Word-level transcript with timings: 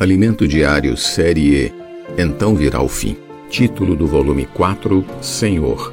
Alimento 0.00 0.48
Diário 0.48 0.96
Série 0.96 1.66
E 1.66 1.74
Então 2.16 2.56
virá 2.56 2.80
o 2.80 2.88
fim. 2.88 3.18
Título 3.50 3.94
do 3.94 4.06
volume 4.06 4.46
4 4.46 5.04
Senhor. 5.20 5.92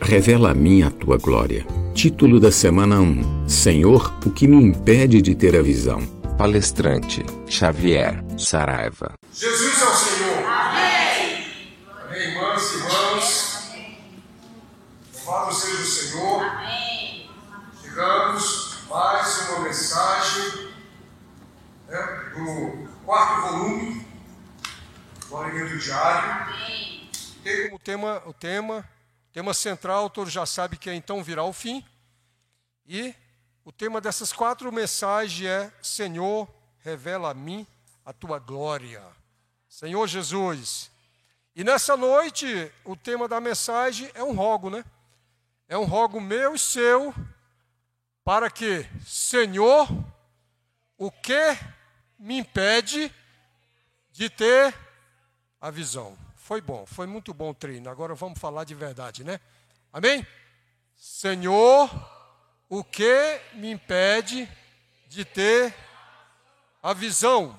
Revela 0.00 0.52
a 0.52 0.54
mim 0.54 0.82
a 0.82 0.90
tua 0.90 1.18
glória. 1.18 1.66
Título 1.92 2.40
da 2.40 2.50
semana 2.50 2.98
1 2.98 3.46
Senhor, 3.46 4.10
o 4.24 4.30
que 4.30 4.48
me 4.48 4.56
impede 4.56 5.20
de 5.20 5.34
ter 5.34 5.54
a 5.54 5.60
visão. 5.60 6.00
Palestrante 6.38 7.22
Xavier 7.46 8.24
Saraiva. 8.38 9.12
Jesus 9.34 9.82
é 9.82 9.84
o 9.84 9.94
Senhor. 9.96 10.46
Amém. 10.46 11.44
Amém, 12.08 12.22
irmãs 12.22 12.72
e 12.72 12.76
irmãos. 12.78 13.70
Louvado 15.26 15.54
seja 15.54 15.82
o 15.82 15.84
Senhor. 15.84 16.42
Amém. 16.42 17.28
Chegamos 17.82 18.78
mais 18.88 19.48
uma 19.50 19.60
mensagem 19.60 20.68
né, 21.90 22.22
do 22.34 22.92
quarto 23.12 23.42
volume 23.42 24.06
do 25.28 25.78
Diário. 25.78 26.54
Tem 27.44 27.68
como 27.68 27.78
tema 27.78 28.22
o 28.24 28.32
tema, 28.32 28.88
tema 29.34 29.52
central, 29.52 30.08
todos 30.08 30.32
já 30.32 30.46
sabem 30.46 30.78
que 30.78 30.88
é 30.88 30.94
então 30.94 31.22
virá 31.22 31.44
o 31.44 31.52
fim. 31.52 31.84
E 32.86 33.14
o 33.66 33.70
tema 33.70 34.00
dessas 34.00 34.32
quatro 34.32 34.72
mensagens 34.72 35.46
é 35.46 35.70
Senhor, 35.82 36.48
revela 36.78 37.32
a 37.32 37.34
mim 37.34 37.66
a 38.02 38.14
tua 38.14 38.38
glória. 38.38 39.02
Senhor 39.68 40.06
Jesus. 40.06 40.90
E 41.54 41.62
nessa 41.62 41.98
noite, 41.98 42.72
o 42.82 42.96
tema 42.96 43.28
da 43.28 43.42
mensagem 43.42 44.10
é 44.14 44.24
um 44.24 44.34
rogo, 44.34 44.70
né? 44.70 44.82
É 45.68 45.76
um 45.76 45.84
rogo 45.84 46.18
meu 46.18 46.54
e 46.54 46.58
seu, 46.58 47.14
para 48.24 48.48
que, 48.50 48.88
Senhor, 49.04 49.86
o 50.96 51.10
que 51.10 51.58
me 52.22 52.38
impede 52.38 53.12
de 54.12 54.30
ter 54.30 54.72
a 55.60 55.70
visão? 55.70 56.16
Foi 56.36 56.60
bom, 56.60 56.86
foi 56.86 57.06
muito 57.06 57.34
bom 57.34 57.50
o 57.50 57.54
treino. 57.54 57.90
Agora 57.90 58.14
vamos 58.14 58.38
falar 58.38 58.62
de 58.62 58.76
verdade, 58.76 59.24
né? 59.24 59.40
Amém? 59.92 60.24
Senhor, 60.96 61.90
o 62.68 62.84
que 62.84 63.40
me 63.54 63.72
impede 63.72 64.48
de 65.08 65.24
ter 65.24 65.74
a 66.80 66.92
visão? 66.92 67.58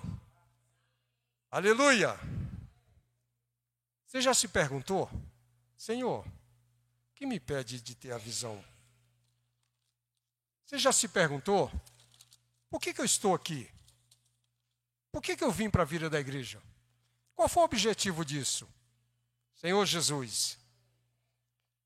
Aleluia! 1.51 2.17
Você 4.07 4.21
já 4.21 4.33
se 4.33 4.47
perguntou, 4.47 5.09
Senhor, 5.75 6.25
o 6.25 7.13
que 7.15 7.25
me 7.25 7.35
impede 7.35 7.81
de 7.81 7.95
ter 7.95 8.13
a 8.13 8.17
visão? 8.17 8.63
Você 10.63 10.77
já 10.77 10.93
se 10.93 11.09
perguntou, 11.09 11.69
por 12.69 12.79
que, 12.79 12.93
que 12.93 13.01
eu 13.01 13.05
estou 13.05 13.35
aqui? 13.35 13.72
Por 15.13 15.21
que, 15.21 15.37
que 15.37 15.43
eu 15.43 15.51
vim 15.51 15.69
para 15.69 15.83
a 15.83 15.85
vida 15.85 16.09
da 16.09 16.19
igreja? 16.19 16.59
Qual 17.35 17.47
foi 17.47 17.61
o 17.61 17.65
objetivo 17.65 18.25
disso? 18.25 18.67
Senhor 19.53 19.85
Jesus. 19.85 20.57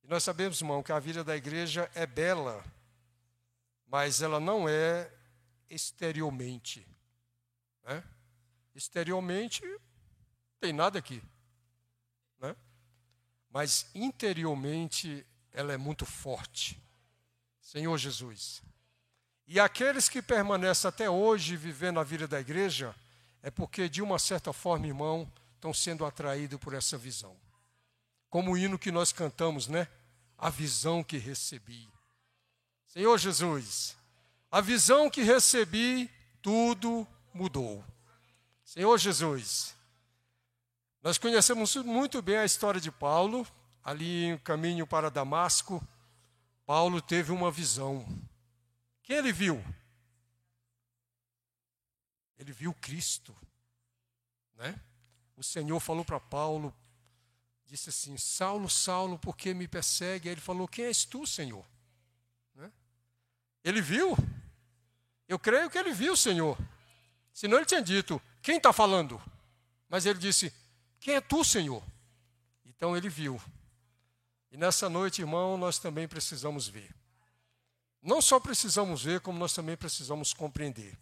E 0.01 0.07
nós 0.07 0.23
sabemos, 0.23 0.61
irmão, 0.61 0.81
que 0.81 0.93
a 0.93 0.99
vida 0.99 1.25
da 1.25 1.35
igreja 1.35 1.91
é 1.93 2.05
bela, 2.05 2.63
mas 3.85 4.21
ela 4.21 4.39
não 4.39 4.69
é 4.69 5.11
exteriormente. 5.69 6.87
Né? 7.83 8.01
Exteriormente, 8.73 9.61
tem 10.61 10.71
nada 10.71 10.97
aqui. 10.97 11.21
Né? 12.39 12.55
Mas 13.49 13.91
interiormente, 13.93 15.27
ela 15.51 15.73
é 15.73 15.77
muito 15.77 16.05
forte. 16.05 16.81
Senhor 17.59 17.97
Jesus. 17.97 18.63
E 19.45 19.59
aqueles 19.59 20.07
que 20.07 20.21
permanecem 20.21 20.87
até 20.87 21.09
hoje 21.09 21.57
vivendo 21.57 21.99
a 21.99 22.05
vida 22.05 22.25
da 22.25 22.39
igreja, 22.39 22.95
é 23.47 23.49
porque, 23.49 23.87
de 23.87 24.01
uma 24.01 24.19
certa 24.19 24.51
forma, 24.51 24.87
irmão, 24.87 25.25
estão 25.55 25.73
sendo 25.73 26.05
atraídos 26.05 26.59
por 26.59 26.73
essa 26.73 26.97
visão. 26.97 27.33
Como 28.29 28.51
o 28.51 28.57
hino 28.57 28.77
que 28.77 28.91
nós 28.91 29.13
cantamos, 29.13 29.69
né? 29.69 29.87
A 30.37 30.49
visão 30.49 31.01
que 31.01 31.17
recebi. 31.17 31.89
Senhor 32.87 33.17
Jesus, 33.17 33.95
a 34.51 34.59
visão 34.59 35.09
que 35.09 35.21
recebi, 35.21 36.11
tudo 36.41 37.07
mudou. 37.33 37.81
Senhor 38.65 38.97
Jesus, 38.97 39.73
nós 41.01 41.17
conhecemos 41.17 41.73
muito 41.77 42.21
bem 42.21 42.39
a 42.39 42.45
história 42.45 42.81
de 42.81 42.91
Paulo, 42.91 43.47
ali 43.81 44.25
em 44.25 44.37
caminho 44.39 44.85
para 44.85 45.09
Damasco. 45.09 45.81
Paulo 46.65 47.01
teve 47.01 47.31
uma 47.31 47.49
visão. 47.49 48.05
Quem 49.03 49.15
ele 49.15 49.31
viu? 49.31 49.63
Ele 52.37 52.51
viu 52.51 52.73
Cristo. 52.73 53.35
Né? 54.55 54.79
O 55.35 55.43
Senhor 55.43 55.79
falou 55.79 56.03
para 56.03 56.19
Paulo, 56.19 56.73
disse 57.65 57.89
assim: 57.89 58.17
Saulo, 58.17 58.69
Saulo, 58.69 59.19
por 59.19 59.35
que 59.35 59.53
me 59.53 59.67
persegue? 59.67 60.29
Aí 60.29 60.33
ele 60.33 60.41
falou: 60.41 60.67
Quem 60.67 60.85
és 60.85 61.05
tu, 61.05 61.25
Senhor? 61.25 61.65
Né? 62.55 62.71
Ele 63.63 63.81
viu. 63.81 64.17
Eu 65.27 65.37
creio 65.37 65.69
que 65.69 65.77
ele 65.77 65.93
viu, 65.93 66.15
Senhor. 66.15 66.57
Senão 67.33 67.57
ele 67.57 67.65
tinha 67.65 67.81
dito: 67.81 68.21
quem 68.41 68.57
está 68.57 68.71
falando? 68.71 69.21
Mas 69.89 70.05
ele 70.05 70.19
disse: 70.19 70.53
Quem 70.99 71.15
é 71.15 71.21
tu, 71.21 71.43
Senhor? 71.43 71.83
Então 72.65 72.95
ele 72.95 73.09
viu. 73.09 73.41
E 74.51 74.57
nessa 74.57 74.89
noite, 74.89 75.21
irmão, 75.21 75.57
nós 75.57 75.77
também 75.77 76.07
precisamos 76.07 76.67
ver. 76.67 76.95
Não 78.01 78.21
só 78.21 78.39
precisamos 78.39 79.03
ver, 79.03 79.19
como 79.19 79.37
nós 79.37 79.53
também 79.53 79.75
precisamos 79.75 80.33
compreender. 80.33 80.97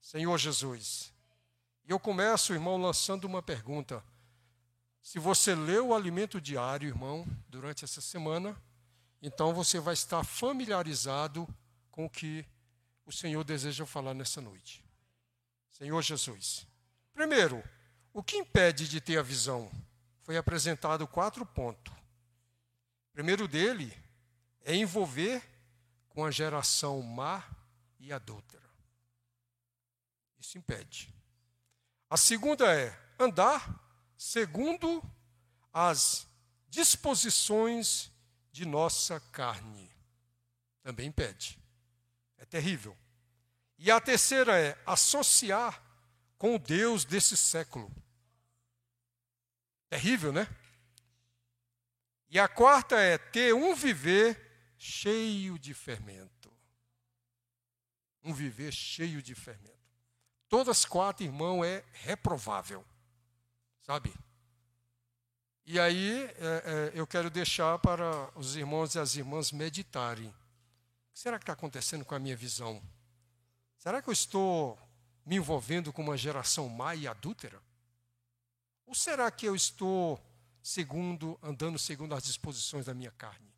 Senhor 0.00 0.36
Jesus. 0.38 1.12
E 1.84 1.90
eu 1.90 2.00
começo, 2.00 2.52
irmão, 2.52 2.76
lançando 2.76 3.24
uma 3.24 3.42
pergunta. 3.42 4.02
Se 5.02 5.18
você 5.18 5.54
leu 5.54 5.88
o 5.88 5.94
alimento 5.94 6.40
diário, 6.40 6.88
irmão, 6.88 7.26
durante 7.48 7.84
essa 7.84 8.00
semana, 8.00 8.56
então 9.22 9.52
você 9.52 9.78
vai 9.78 9.94
estar 9.94 10.24
familiarizado 10.24 11.48
com 11.90 12.06
o 12.06 12.10
que 12.10 12.44
o 13.04 13.12
Senhor 13.12 13.42
deseja 13.44 13.84
falar 13.84 14.14
nessa 14.14 14.40
noite. 14.40 14.84
Senhor 15.68 16.00
Jesus. 16.02 16.66
Primeiro, 17.12 17.62
o 18.12 18.22
que 18.22 18.36
impede 18.36 18.88
de 18.88 19.00
ter 19.00 19.18
a 19.18 19.22
visão? 19.22 19.70
Foi 20.22 20.36
apresentado 20.36 21.06
quatro 21.06 21.44
pontos. 21.44 21.92
O 21.92 23.12
primeiro 23.12 23.48
dele 23.48 23.92
é 24.62 24.74
envolver 24.74 25.42
com 26.08 26.24
a 26.24 26.30
geração 26.30 27.02
má 27.02 27.42
e 27.98 28.12
adúltera. 28.12 28.59
Isso 30.40 30.56
impede. 30.56 31.14
A 32.08 32.16
segunda 32.16 32.74
é 32.74 32.98
andar 33.18 33.78
segundo 34.16 35.02
as 35.72 36.26
disposições 36.68 38.10
de 38.50 38.64
nossa 38.64 39.20
carne. 39.20 39.90
Também 40.82 41.08
impede. 41.08 41.58
É 42.38 42.44
terrível. 42.44 42.96
E 43.78 43.90
a 43.90 44.00
terceira 44.00 44.58
é 44.58 44.80
associar 44.86 45.82
com 46.36 46.56
o 46.56 46.58
Deus 46.58 47.04
desse 47.04 47.36
século. 47.36 47.94
Terrível, 49.88 50.32
né? 50.32 50.48
E 52.28 52.38
a 52.38 52.48
quarta 52.48 52.96
é 52.98 53.18
ter 53.18 53.54
um 53.54 53.74
viver 53.74 54.74
cheio 54.78 55.58
de 55.58 55.74
fermento. 55.74 56.52
Um 58.22 58.32
viver 58.32 58.72
cheio 58.72 59.22
de 59.22 59.34
fermento. 59.34 59.79
Todas 60.50 60.84
quatro, 60.84 61.24
irmão, 61.24 61.64
é 61.64 61.84
reprovável. 61.92 62.84
Sabe? 63.82 64.12
E 65.64 65.78
aí 65.78 66.24
é, 66.24 66.90
é, 66.92 66.92
eu 66.92 67.06
quero 67.06 67.30
deixar 67.30 67.78
para 67.78 68.28
os 68.36 68.56
irmãos 68.56 68.96
e 68.96 68.98
as 68.98 69.14
irmãs 69.14 69.52
meditarem. 69.52 70.26
O 70.26 70.32
que 71.12 71.20
será 71.20 71.38
que 71.38 71.44
está 71.44 71.52
acontecendo 71.52 72.04
com 72.04 72.16
a 72.16 72.18
minha 72.18 72.36
visão? 72.36 72.82
Será 73.78 74.02
que 74.02 74.08
eu 74.08 74.12
estou 74.12 74.76
me 75.24 75.36
envolvendo 75.36 75.92
com 75.92 76.02
uma 76.02 76.16
geração 76.16 76.68
má 76.68 76.96
e 76.96 77.06
adúltera? 77.06 77.62
Ou 78.86 78.94
será 78.94 79.30
que 79.30 79.46
eu 79.46 79.54
estou 79.54 80.20
segundo 80.60 81.38
andando 81.40 81.78
segundo 81.78 82.12
as 82.12 82.24
disposições 82.24 82.86
da 82.86 82.92
minha 82.92 83.12
carne? 83.12 83.54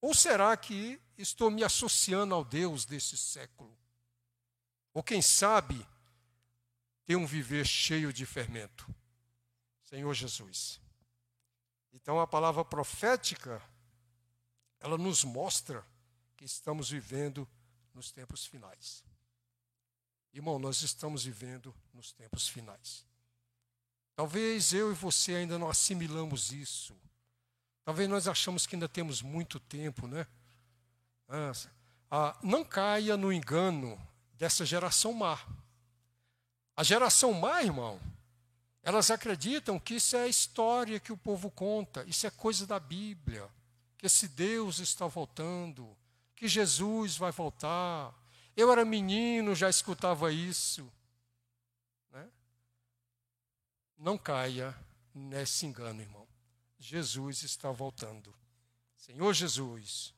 Ou 0.00 0.12
será 0.12 0.56
que 0.56 1.00
estou 1.16 1.52
me 1.52 1.62
associando 1.62 2.34
ao 2.34 2.44
Deus 2.44 2.84
desse 2.84 3.16
século? 3.16 3.83
Ou 4.94 5.02
quem 5.02 5.20
sabe 5.20 5.84
ter 7.04 7.16
um 7.16 7.26
viver 7.26 7.66
cheio 7.66 8.12
de 8.12 8.24
fermento? 8.24 8.88
Senhor 9.82 10.14
Jesus. 10.14 10.80
Então 11.92 12.20
a 12.20 12.26
palavra 12.26 12.64
profética 12.64 13.60
ela 14.78 14.96
nos 14.96 15.24
mostra 15.24 15.84
que 16.36 16.44
estamos 16.44 16.90
vivendo 16.90 17.48
nos 17.92 18.12
tempos 18.12 18.46
finais. 18.46 19.04
Irmão, 20.32 20.58
nós 20.58 20.82
estamos 20.82 21.24
vivendo 21.24 21.74
nos 21.92 22.12
tempos 22.12 22.48
finais. 22.48 23.04
Talvez 24.14 24.72
eu 24.72 24.92
e 24.92 24.94
você 24.94 25.34
ainda 25.34 25.58
não 25.58 25.68
assimilamos 25.68 26.52
isso. 26.52 26.96
Talvez 27.84 28.08
nós 28.08 28.28
achamos 28.28 28.66
que 28.66 28.76
ainda 28.76 28.88
temos 28.88 29.22
muito 29.22 29.58
tempo, 29.58 30.06
né? 30.06 30.26
Ah, 32.10 32.38
não 32.42 32.64
caia 32.64 33.16
no 33.16 33.32
engano 33.32 33.98
dessa 34.38 34.64
geração 34.64 35.12
má. 35.12 35.38
A 36.76 36.82
geração 36.82 37.32
mais, 37.32 37.66
irmão, 37.66 38.00
elas 38.82 39.10
acreditam 39.10 39.78
que 39.78 39.94
isso 39.94 40.16
é 40.16 40.24
a 40.24 40.28
história 40.28 41.00
que 41.00 41.12
o 41.12 41.16
povo 41.16 41.50
conta, 41.50 42.04
isso 42.04 42.26
é 42.26 42.30
coisa 42.30 42.66
da 42.66 42.78
Bíblia, 42.78 43.48
que 43.96 44.06
esse 44.06 44.28
Deus 44.28 44.78
está 44.78 45.06
voltando, 45.06 45.96
que 46.36 46.46
Jesus 46.48 47.16
vai 47.16 47.32
voltar. 47.32 48.12
Eu 48.56 48.70
era 48.70 48.84
menino, 48.84 49.54
já 49.54 49.70
escutava 49.70 50.32
isso. 50.32 50.92
Né? 52.10 52.28
Não 53.96 54.18
caia 54.18 54.76
nesse 55.14 55.64
engano, 55.64 56.02
irmão. 56.02 56.28
Jesus 56.78 57.42
está 57.42 57.70
voltando. 57.70 58.34
Senhor 58.96 59.32
Jesus. 59.32 60.12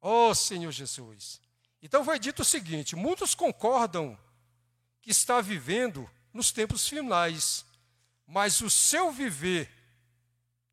Oh, 0.00 0.32
Senhor 0.34 0.70
Jesus. 0.70 1.40
Então 1.82 2.04
foi 2.04 2.18
dito 2.18 2.42
o 2.42 2.44
seguinte: 2.44 2.96
muitos 2.96 3.34
concordam 3.34 4.18
que 5.00 5.10
está 5.10 5.40
vivendo 5.40 6.08
nos 6.32 6.52
tempos 6.52 6.88
finais 6.88 7.66
mas 8.28 8.60
o 8.60 8.68
seu 8.68 9.10
viver 9.10 9.72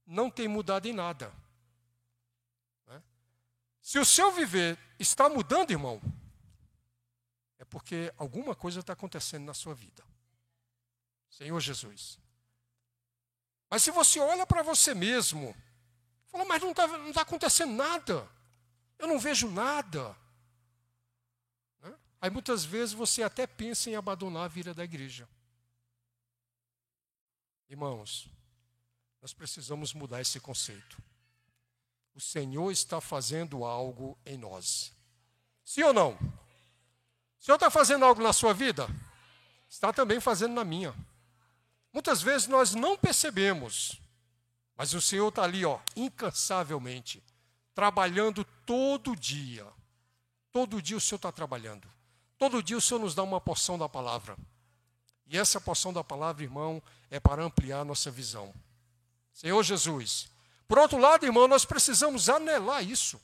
não 0.06 0.30
tem 0.30 0.46
mudado 0.46 0.88
em 0.88 0.94
nada. 0.94 1.34
Né? 2.86 3.02
Se 3.82 3.98
o 3.98 4.06
seu 4.06 4.30
viver 4.34 4.78
está 5.00 5.30
mudando, 5.30 5.72
irmão, 5.72 6.02
é 7.58 7.64
porque 7.64 8.14
alguma 8.18 8.54
coisa 8.54 8.82
está 8.82 8.92
acontecendo 8.92 9.46
na 9.46 9.54
sua 9.54 9.74
vida. 9.74 10.04
Senhor 11.30 11.58
Jesus. 11.62 12.20
Mas 13.70 13.84
se 13.84 13.90
você 13.90 14.20
olha 14.20 14.46
para 14.46 14.62
você 14.62 14.94
mesmo, 14.94 15.56
fala, 16.28 16.44
mas 16.44 16.62
não 16.62 16.72
está 16.72 16.88
não 16.88 17.14
tá 17.14 17.22
acontecendo 17.22 17.72
nada, 17.72 18.30
eu 19.00 19.08
não 19.08 19.18
vejo 19.18 19.50
nada. 19.50 20.14
Aí 22.26 22.32
muitas 22.32 22.66
vezes 22.66 22.92
você 22.92 23.22
até 23.22 23.46
pensa 23.46 23.88
em 23.88 23.96
abandonar 23.96 24.46
a 24.46 24.48
vida 24.48 24.74
da 24.74 24.84
igreja. 24.84 25.30
Irmãos, 27.70 28.28
nós 29.22 29.32
precisamos 29.32 29.94
mudar 29.94 30.22
esse 30.22 30.40
conceito. 30.40 30.98
O 32.16 32.20
Senhor 32.20 32.72
está 32.72 33.00
fazendo 33.00 33.64
algo 33.64 34.18
em 34.26 34.40
nós. 34.40 34.92
Sim 35.64 35.84
ou 35.84 35.94
não? 35.94 36.14
O 36.14 37.44
Senhor 37.44 37.58
está 37.58 37.70
fazendo 37.70 38.04
algo 38.04 38.24
na 38.24 38.34
sua 38.34 38.56
vida? 38.56 38.88
Está 39.70 39.94
também 39.94 40.20
fazendo 40.20 40.56
na 40.56 40.64
minha. 40.64 40.96
Muitas 41.94 42.24
vezes 42.24 42.48
nós 42.48 42.74
não 42.74 42.98
percebemos, 42.98 44.02
mas 44.76 44.96
o 44.96 45.02
Senhor 45.02 45.28
está 45.28 45.44
ali, 45.44 45.64
ó, 45.64 45.80
incansavelmente, 45.96 47.24
trabalhando 47.76 48.44
todo 48.66 49.16
dia. 49.16 49.72
Todo 50.52 50.82
dia 50.82 50.98
o 50.98 51.02
Senhor 51.02 51.18
está 51.18 51.32
trabalhando. 51.32 51.94
Todo 52.38 52.62
dia 52.62 52.78
o 52.78 52.82
Senhor 52.82 53.00
nos 53.00 53.16
dá 53.16 53.24
uma 53.24 53.40
porção 53.40 53.78
da 53.78 53.88
palavra. 53.88 54.38
E 55.28 55.38
essa 55.38 55.60
porção 55.60 55.92
da 55.92 56.04
palavra, 56.04 56.44
irmão, 56.44 56.82
é 57.10 57.20
para 57.20 57.44
ampliar 57.44 57.84
nossa 57.84 58.12
visão. 58.12 58.54
Senhor 59.34 59.62
Jesus. 59.64 60.30
Por 60.68 60.78
outro 60.78 60.98
lado, 60.98 61.26
irmão, 61.26 61.48
nós 61.48 61.66
precisamos 61.66 62.30
anelar 62.30 62.84
isso. 62.84 63.20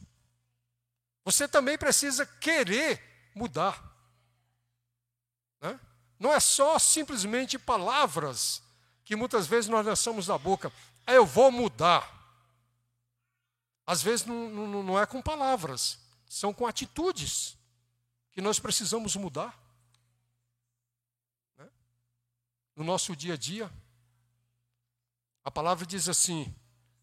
Você 1.23 1.47
também 1.47 1.77
precisa 1.77 2.25
querer 2.25 3.31
mudar. 3.35 3.83
Né? 5.61 5.79
Não 6.19 6.33
é 6.33 6.39
só 6.39 6.79
simplesmente 6.79 7.59
palavras 7.59 8.63
que 9.03 9.15
muitas 9.15 9.45
vezes 9.45 9.69
nós 9.69 9.85
lançamos 9.85 10.27
da 10.27 10.37
boca. 10.37 10.71
É, 11.05 11.17
eu 11.17 11.25
vou 11.25 11.51
mudar. 11.51 12.09
Às 13.85 14.01
vezes 14.01 14.25
não, 14.25 14.49
não, 14.49 14.83
não 14.83 14.99
é 14.99 15.05
com 15.05 15.21
palavras, 15.21 15.99
são 16.29 16.53
com 16.53 16.65
atitudes 16.65 17.57
que 18.31 18.41
nós 18.41 18.59
precisamos 18.59 19.15
mudar 19.15 19.59
no 22.75 22.83
nosso 22.83 23.15
dia 23.15 23.35
a 23.35 23.37
dia. 23.37 23.71
A 25.43 25.51
palavra 25.51 25.85
diz 25.85 26.09
assim: 26.09 26.53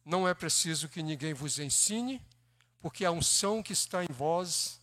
não 0.05 0.27
é 0.27 0.35
preciso 0.35 0.89
que 0.89 1.03
ninguém 1.03 1.35
vos 1.35 1.59
ensine, 1.59 2.25
porque 2.81 3.05
a 3.05 3.11
unção 3.11 3.63
que 3.63 3.73
está 3.73 4.05
em 4.05 4.09
vós 4.09 4.81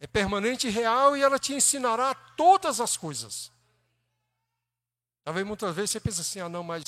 é 0.00 0.06
permanente 0.06 0.66
e 0.66 0.70
real 0.70 1.16
e 1.16 1.22
ela 1.22 1.38
te 1.38 1.54
ensinará 1.54 2.14
todas 2.14 2.80
as 2.80 2.96
coisas. 2.96 3.52
Talvez 5.22 5.46
muitas 5.46 5.74
vezes 5.74 5.90
você 5.90 6.00
pense 6.00 6.20
assim: 6.20 6.40
ah, 6.40 6.48
não, 6.48 6.62
mas 6.62 6.82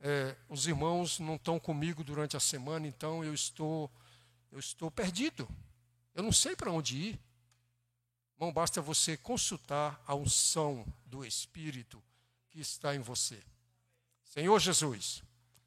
é, 0.00 0.36
os 0.48 0.66
irmãos 0.66 1.18
não 1.18 1.34
estão 1.34 1.58
comigo 1.58 2.04
durante 2.04 2.36
a 2.36 2.40
semana, 2.40 2.86
então 2.86 3.24
eu 3.24 3.34
estou, 3.34 3.90
eu 4.52 4.58
estou 4.58 4.90
perdido. 4.90 5.48
Eu 6.14 6.22
não 6.22 6.32
sei 6.32 6.56
para 6.56 6.70
onde 6.70 6.96
ir. 6.96 7.20
Não 8.38 8.52
basta 8.52 8.80
você 8.80 9.16
consultar 9.16 10.00
a 10.06 10.14
unção 10.14 10.86
do 11.06 11.24
Espírito 11.24 12.02
que 12.48 12.60
está 12.60 12.94
em 12.94 13.00
você. 13.00 13.42
Senhor 14.24 14.58
Jesus, 14.60 15.22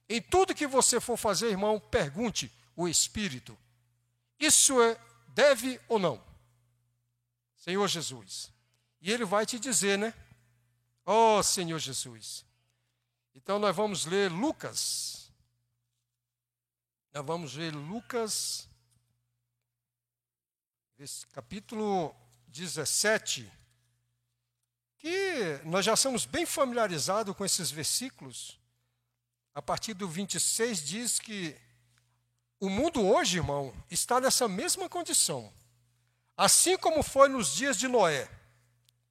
em 0.08 0.22
tudo 0.22 0.56
que 0.56 0.66
você 0.66 1.00
for 1.00 1.18
fazer, 1.18 1.50
irmão, 1.50 1.80
pergunte 1.80 2.52
o 2.76 2.88
Espírito: 2.88 3.58
isso 4.40 4.82
é, 4.82 5.00
deve 5.30 5.80
ou 5.88 6.00
não? 6.00 6.24
Senhor 7.58 7.88
Jesus. 7.88 8.52
E 9.02 9.12
ele 9.12 9.26
vai 9.26 9.46
te 9.46 9.60
dizer, 9.60 9.98
né? 9.98 10.14
Oh, 11.06 11.44
Senhor 11.44 11.78
Jesus. 11.80 12.46
Então 13.36 13.60
nós 13.60 13.76
vamos 13.76 14.06
ler 14.06 14.32
Lucas. 14.32 15.32
Nós 17.14 17.26
vamos 17.26 17.56
ler 17.56 17.74
Lucas, 17.74 18.70
capítulo 21.34 22.16
17 22.52 23.52
que 24.98 25.60
nós 25.64 25.84
já 25.84 25.96
somos 25.96 26.26
bem 26.26 26.46
familiarizados 26.46 27.36
com 27.36 27.44
esses 27.44 27.72
versículos. 27.72 28.60
A 29.54 29.62
partir 29.62 29.94
do 29.94 30.08
26 30.08 30.86
diz 30.86 31.20
que 31.20 31.56
o 32.60 32.70
mundo 32.70 33.02
hoje, 33.02 33.38
irmão, 33.38 33.74
está 33.90 34.22
nessa 34.22 34.48
mesma 34.48 34.88
condição. 34.88 35.52
Assim 36.38 36.78
como 36.78 37.02
foi 37.02 37.28
nos 37.30 37.56
dias 37.56 37.78
de 37.78 37.88
Noé, 37.88 38.30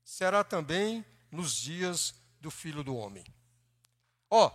será 0.04 0.44
também 0.44 1.04
nos 1.30 1.54
dias 1.54 2.14
do 2.40 2.50
filho 2.50 2.84
do 2.84 2.94
homem. 2.94 3.24
Ó, 4.30 4.50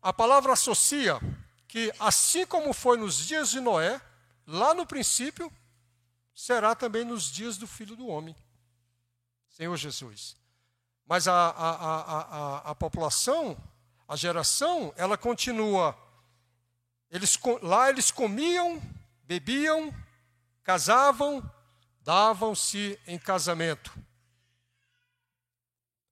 a 0.00 0.12
palavra 0.12 0.52
associa 0.52 1.18
que 1.66 1.92
assim 1.98 2.46
como 2.46 2.72
foi 2.72 2.96
nos 2.96 3.26
dias 3.26 3.50
de 3.50 3.60
Noé, 3.60 4.00
lá 4.46 4.72
no 4.72 4.86
princípio, 4.86 5.52
será 6.36 6.74
também 6.74 7.02
nos 7.02 7.32
dias 7.32 7.56
do 7.56 7.66
filho 7.66 7.96
do 7.96 8.06
homem. 8.06 8.36
Senhor 9.48 9.74
Jesus. 9.74 10.36
Mas 11.06 11.26
a, 11.26 11.32
a, 11.32 11.70
a, 11.70 12.58
a, 12.70 12.74
população, 12.74 13.56
a 14.06 14.14
geração, 14.14 14.92
ela 14.96 15.16
continua. 15.16 15.96
Eles, 17.10 17.38
lá 17.62 17.88
eles 17.88 18.10
comiam, 18.10 18.82
bebiam, 19.24 19.94
casavam, 20.62 21.42
davam-se 22.02 23.00
em 23.06 23.18
casamento. 23.18 23.96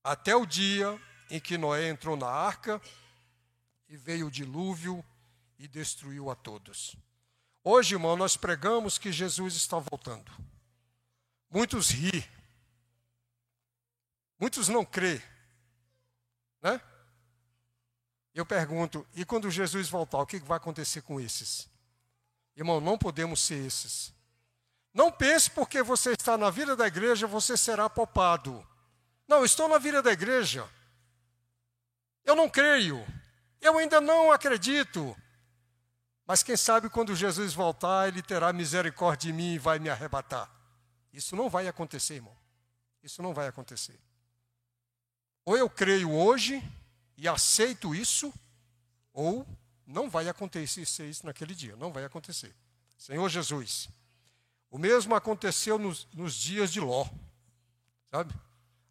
Até 0.03 0.35
o 0.35 0.47
dia 0.47 0.99
em 1.29 1.39
que 1.39 1.59
Noé 1.59 1.89
entrou 1.89 2.17
na 2.17 2.29
arca 2.29 2.81
e 3.89 3.97
veio 3.97 4.29
o 4.29 4.31
dilúvio 4.31 5.05
e 5.59 5.69
destruiu 5.69 6.31
a 6.31 6.35
todos. 6.35 6.97
Hoje, 7.65 7.95
irmão, 7.95 8.15
nós 8.15 8.37
pregamos 8.37 8.99
que 8.99 9.11
Jesus 9.11 9.55
está 9.55 9.79
voltando. 9.79 10.31
Muitos 11.51 11.89
riem 11.91 12.23
Muitos 14.39 14.69
não 14.69 14.85
crê. 14.85 15.23
Né? 16.61 16.79
Eu 18.35 18.45
pergunto, 18.45 19.07
e 19.15 19.25
quando 19.25 19.51
Jesus 19.51 19.89
voltar, 19.89 20.19
o 20.19 20.27
que 20.27 20.39
vai 20.41 20.59
acontecer 20.59 21.01
com 21.01 21.19
esses? 21.19 21.67
Irmão, 22.55 22.81
não 22.81 22.99
podemos 22.99 23.41
ser 23.41 23.65
esses. 23.65 24.13
Não 24.93 25.11
pense 25.11 25.51
porque 25.51 25.83
você 25.83 26.13
está 26.13 26.37
na 26.37 26.51
vida 26.51 26.77
da 26.77 26.87
igreja, 26.87 27.27
você 27.27 27.57
será 27.57 27.89
poupado. 27.89 28.67
Não, 29.27 29.45
estou 29.45 29.69
na 29.69 29.79
vida 29.79 30.03
da 30.03 30.13
igreja. 30.13 30.69
Eu 32.25 32.37
não 32.37 32.49
creio. 32.49 33.03
Eu 33.61 33.79
ainda 33.79 34.01
não 34.01 34.31
acredito. 34.31 35.17
Mas 36.27 36.43
quem 36.43 36.57
sabe 36.57 36.89
quando 36.89 37.15
Jesus 37.15 37.53
voltar, 37.53 38.09
ele 38.09 38.23
terá 38.23 38.53
misericórdia 38.53 39.31
de 39.31 39.37
mim 39.37 39.55
e 39.55 39.59
vai 39.59 39.79
me 39.79 39.91
arrebatar. 39.91 40.51
Isso 41.13 41.37
não 41.37 41.51
vai 41.51 41.69
acontecer, 41.69 42.15
irmão. 42.15 42.37
Isso 43.03 43.23
não 43.23 43.35
vai 43.35 43.47
acontecer. 43.47 44.01
Ou 45.45 45.57
eu 45.57 45.69
creio 45.69 46.11
hoje 46.11 46.63
e 47.17 47.29
aceito 47.29 47.95
isso, 47.95 48.33
ou 49.13 49.47
não 49.87 50.09
vai 50.09 50.29
acontecer 50.29 51.07
isso 51.07 51.27
naquele 51.27 51.55
dia, 51.55 51.77
não 51.77 51.93
vai 51.93 52.05
acontecer. 52.05 52.55
Senhor 52.97 53.29
Jesus, 53.29 53.89
o 54.71 54.79
mesmo 54.79 55.15
aconteceu 55.15 55.79
nos, 55.79 56.09
nos 56.15 56.35
dias 56.35 56.73
de 56.73 56.81
Ló, 56.81 57.07
sabe? 58.11 58.35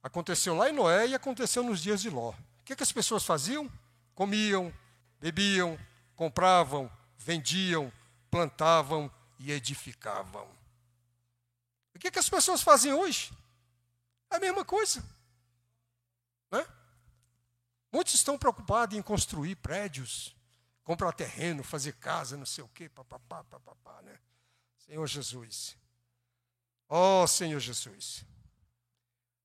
Aconteceu 0.03 0.55
lá 0.55 0.69
em 0.69 0.73
Noé 0.73 1.07
e 1.07 1.15
aconteceu 1.15 1.63
nos 1.63 1.81
dias 1.81 2.01
de 2.01 2.09
Ló. 2.09 2.29
O 2.29 2.63
que, 2.63 2.75
que 2.75 2.83
as 2.83 2.91
pessoas 2.91 3.25
faziam? 3.25 3.69
Comiam, 4.13 4.71
bebiam, 5.19 5.77
compravam, 6.15 6.91
vendiam, 7.23 7.91
plantavam 8.29 9.11
e 9.39 9.51
edificavam. 9.51 10.47
O 11.95 11.99
que, 11.99 12.11
que 12.11 12.19
as 12.19 12.29
pessoas 12.29 12.61
fazem 12.61 12.93
hoje? 12.93 13.31
A 14.29 14.39
mesma 14.39 14.65
coisa. 14.65 15.03
Né? 16.51 16.65
estão 18.13 18.37
preocupados 18.37 18.97
em 18.97 19.01
construir 19.01 19.55
prédios, 19.55 20.35
comprar 20.83 21.13
terreno, 21.13 21.63
fazer 21.63 21.93
casa, 21.93 22.35
não 22.35 22.45
sei 22.45 22.63
o 22.63 22.67
quê, 22.69 22.89
papapá, 22.89 23.43
papapá, 23.45 24.01
né? 24.01 24.19
Senhor 24.77 25.07
Jesus. 25.07 25.77
Ó 26.89 27.23
oh, 27.23 27.27
Senhor 27.27 27.59
Jesus. 27.59 28.25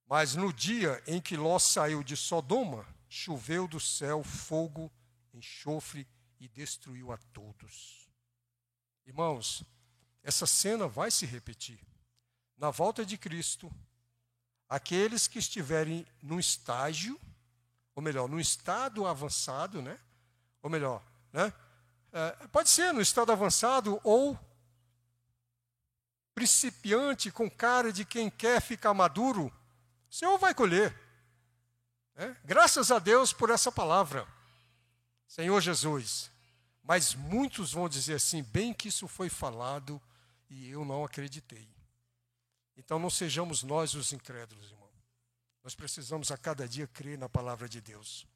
Mas 0.06 0.34
no 0.34 0.52
dia 0.52 1.00
em 1.06 1.20
que 1.20 1.36
Ló 1.36 1.58
saiu 1.58 2.02
de 2.02 2.16
Sodoma, 2.16 2.86
choveu 3.08 3.68
do 3.68 3.78
céu 3.78 4.24
fogo, 4.24 4.90
enxofre 5.32 6.08
e 6.40 6.48
destruiu 6.48 7.12
a 7.12 7.16
todos. 7.16 8.08
Irmãos, 9.06 9.64
essa 10.22 10.46
cena 10.46 10.86
vai 10.86 11.10
se 11.10 11.26
repetir. 11.26 11.80
Na 12.56 12.70
volta 12.70 13.04
de 13.06 13.16
Cristo, 13.16 13.72
aqueles 14.68 15.26
que 15.26 15.38
estiverem 15.38 16.06
num 16.22 16.38
estágio, 16.38 17.18
ou 17.94 18.02
melhor, 18.02 18.28
num 18.28 18.40
estado 18.40 19.06
avançado, 19.06 19.80
né? 19.80 19.98
Ou 20.62 20.68
melhor, 20.68 21.02
né? 21.32 21.52
É, 22.12 22.30
pode 22.48 22.68
ser 22.68 22.92
no 22.92 23.00
estado 23.00 23.32
avançado 23.32 24.00
ou 24.02 24.38
principiante 26.34 27.32
com 27.32 27.50
cara 27.50 27.92
de 27.92 28.04
quem 28.04 28.30
quer 28.30 28.62
ficar 28.62 28.94
maduro, 28.94 29.52
o 30.08 30.14
Senhor 30.14 30.38
vai 30.38 30.54
colher. 30.54 30.96
Né? 32.14 32.36
Graças 32.44 32.92
a 32.92 32.98
Deus 32.98 33.32
por 33.32 33.50
essa 33.50 33.72
palavra, 33.72 34.26
Senhor 35.28 35.60
Jesus. 35.60 36.30
Mas 36.82 37.14
muitos 37.14 37.72
vão 37.72 37.88
dizer 37.88 38.14
assim, 38.14 38.42
bem 38.42 38.72
que 38.72 38.88
isso 38.88 39.06
foi 39.06 39.28
falado 39.28 40.00
e 40.48 40.70
eu 40.70 40.84
não 40.84 41.04
acreditei. 41.04 41.68
Então 42.76 42.98
não 42.98 43.10
sejamos 43.10 43.62
nós 43.62 43.94
os 43.94 44.12
incrédulos, 44.12 44.70
irmão. 44.70 44.88
Nós 45.62 45.74
precisamos 45.74 46.32
a 46.32 46.38
cada 46.38 46.66
dia 46.66 46.86
crer 46.86 47.18
na 47.18 47.28
palavra 47.28 47.68
de 47.68 47.80
Deus. 47.80 48.26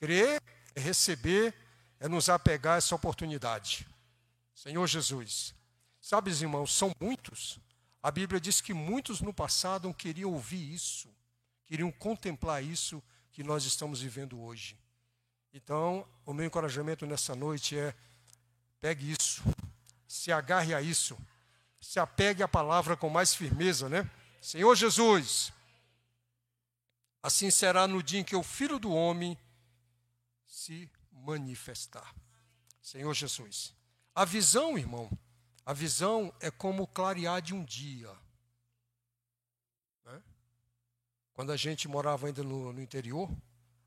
Crer 0.00 0.42
é 0.74 0.80
receber, 0.80 1.54
é 2.00 2.08
nos 2.08 2.28
apegar 2.28 2.74
a 2.74 2.78
essa 2.78 2.94
oportunidade. 2.94 3.86
Senhor 4.52 4.86
Jesus. 4.88 5.54
Sabes, 6.00 6.42
irmãos, 6.42 6.74
são 6.74 6.92
muitos. 7.00 7.60
A 8.02 8.10
Bíblia 8.10 8.40
diz 8.40 8.60
que 8.60 8.74
muitos 8.74 9.20
no 9.20 9.32
passado 9.32 9.92
queriam 9.94 10.32
ouvir 10.32 10.72
isso, 10.74 11.08
queriam 11.66 11.92
contemplar 11.92 12.64
isso 12.64 13.02
que 13.30 13.44
nós 13.44 13.64
estamos 13.64 14.00
vivendo 14.00 14.40
hoje. 14.40 14.76
Então, 15.56 16.06
o 16.26 16.34
meu 16.34 16.44
encorajamento 16.44 17.06
nessa 17.06 17.34
noite 17.34 17.78
é: 17.78 17.94
pegue 18.78 19.10
isso, 19.10 19.42
se 20.06 20.30
agarre 20.30 20.74
a 20.74 20.82
isso, 20.82 21.16
se 21.80 21.98
apegue 21.98 22.42
à 22.42 22.48
palavra 22.48 22.94
com 22.94 23.08
mais 23.08 23.34
firmeza, 23.34 23.88
né? 23.88 24.08
Senhor 24.38 24.74
Jesus, 24.76 25.50
assim 27.22 27.50
será 27.50 27.88
no 27.88 28.02
dia 28.02 28.20
em 28.20 28.24
que 28.24 28.36
o 28.36 28.42
Filho 28.42 28.78
do 28.78 28.92
Homem 28.92 29.36
se 30.46 30.90
manifestar. 31.10 32.14
Senhor 32.82 33.14
Jesus. 33.14 33.74
A 34.14 34.26
visão, 34.26 34.76
irmão, 34.76 35.10
a 35.64 35.72
visão 35.72 36.34
é 36.38 36.50
como 36.50 36.82
o 36.82 36.86
clarear 36.86 37.40
de 37.40 37.54
um 37.54 37.64
dia. 37.64 38.12
Né? 40.04 40.22
Quando 41.32 41.50
a 41.50 41.56
gente 41.56 41.88
morava 41.88 42.26
ainda 42.26 42.42
no, 42.42 42.74
no 42.74 42.80
interior, 42.82 43.30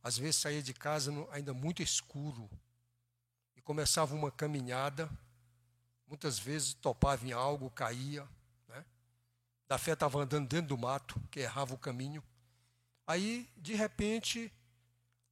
às 0.01 0.17
vezes 0.17 0.37
saía 0.37 0.61
de 0.61 0.73
casa 0.73 1.11
ainda 1.31 1.53
muito 1.53 1.81
escuro 1.81 2.49
e 3.55 3.61
começava 3.61 4.15
uma 4.15 4.31
caminhada. 4.31 5.09
Muitas 6.07 6.39
vezes 6.39 6.73
topava 6.73 7.25
em 7.27 7.31
algo, 7.31 7.69
caía. 7.69 8.27
Né? 8.67 8.85
Da 9.67 9.77
fé 9.77 9.93
estava 9.93 10.21
andando 10.21 10.47
dentro 10.47 10.69
do 10.69 10.77
mato, 10.77 11.19
que 11.29 11.41
errava 11.41 11.73
o 11.73 11.77
caminho. 11.77 12.23
Aí, 13.05 13.49
de 13.57 13.75
repente, 13.75 14.51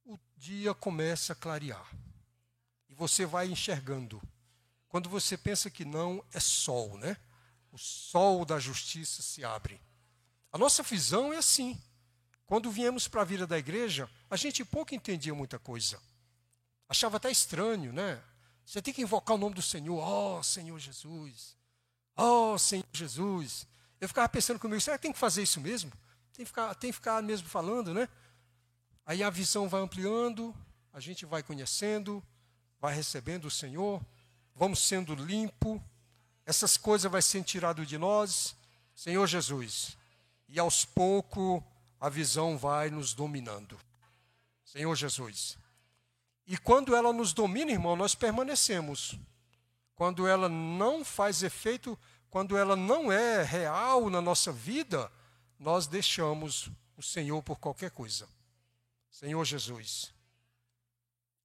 o 0.04 0.18
dia 0.36 0.74
começa 0.74 1.32
a 1.32 1.36
clarear. 1.36 1.88
E 2.88 2.94
você 2.94 3.24
vai 3.24 3.48
enxergando 3.48 4.20
quando 4.88 5.08
você 5.08 5.36
pensa 5.36 5.70
que 5.70 5.84
não, 5.84 6.24
é 6.32 6.40
sol, 6.40 6.96
né? 6.98 7.16
O 7.70 7.78
sol 7.78 8.44
da 8.44 8.58
justiça 8.58 9.22
se 9.22 9.44
abre. 9.44 9.80
A 10.50 10.56
nossa 10.56 10.82
visão 10.82 11.32
é 11.32 11.36
assim. 11.36 11.80
Quando 12.48 12.68
viemos 12.68 13.06
para 13.06 13.22
a 13.22 13.24
vida 13.24 13.46
da 13.46 13.56
igreja, 13.56 14.10
a 14.28 14.34
gente 14.34 14.64
pouco 14.64 14.92
entendia 14.92 15.32
muita 15.32 15.56
coisa. 15.56 16.02
Achava 16.88 17.18
até 17.18 17.30
estranho, 17.30 17.92
né? 17.92 18.20
Você 18.66 18.82
tem 18.82 18.92
que 18.92 19.02
invocar 19.02 19.36
o 19.36 19.38
nome 19.38 19.54
do 19.54 19.62
Senhor. 19.62 20.00
Ó 20.00 20.38
oh, 20.38 20.42
Senhor 20.42 20.76
Jesus. 20.80 21.56
Ó 22.16 22.54
oh, 22.54 22.58
Senhor 22.58 22.84
Jesus. 22.92 23.68
Eu 24.00 24.08
ficava 24.08 24.28
pensando 24.28 24.58
comigo, 24.58 24.80
será 24.80 24.98
que 24.98 25.02
tem 25.02 25.12
que 25.12 25.18
fazer 25.18 25.44
isso 25.44 25.60
mesmo? 25.60 25.92
Tem 26.32 26.44
que 26.44 26.46
ficar, 26.46 26.74
tem 26.74 26.90
que 26.90 26.96
ficar 26.96 27.22
mesmo 27.22 27.48
falando, 27.48 27.94
né? 27.94 28.08
Aí 29.06 29.22
a 29.22 29.30
visão 29.30 29.68
vai 29.68 29.80
ampliando, 29.80 30.52
a 30.92 30.98
gente 30.98 31.24
vai 31.24 31.42
conhecendo, 31.44 32.20
vai 32.80 32.92
recebendo 32.92 33.44
o 33.44 33.50
Senhor 33.50 34.04
vamos 34.58 34.80
sendo 34.80 35.14
limpo, 35.14 35.80
essas 36.44 36.76
coisas 36.76 37.10
vai 37.10 37.22
sendo 37.22 37.44
tirado 37.44 37.86
de 37.86 37.96
nós, 37.96 38.56
Senhor 38.92 39.24
Jesus. 39.26 39.96
E 40.48 40.58
aos 40.58 40.84
poucos 40.84 41.62
a 42.00 42.08
visão 42.08 42.56
vai 42.56 42.90
nos 42.90 43.12
dominando. 43.12 43.78
Senhor 44.64 44.94
Jesus. 44.94 45.58
E 46.46 46.56
quando 46.56 46.94
ela 46.94 47.12
nos 47.12 47.32
domina, 47.32 47.70
irmão, 47.70 47.96
nós 47.96 48.14
permanecemos. 48.14 49.18
Quando 49.94 50.26
ela 50.26 50.48
não 50.48 51.04
faz 51.04 51.42
efeito, 51.42 51.98
quando 52.30 52.56
ela 52.56 52.76
não 52.76 53.10
é 53.10 53.42
real 53.42 54.08
na 54.08 54.20
nossa 54.20 54.52
vida, 54.52 55.10
nós 55.58 55.86
deixamos 55.86 56.70
o 56.96 57.02
Senhor 57.02 57.42
por 57.42 57.58
qualquer 57.58 57.90
coisa. 57.90 58.28
Senhor 59.10 59.44
Jesus. 59.44 60.12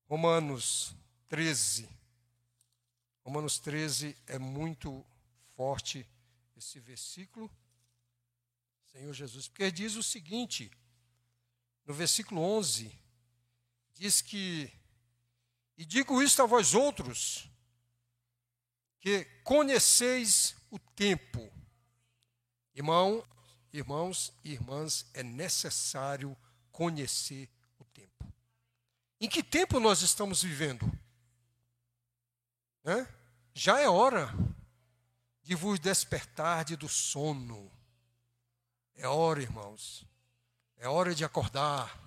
Romanos 0.07 0.95
13, 1.29 1.89
Romanos 3.24 3.57
13 3.57 4.15
é 4.27 4.38
muito 4.38 5.03
forte 5.55 6.07
esse 6.57 6.79
versículo. 6.79 7.50
Senhor 8.93 9.12
Jesus, 9.12 9.47
porque 9.47 9.71
diz 9.71 9.95
o 9.95 10.03
seguinte, 10.03 10.71
no 11.83 11.95
versículo 11.95 12.41
11, 12.41 12.95
diz 13.95 14.21
que, 14.21 14.71
e 15.75 15.83
digo 15.83 16.21
isto 16.21 16.43
a 16.43 16.45
vós 16.45 16.75
outros, 16.75 17.50
que 19.00 19.25
conheceis 19.43 20.55
o 20.69 20.77
tempo. 20.77 21.51
Irmão, 22.75 23.27
irmãos 23.73 24.31
e 24.43 24.51
irmãs, 24.51 25.07
é 25.15 25.23
necessário 25.23 26.38
conhecer 26.71 27.50
o 27.79 27.83
tempo. 27.85 28.31
Em 29.19 29.27
que 29.27 29.41
tempo 29.41 29.79
nós 29.79 30.03
estamos 30.03 30.43
vivendo? 30.43 30.85
Né? 32.83 33.12
Já 33.55 33.79
é 33.79 33.89
hora 33.89 34.29
de 35.41 35.55
vos 35.55 35.79
despertar 35.79 36.63
de 36.63 36.75
do 36.75 36.88
sono. 36.88 37.71
É 38.95 39.07
hora, 39.07 39.41
irmãos. 39.41 40.05
É 40.77 40.88
hora 40.88 41.13
de 41.13 41.25
acordar. 41.25 41.97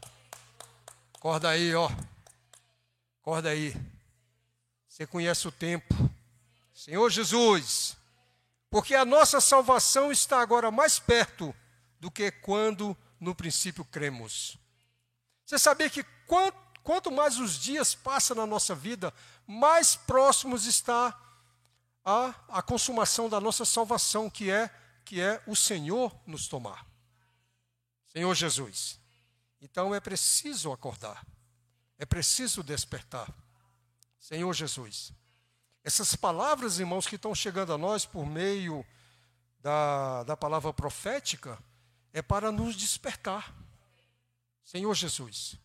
Acorda 1.15 1.51
aí, 1.51 1.75
ó. 1.75 1.91
Acorda 3.21 3.51
aí. 3.51 3.75
Você 4.89 5.07
conhece 5.07 5.49
o 5.49 5.53
tempo. 5.53 5.95
Senhor 6.73 7.11
Jesus, 7.11 7.97
porque 8.71 8.95
a 8.95 9.05
nossa 9.05 9.41
salvação 9.41 10.13
está 10.13 10.41
agora 10.41 10.71
mais 10.71 10.99
perto 10.99 11.55
do 11.99 12.11
que 12.11 12.31
quando 12.31 12.97
no 13.19 13.35
princípio 13.35 13.85
cremos. 13.85 14.59
Você 15.45 15.59
sabia 15.59 15.89
que 15.89 16.05
quanto 16.27 16.67
quanto 16.87 17.11
mais 17.11 17.41
os 17.41 17.59
dias 17.59 17.97
passam 17.97 18.37
na 18.37 18.47
nossa 18.47 18.73
vida, 18.73 19.13
mais 19.45 19.97
próximos 19.97 20.67
está 20.67 21.13
a, 22.05 22.33
a 22.49 22.63
consumação 22.63 23.29
da 23.29 23.41
nossa 23.41 23.65
salvação, 23.65 24.31
que 24.31 24.49
é 24.49 24.71
que 25.07 25.21
é 25.21 25.41
o 25.47 25.55
Senhor 25.55 26.15
nos 26.27 26.49
tomar. 26.49 26.85
Senhor 28.07 28.35
Jesus. 28.35 29.01
Então 29.61 29.95
é 29.95 30.01
preciso 30.01 30.73
acordar. 30.73 31.25
É 31.97 32.05
preciso 32.05 32.63
despertar. 32.63 33.33
Senhor 34.19 34.53
Jesus. 34.53 35.13
Essas 35.85 36.17
palavras, 36.17 36.81
irmãos, 36.81 37.07
que 37.07 37.15
estão 37.15 37.33
chegando 37.35 37.73
a 37.73 37.79
nós 37.79 38.05
por 38.05 38.27
meio 38.27 38.85
da, 39.61 40.25
da 40.25 40.37
palavra 40.37 40.73
profética, 40.73 41.57
é 42.13 42.21
para 42.21 42.51
nos 42.51 42.75
despertar. 42.75 43.55
Senhor 44.65 44.93
Jesus. 44.93 45.57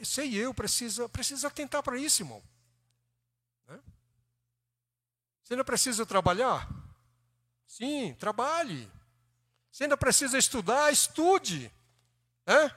Você, 0.00 0.24
e 0.24 0.36
eu 0.36 0.52
precisa, 0.52 1.08
precisa 1.08 1.46
atentar 1.46 1.82
para 1.82 1.96
isso, 1.96 2.22
irmão. 2.22 2.42
Né? 3.68 3.80
Você 5.44 5.54
ainda 5.54 5.64
precisa 5.64 6.04
trabalhar? 6.04 6.81
Sim, 7.72 8.12
trabalhe. 8.18 8.86
Você 9.70 9.84
ainda 9.84 9.96
precisa 9.96 10.36
estudar? 10.36 10.92
Estude. 10.92 11.72
Né? 12.46 12.70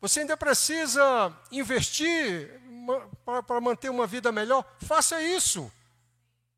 Você 0.00 0.20
ainda 0.20 0.38
precisa 0.38 1.36
investir 1.52 2.50
para 3.26 3.60
manter 3.60 3.90
uma 3.90 4.06
vida 4.06 4.32
melhor? 4.32 4.64
Faça 4.80 5.22
isso. 5.22 5.70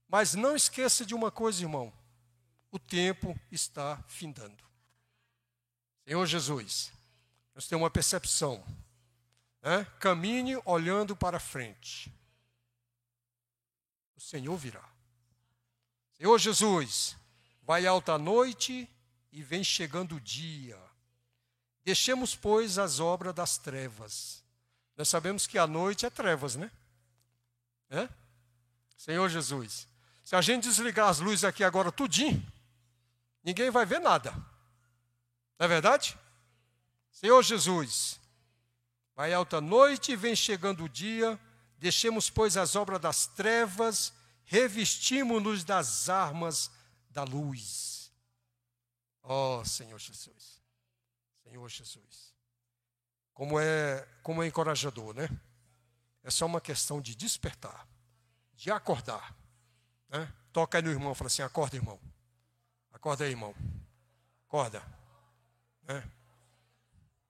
Mas 0.06 0.34
não 0.34 0.54
esqueça 0.54 1.04
de 1.04 1.16
uma 1.16 1.32
coisa, 1.32 1.62
irmão. 1.62 1.92
O 2.70 2.78
tempo 2.78 3.36
está 3.50 4.00
findando. 4.06 4.62
Senhor 6.04 6.24
Jesus, 6.26 6.92
nós 7.56 7.66
temos 7.66 7.82
uma 7.82 7.90
percepção 7.90 8.64
Né? 9.62 9.84
Camine 9.98 10.56
olhando 10.64 11.16
para 11.16 11.40
frente. 11.40 12.08
O 14.14 14.20
Senhor 14.20 14.56
virá. 14.56 14.88
Senhor 16.12 16.38
Jesus, 16.38 17.18
vai 17.70 17.86
alta 17.86 18.18
noite 18.18 18.90
e 19.30 19.44
vem 19.44 19.62
chegando 19.62 20.16
o 20.16 20.20
dia. 20.20 20.76
Deixemos, 21.84 22.34
pois, 22.34 22.78
as 22.78 22.98
obras 22.98 23.32
das 23.32 23.58
trevas. 23.58 24.42
Nós 24.96 25.06
sabemos 25.06 25.46
que 25.46 25.56
a 25.56 25.68
noite 25.68 26.04
é 26.04 26.10
trevas, 26.10 26.56
né? 26.56 26.68
É? 27.88 28.08
Senhor 28.96 29.28
Jesus, 29.28 29.86
se 30.24 30.34
a 30.34 30.40
gente 30.40 30.64
desligar 30.64 31.10
as 31.10 31.20
luzes 31.20 31.44
aqui 31.44 31.62
agora 31.62 31.92
tudinho, 31.92 32.44
ninguém 33.44 33.70
vai 33.70 33.86
ver 33.86 34.00
nada. 34.00 34.32
Não 35.56 35.64
é 35.64 35.68
verdade? 35.68 36.18
Senhor 37.12 37.40
Jesus, 37.40 38.18
vai 39.14 39.32
alta 39.32 39.60
noite 39.60 40.10
e 40.10 40.16
vem 40.16 40.34
chegando 40.34 40.82
o 40.82 40.88
dia, 40.88 41.38
deixemos, 41.78 42.28
pois, 42.28 42.56
as 42.56 42.74
obras 42.74 43.00
das 43.00 43.28
trevas, 43.28 44.12
revestimos-nos 44.44 45.62
das 45.62 46.08
armas 46.08 46.68
da 47.10 47.24
luz. 47.24 48.12
Ó 49.22 49.60
oh, 49.60 49.64
Senhor 49.64 49.98
Jesus, 49.98 50.62
Senhor 51.42 51.68
Jesus. 51.68 52.34
Como 53.34 53.58
é, 53.58 54.06
como 54.22 54.42
é 54.42 54.46
encorajador, 54.46 55.14
né? 55.14 55.28
É 56.22 56.30
só 56.30 56.46
uma 56.46 56.60
questão 56.60 57.00
de 57.00 57.14
despertar, 57.14 57.86
de 58.54 58.70
acordar. 58.70 59.34
Né? 60.08 60.32
Toca 60.52 60.78
aí 60.78 60.82
no 60.82 60.90
irmão, 60.90 61.14
fala 61.14 61.28
assim: 61.28 61.42
acorda, 61.42 61.76
irmão. 61.76 61.98
Acorda 62.92 63.24
aí, 63.24 63.30
irmão. 63.30 63.54
Acorda. 64.46 64.82
Né? 65.84 66.10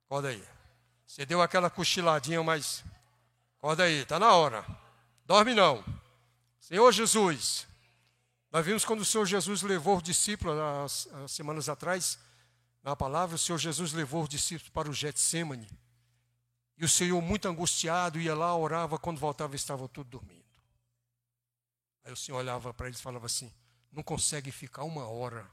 Acorda 0.07 0.29
aí. 0.29 0.45
Você 1.07 1.25
deu 1.27 1.43
aquela 1.43 1.71
cochiladinha, 1.71 2.43
mas. 2.43 2.85
Acorda 3.59 3.85
aí, 3.85 4.03
está 4.03 4.19
na 4.19 4.33
hora. 4.33 4.65
Dorme 5.27 5.55
não. 5.55 5.85
Senhor 6.59 6.91
Jesus, 6.93 7.67
nós 8.53 8.67
vimos 8.67 8.85
quando 8.85 9.01
o 9.01 9.05
Senhor 9.05 9.25
Jesus 9.27 9.63
levou 9.63 9.97
os 9.97 10.03
discípulos, 10.03 10.59
as, 10.59 11.31
semanas 11.31 11.69
atrás, 11.69 12.19
na 12.83 12.97
palavra, 12.97 13.37
o 13.37 13.39
Senhor 13.39 13.59
Jesus 13.59 13.93
levou 13.93 14.23
os 14.23 14.29
discípulos 14.29 14.71
para 14.71 14.91
o 14.91 14.93
Getsemane. 14.93 15.69
E 16.77 16.85
o 16.85 16.89
Senhor, 16.89 17.21
muito 17.21 17.47
angustiado, 17.47 18.21
ia 18.21 18.35
lá, 18.35 18.57
orava, 18.57 18.99
quando 18.99 19.19
voltava, 19.19 19.55
estavam 19.55 19.87
todos 19.87 20.11
dormindo. 20.11 20.41
Aí 22.05 22.13
o 22.13 22.17
Senhor 22.17 22.39
olhava 22.39 22.73
para 22.73 22.87
eles 22.87 22.99
e 22.99 23.03
falava 23.03 23.27
assim: 23.27 23.53
não 23.93 24.03
consegue 24.03 24.51
ficar 24.51 24.85
uma 24.85 25.07
hora. 25.07 25.49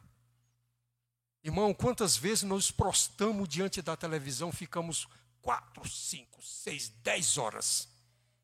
Irmão, 1.44 1.74
quantas 1.74 2.18
vezes 2.18 2.44
nós 2.44 2.72
prostamos 2.72 3.48
diante 3.48 3.82
da 3.82 3.96
televisão, 3.96 4.52
ficamos 4.52 5.08
quatro, 5.42 5.88
cinco, 5.88 6.42
seis, 6.42 6.90
dez 7.04 7.38
horas. 7.38 7.88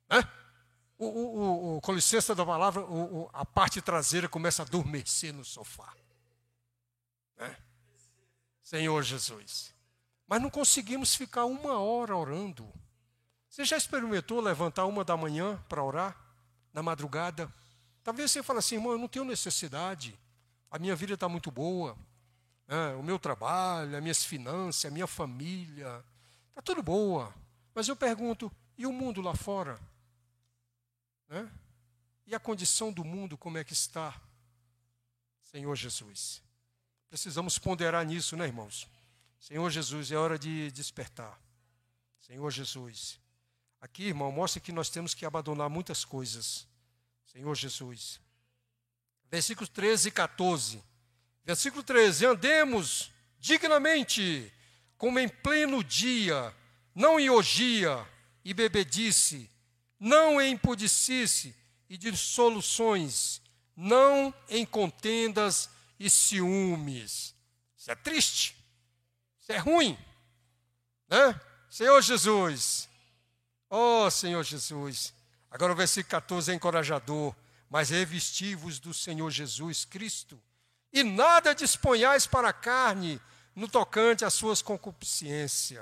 Né? 0.10 0.22
O, 1.04 1.76
o, 1.76 1.78
o, 1.78 1.82
com 1.82 1.94
licença 1.94 2.34
da 2.34 2.46
palavra, 2.46 2.84
a 3.34 3.46
parte 3.46 3.82
traseira 3.82 4.30
começa 4.30 4.64
a 4.64 4.66
adormecer 4.66 5.34
no 5.34 5.44
sofá. 5.44 5.94
Né? 7.38 7.58
Senhor 8.62 9.02
Jesus. 9.04 9.74
Mas 10.28 10.42
não 10.42 10.50
conseguimos 10.50 11.16
ficar 11.16 11.46
uma 11.46 11.80
hora 11.80 12.16
orando. 12.16 12.72
Você 13.50 13.66
já 13.66 13.78
experimentou 13.78 14.40
levantar 14.40 14.86
uma 14.86 15.04
da 15.04 15.16
manhã 15.16 15.64
para 15.70 15.84
orar? 15.84 16.18
Na 16.74 16.82
madrugada? 16.82 17.54
Talvez 18.04 18.32
você 18.32 18.42
fale 18.42 18.60
assim, 18.60 18.76
irmão, 18.76 18.94
eu 18.94 18.98
não 18.98 19.08
tenho 19.08 19.26
necessidade. 19.26 20.20
A 20.72 20.80
minha 20.80 20.96
vida 20.96 21.14
está 21.14 21.30
muito 21.30 21.52
boa. 21.52 21.96
Né? 22.68 22.96
O 22.96 23.04
meu 23.04 23.20
trabalho, 23.20 23.96
as 23.96 24.02
minhas 24.02 24.24
finanças, 24.26 24.86
a 24.86 24.92
minha 24.92 25.06
família. 25.06 26.04
Está 26.50 26.62
tudo 26.62 26.82
boa. 26.82 27.34
Mas 27.76 27.88
eu 27.88 27.96
pergunto, 27.96 28.52
e 28.78 28.88
o 28.88 28.92
mundo 28.92 29.22
lá 29.22 29.36
fora? 29.36 29.80
Né? 31.28 31.52
E 32.26 32.34
a 32.34 32.40
condição 32.40 32.92
do 32.92 33.04
mundo, 33.04 33.38
como 33.38 33.58
é 33.58 33.64
que 33.64 33.74
está? 33.74 34.20
Senhor 35.44 35.76
Jesus. 35.76 36.42
Precisamos 37.10 37.60
ponderar 37.60 38.06
nisso, 38.06 38.36
né, 38.36 38.46
irmãos? 38.46 38.88
Senhor 39.40 39.70
Jesus, 39.70 40.12
é 40.12 40.16
hora 40.16 40.40
de 40.40 40.72
despertar. 40.72 41.40
Senhor 42.20 42.50
Jesus. 42.50 43.20
Aqui, 43.82 44.04
irmão, 44.04 44.32
mostra 44.32 44.62
que 44.62 44.72
nós 44.72 44.90
temos 44.90 45.14
que 45.14 45.26
abandonar 45.26 45.70
muitas 45.70 46.06
coisas. 46.06 46.66
Senhor 47.26 47.54
Jesus. 47.54 48.20
Versículos 49.30 49.70
13 49.70 50.08
e 50.08 50.12
14. 50.12 50.84
Versículo 51.44 51.84
13: 51.84 52.26
Andemos 52.26 53.12
dignamente, 53.38 54.52
como 54.98 55.20
em 55.20 55.28
pleno 55.28 55.84
dia, 55.84 56.56
não 56.96 57.20
em 57.20 57.30
orgia 57.30 58.08
e 58.46 58.54
bebedice, 58.54 59.52
não 60.04 60.42
em 60.42 60.52
impudicice 60.52 61.56
e 61.90 61.98
dissoluções, 61.98 63.42
não 63.74 64.34
em 64.50 64.66
contendas 64.66 65.70
e 65.98 66.10
ciúmes. 66.10 67.34
Isso 67.78 67.90
é 67.90 67.96
triste. 67.96 68.54
Isso 69.40 69.54
é 69.54 69.58
ruim. 69.58 69.98
Né? 71.08 71.40
Senhor 71.70 72.02
Jesus. 72.02 72.90
Oh, 73.70 74.12
Senhor 74.12 74.44
Jesus. 74.44 75.14
Agora 75.50 75.72
o 75.72 75.76
versículo 75.76 76.12
14 76.12 76.52
é 76.52 76.56
encorajador. 76.56 77.34
Mas 77.70 77.90
revestivos 77.90 78.80
do 78.80 78.94
Senhor 78.94 79.32
Jesus 79.32 79.86
Cristo. 79.86 80.38
E 80.92 81.02
nada 81.02 81.56
disponhais 81.56 82.28
para 82.28 82.50
a 82.50 82.54
carne 82.54 83.22
no 83.56 83.70
tocante 83.70 84.26
às 84.26 84.34
suas 84.34 84.62
concupiscências. 84.62 85.82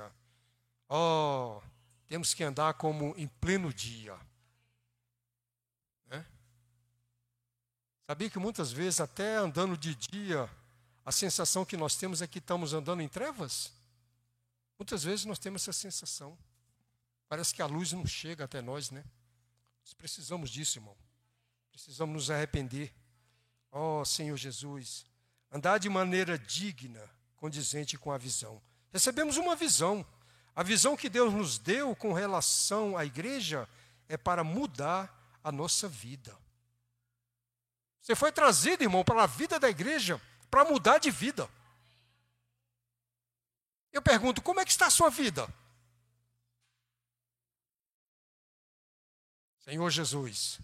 Oh, 0.88 1.60
temos 2.12 2.34
que 2.34 2.44
andar 2.44 2.74
como 2.74 3.14
em 3.16 3.26
pleno 3.26 3.72
dia. 3.72 4.14
Né? 6.08 6.26
Sabia 8.06 8.28
que 8.28 8.38
muitas 8.38 8.70
vezes, 8.70 9.00
até 9.00 9.36
andando 9.36 9.78
de 9.78 9.94
dia, 9.94 10.46
a 11.06 11.10
sensação 11.10 11.64
que 11.64 11.74
nós 11.74 11.96
temos 11.96 12.20
é 12.20 12.26
que 12.26 12.38
estamos 12.38 12.74
andando 12.74 13.00
em 13.00 13.08
trevas. 13.08 13.72
Muitas 14.78 15.02
vezes 15.02 15.24
nós 15.24 15.38
temos 15.38 15.62
essa 15.62 15.72
sensação. 15.72 16.36
Parece 17.30 17.54
que 17.54 17.62
a 17.62 17.66
luz 17.66 17.92
não 17.92 18.04
chega 18.06 18.44
até 18.44 18.60
nós, 18.60 18.90
né? 18.90 19.02
Nós 19.82 19.94
precisamos 19.94 20.50
disso, 20.50 20.76
irmão. 20.76 20.96
Precisamos 21.70 22.14
nos 22.14 22.30
arrepender. 22.30 22.92
Oh, 23.70 24.04
Senhor 24.04 24.36
Jesus, 24.36 25.06
andar 25.50 25.78
de 25.78 25.88
maneira 25.88 26.38
digna, 26.38 27.08
condizente 27.36 27.96
com 27.96 28.12
a 28.12 28.18
visão. 28.18 28.60
Recebemos 28.92 29.38
uma 29.38 29.56
visão. 29.56 30.06
A 30.54 30.62
visão 30.62 30.96
que 30.96 31.08
Deus 31.08 31.32
nos 31.32 31.58
deu 31.58 31.96
com 31.96 32.12
relação 32.12 32.96
à 32.96 33.04
igreja 33.04 33.68
é 34.08 34.16
para 34.16 34.44
mudar 34.44 35.38
a 35.42 35.50
nossa 35.50 35.88
vida. 35.88 36.36
Você 38.00 38.14
foi 38.14 38.32
trazido, 38.32 38.82
irmão, 38.82 39.04
para 39.04 39.22
a 39.22 39.26
vida 39.26 39.58
da 39.58 39.70
igreja 39.70 40.20
para 40.52 40.66
mudar 40.66 40.98
de 40.98 41.10
vida. 41.10 41.48
Eu 43.90 44.02
pergunto, 44.02 44.42
como 44.42 44.60
é 44.60 44.66
que 44.66 44.70
está 44.70 44.86
a 44.86 44.90
sua 44.90 45.08
vida? 45.08 45.48
Senhor 49.60 49.88
Jesus, 49.88 50.60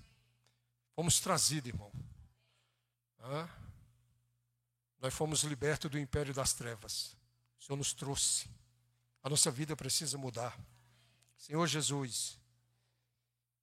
fomos 0.94 1.18
trazidos, 1.20 1.68
irmão. 1.70 1.90
Ah, 3.20 3.48
nós 5.01 5.14
fomos 5.14 5.42
libertos 5.42 5.90
do 5.90 5.98
império 5.98 6.35
das 6.35 6.53
trevas. 6.53 7.16
O 7.59 7.64
Senhor 7.64 7.79
nos 7.79 7.94
trouxe. 7.94 8.51
A 9.22 9.28
nossa 9.28 9.50
vida 9.50 9.76
precisa 9.76 10.16
mudar. 10.16 10.59
Senhor 11.37 11.66
Jesus, 11.66 12.38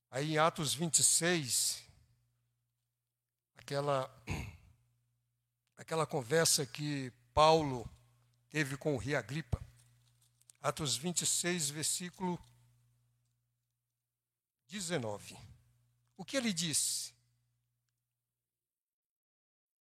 aí 0.10 0.34
em 0.34 0.38
Atos 0.38 0.74
26, 0.74 1.84
aquela 3.58 4.10
aquela 5.78 6.06
conversa 6.06 6.66
que 6.66 7.12
Paulo 7.34 7.90
teve 8.50 8.78
com 8.78 8.96
o 8.96 8.98
rei 8.98 9.16
Agripa. 9.16 9.62
Atos 10.62 10.96
26, 10.98 11.70
versículo 11.70 12.40
19. 14.68 15.38
O 16.18 16.24
que 16.24 16.38
ele 16.38 16.54
disse? 16.54 17.14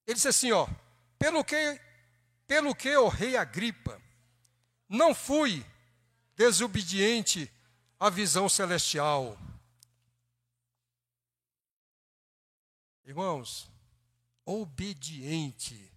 Ele 0.06 0.14
disse 0.14 0.28
assim, 0.28 0.52
ó, 0.52 0.68
pelo 1.18 1.42
que, 1.44 1.80
pelo 2.46 2.74
que 2.74 2.94
o 2.96 3.08
rei 3.08 3.37
Agripa, 3.37 4.00
não 4.94 5.14
fui 5.14 5.64
desobediente 6.37 7.52
à 7.98 8.09
visão 8.09 8.48
celestial. 8.48 9.38
Irmãos, 13.04 13.70
obediente 14.44 15.92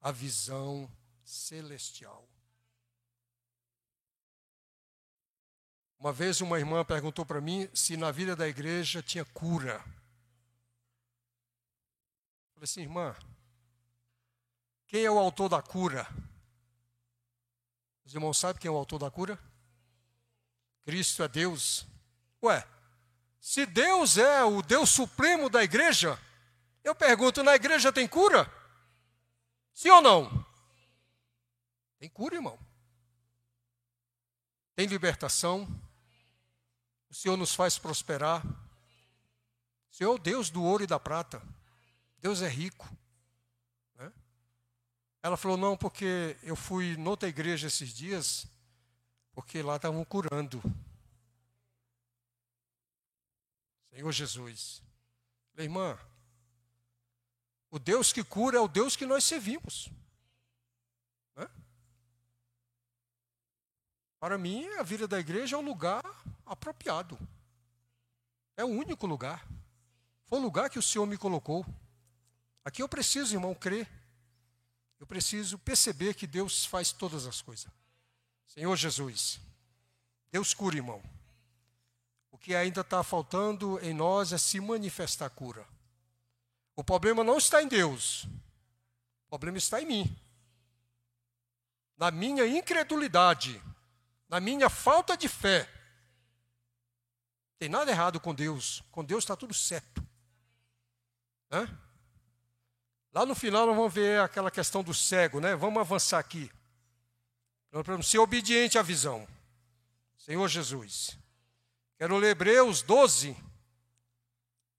à 0.00 0.10
visão 0.10 0.90
celestial. 1.24 2.28
Uma 5.98 6.12
vez 6.12 6.40
uma 6.40 6.58
irmã 6.58 6.84
perguntou 6.84 7.24
para 7.24 7.40
mim 7.40 7.68
se 7.72 7.96
na 7.96 8.10
vida 8.10 8.34
da 8.34 8.48
igreja 8.48 9.00
tinha 9.00 9.24
cura. 9.24 9.74
Eu 12.48 12.54
falei 12.54 12.64
assim, 12.64 12.80
irmã, 12.80 13.14
quem 14.88 15.04
é 15.04 15.10
o 15.10 15.18
autor 15.18 15.48
da 15.48 15.62
cura? 15.62 16.08
Os 18.12 18.14
irmãos 18.14 18.36
sabem 18.36 18.60
quem 18.60 18.68
é 18.68 18.70
o 18.70 18.76
autor 18.76 18.98
da 18.98 19.10
cura? 19.10 19.38
Cristo 20.84 21.22
é 21.22 21.28
Deus. 21.28 21.86
Ué, 22.42 22.62
se 23.40 23.64
Deus 23.64 24.18
é 24.18 24.44
o 24.44 24.60
Deus 24.60 24.90
supremo 24.90 25.48
da 25.48 25.64
igreja, 25.64 26.20
eu 26.84 26.94
pergunto: 26.94 27.42
na 27.42 27.54
igreja 27.54 27.90
tem 27.90 28.06
cura? 28.06 28.52
Sim 29.72 29.88
ou 29.88 30.02
não? 30.02 30.46
Tem 31.98 32.10
cura, 32.10 32.34
irmão. 32.34 32.58
Tem 34.76 34.84
libertação. 34.84 35.66
O 37.08 37.14
Senhor 37.14 37.38
nos 37.38 37.54
faz 37.54 37.78
prosperar. 37.78 38.44
O 39.90 39.94
Senhor 39.94 40.12
é 40.12 40.14
o 40.16 40.18
Deus 40.18 40.50
do 40.50 40.62
ouro 40.62 40.84
e 40.84 40.86
da 40.86 41.00
prata. 41.00 41.42
Deus 42.18 42.42
é 42.42 42.48
rico. 42.48 42.86
Ela 45.22 45.36
falou: 45.36 45.56
não, 45.56 45.76
porque 45.76 46.36
eu 46.42 46.56
fui 46.56 46.96
noutra 46.96 47.28
igreja 47.28 47.68
esses 47.68 47.90
dias, 47.90 48.46
porque 49.32 49.62
lá 49.62 49.76
estavam 49.76 50.04
curando. 50.04 50.60
Senhor 53.94 54.10
Jesus. 54.10 54.82
Minha 55.54 55.66
irmã, 55.66 55.98
o 57.70 57.78
Deus 57.78 58.12
que 58.12 58.24
cura 58.24 58.56
é 58.56 58.60
o 58.60 58.66
Deus 58.66 58.96
que 58.96 59.06
nós 59.06 59.22
servimos. 59.22 59.88
Né? 61.36 61.48
Para 64.18 64.36
mim, 64.38 64.66
a 64.74 64.82
vida 64.82 65.06
da 65.06 65.20
igreja 65.20 65.56
é 65.56 65.58
o 65.58 65.62
lugar 65.62 66.02
apropriado. 66.44 67.18
É 68.56 68.64
o 68.64 68.68
único 68.68 69.06
lugar. 69.06 69.46
Foi 70.26 70.38
o 70.38 70.42
lugar 70.42 70.68
que 70.70 70.78
o 70.78 70.82
Senhor 70.82 71.06
me 71.06 71.18
colocou. 71.18 71.64
Aqui 72.64 72.82
eu 72.82 72.88
preciso, 72.88 73.34
irmão, 73.34 73.54
crer. 73.54 74.01
Eu 75.02 75.06
preciso 75.08 75.58
perceber 75.58 76.14
que 76.14 76.28
Deus 76.28 76.64
faz 76.64 76.92
todas 76.92 77.26
as 77.26 77.42
coisas. 77.42 77.66
Senhor 78.46 78.76
Jesus, 78.76 79.40
Deus 80.30 80.54
cura, 80.54 80.76
irmão. 80.76 81.02
O 82.30 82.38
que 82.38 82.54
ainda 82.54 82.82
está 82.82 83.02
faltando 83.02 83.80
em 83.80 83.92
nós 83.92 84.32
é 84.32 84.38
se 84.38 84.60
manifestar 84.60 85.26
a 85.26 85.30
cura. 85.30 85.66
O 86.76 86.84
problema 86.84 87.24
não 87.24 87.36
está 87.36 87.60
em 87.60 87.66
Deus. 87.66 88.28
O 89.26 89.30
problema 89.30 89.58
está 89.58 89.82
em 89.82 89.86
mim. 89.86 90.16
Na 91.96 92.12
minha 92.12 92.46
incredulidade, 92.46 93.60
na 94.28 94.38
minha 94.38 94.70
falta 94.70 95.16
de 95.16 95.28
fé. 95.28 95.68
Tem 97.58 97.68
nada 97.68 97.90
errado 97.90 98.20
com 98.20 98.32
Deus. 98.32 98.84
Com 98.92 99.04
Deus 99.04 99.24
está 99.24 99.34
tudo 99.34 99.52
certo. 99.52 100.00
Hã? 101.50 101.66
Lá 103.12 103.26
no 103.26 103.34
final 103.34 103.66
nós 103.66 103.76
vamos 103.76 103.92
ver 103.92 104.20
aquela 104.20 104.50
questão 104.50 104.82
do 104.82 104.94
cego, 104.94 105.38
né? 105.38 105.54
Vamos 105.54 105.80
avançar 105.80 106.18
aqui. 106.18 106.50
Nós 107.70 107.84
vamos 107.84 108.08
ser 108.08 108.18
obediente 108.18 108.78
à 108.78 108.82
visão. 108.82 109.28
Senhor 110.16 110.48
Jesus. 110.48 111.18
Quero 111.98 112.16
ler 112.16 112.30
Hebreus 112.30 112.80
12, 112.80 113.36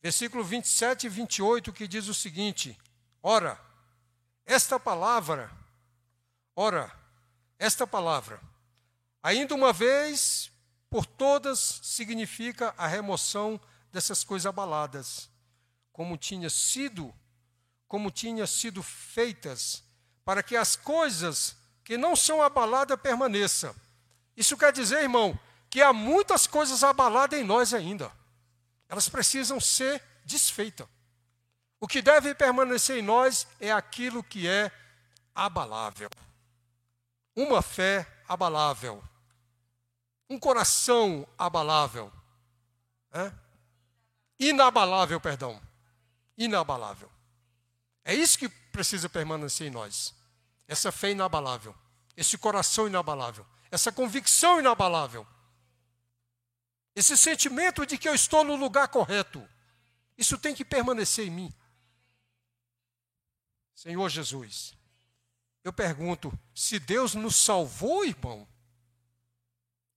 versículo 0.01 0.43
27 0.43 1.05
e 1.05 1.09
28, 1.09 1.71
que 1.71 1.87
diz 1.87 2.07
o 2.07 2.13
seguinte: 2.13 2.77
Ora, 3.21 3.59
esta 4.45 4.79
palavra, 4.79 5.51
ora, 6.55 6.91
esta 7.59 7.85
palavra, 7.85 8.41
ainda 9.21 9.53
uma 9.53 9.71
vez 9.71 10.51
por 10.89 11.05
todas, 11.05 11.79
significa 11.83 12.73
a 12.77 12.87
remoção 12.87 13.61
dessas 13.91 14.23
coisas 14.23 14.45
abaladas, 14.45 15.29
como 15.91 16.17
tinha 16.17 16.49
sido, 16.49 17.13
como 17.93 18.09
tinha 18.09 18.47
sido 18.47 18.81
feitas, 18.81 19.83
para 20.25 20.41
que 20.41 20.57
as 20.57 20.75
coisas 20.75 21.55
que 21.83 21.95
não 21.95 22.15
são 22.15 22.41
abaladas 22.41 22.99
permaneçam. 22.99 23.71
Isso 24.35 24.57
quer 24.57 24.73
dizer, 24.73 25.03
irmão, 25.03 25.39
que 25.69 25.79
há 25.79 25.93
muitas 25.93 26.47
coisas 26.47 26.83
abaladas 26.83 27.39
em 27.39 27.43
nós 27.43 27.71
ainda. 27.71 28.11
Elas 28.89 29.07
precisam 29.07 29.59
ser 29.59 30.01
desfeitas. 30.25 30.87
O 31.79 31.87
que 31.87 32.01
deve 32.01 32.33
permanecer 32.33 32.97
em 32.97 33.03
nós 33.03 33.45
é 33.59 33.71
aquilo 33.71 34.23
que 34.23 34.47
é 34.47 34.71
abalável. 35.35 36.09
Uma 37.35 37.61
fé 37.61 38.07
abalável. 38.27 39.03
Um 40.27 40.39
coração 40.39 41.27
abalável. 41.37 42.11
É? 43.11 43.31
Inabalável, 44.39 45.21
perdão. 45.21 45.61
Inabalável. 46.35 47.12
É 48.05 48.13
isso 48.13 48.37
que 48.37 48.49
precisa 48.49 49.07
permanecer 49.09 49.67
em 49.67 49.71
nós. 49.71 50.13
Essa 50.67 50.91
fé 50.91 51.11
inabalável. 51.11 51.75
Esse 52.15 52.37
coração 52.37 52.87
inabalável. 52.87 53.45
Essa 53.71 53.91
convicção 53.91 54.59
inabalável 54.59 55.25
esse 56.95 57.17
sentimento 57.17 57.85
de 57.85 57.97
que 57.97 58.07
eu 58.07 58.13
estou 58.13 58.43
no 58.43 58.55
lugar 58.55 58.87
correto, 58.87 59.47
isso 60.17 60.37
tem 60.37 60.53
que 60.53 60.63
permanecer 60.63 61.27
em 61.27 61.31
mim. 61.31 61.53
Senhor 63.73 64.07
Jesus, 64.09 64.75
eu 65.63 65.73
pergunto, 65.73 66.31
se 66.53 66.79
Deus 66.79 67.15
nos 67.15 67.35
salvou, 67.35 68.05
irmão, 68.05 68.47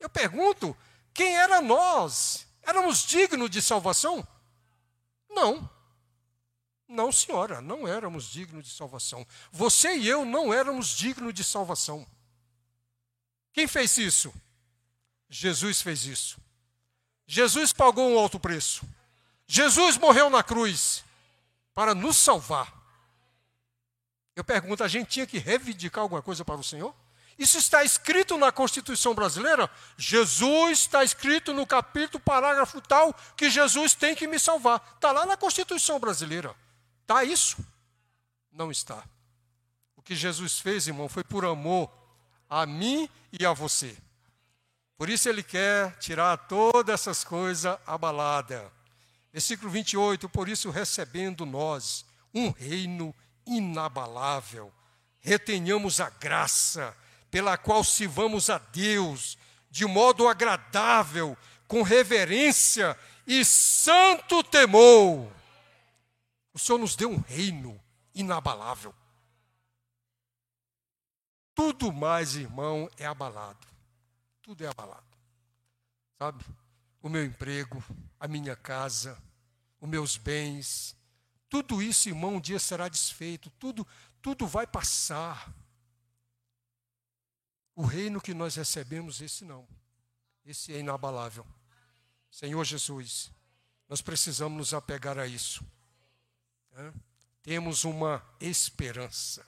eu 0.00 0.08
pergunto, 0.08 0.76
quem 1.12 1.36
era 1.36 1.60
nós? 1.60 2.46
Éramos 2.62 3.04
dignos 3.04 3.50
de 3.50 3.60
salvação? 3.60 4.26
Não. 5.28 5.70
Não, 6.88 7.10
senhora, 7.10 7.60
não 7.60 7.86
éramos 7.86 8.30
dignos 8.30 8.64
de 8.66 8.72
salvação. 8.72 9.26
Você 9.50 9.96
e 9.96 10.08
eu 10.08 10.24
não 10.24 10.54
éramos 10.54 10.88
dignos 10.88 11.34
de 11.34 11.42
salvação. 11.42 12.06
Quem 13.52 13.66
fez 13.66 13.96
isso? 13.96 14.32
Jesus 15.28 15.82
fez 15.82 16.04
isso. 16.04 16.38
Jesus 17.26 17.72
pagou 17.72 18.08
um 18.08 18.18
alto 18.18 18.38
preço. 18.38 18.86
Jesus 19.46 19.96
morreu 19.96 20.30
na 20.30 20.42
cruz 20.42 21.04
para 21.74 21.94
nos 21.94 22.16
salvar. 22.16 22.72
Eu 24.36 24.44
pergunto, 24.44 24.84
a 24.84 24.88
gente 24.88 25.08
tinha 25.08 25.26
que 25.26 25.38
reivindicar 25.38 26.02
alguma 26.02 26.22
coisa 26.22 26.44
para 26.44 26.56
o 26.56 26.64
Senhor? 26.64 26.94
Isso 27.38 27.58
está 27.58 27.84
escrito 27.84 28.38
na 28.38 28.52
Constituição 28.52 29.14
brasileira? 29.14 29.70
Jesus 29.96 30.80
está 30.80 31.02
escrito 31.02 31.52
no 31.52 31.66
capítulo, 31.66 32.22
parágrafo 32.22 32.80
tal, 32.80 33.14
que 33.36 33.50
Jesus 33.50 33.94
tem 33.94 34.14
que 34.14 34.26
me 34.26 34.38
salvar. 34.38 34.92
Está 34.94 35.12
lá 35.12 35.26
na 35.26 35.36
Constituição 35.36 35.98
brasileira. 35.98 36.54
Está 37.06 37.22
isso? 37.22 37.64
Não 38.50 38.68
está. 38.68 39.04
O 39.94 40.02
que 40.02 40.16
Jesus 40.16 40.58
fez, 40.58 40.88
irmão, 40.88 41.08
foi 41.08 41.22
por 41.22 41.44
amor 41.44 41.88
a 42.50 42.66
mim 42.66 43.08
e 43.32 43.46
a 43.46 43.52
você. 43.52 43.96
Por 44.98 45.08
isso 45.08 45.28
ele 45.28 45.44
quer 45.44 45.96
tirar 45.98 46.36
todas 46.36 46.92
essas 46.94 47.22
coisas 47.22 47.78
abaladas. 47.86 48.68
Versículo 49.32 49.70
28, 49.70 50.28
por 50.28 50.48
isso 50.48 50.68
recebendo 50.68 51.46
nós 51.46 52.04
um 52.34 52.50
reino 52.50 53.14
inabalável, 53.46 54.72
retenhamos 55.20 56.00
a 56.00 56.10
graça 56.10 56.92
pela 57.30 57.56
qual 57.56 57.84
sirvamos 57.84 58.50
a 58.50 58.58
Deus 58.58 59.38
de 59.70 59.86
modo 59.86 60.26
agradável, 60.26 61.38
com 61.68 61.82
reverência 61.82 62.98
e 63.24 63.44
santo 63.44 64.42
temor. 64.42 65.35
O 66.56 66.58
Senhor 66.58 66.78
nos 66.78 66.96
deu 66.96 67.10
um 67.10 67.20
reino 67.20 67.78
inabalável. 68.14 68.92
Tudo 71.54 71.92
mais, 71.92 72.34
irmão, 72.34 72.90
é 72.96 73.06
abalado 73.06 73.76
tudo 74.46 74.62
é 74.64 74.68
abalado. 74.68 75.04
Sabe? 76.16 76.44
O 77.02 77.08
meu 77.08 77.24
emprego, 77.24 77.82
a 78.20 78.28
minha 78.28 78.54
casa, 78.54 79.20
os 79.80 79.88
meus 79.88 80.16
bens, 80.16 80.96
tudo 81.48 81.82
isso, 81.82 82.08
irmão, 82.08 82.36
um 82.36 82.40
dia 82.40 82.60
será 82.60 82.88
desfeito, 82.88 83.50
tudo, 83.58 83.84
tudo 84.22 84.46
vai 84.46 84.64
passar. 84.64 85.52
O 87.74 87.82
reino 87.82 88.20
que 88.20 88.32
nós 88.32 88.54
recebemos, 88.54 89.20
esse 89.20 89.44
não. 89.44 89.66
Esse 90.44 90.72
é 90.72 90.78
inabalável. 90.78 91.44
Senhor 92.30 92.62
Jesus, 92.64 93.32
nós 93.88 94.00
precisamos 94.00 94.56
nos 94.56 94.72
apegar 94.72 95.18
a 95.18 95.26
isso. 95.26 95.66
É? 96.76 96.92
Temos 97.42 97.84
uma 97.84 98.22
esperança. 98.40 99.46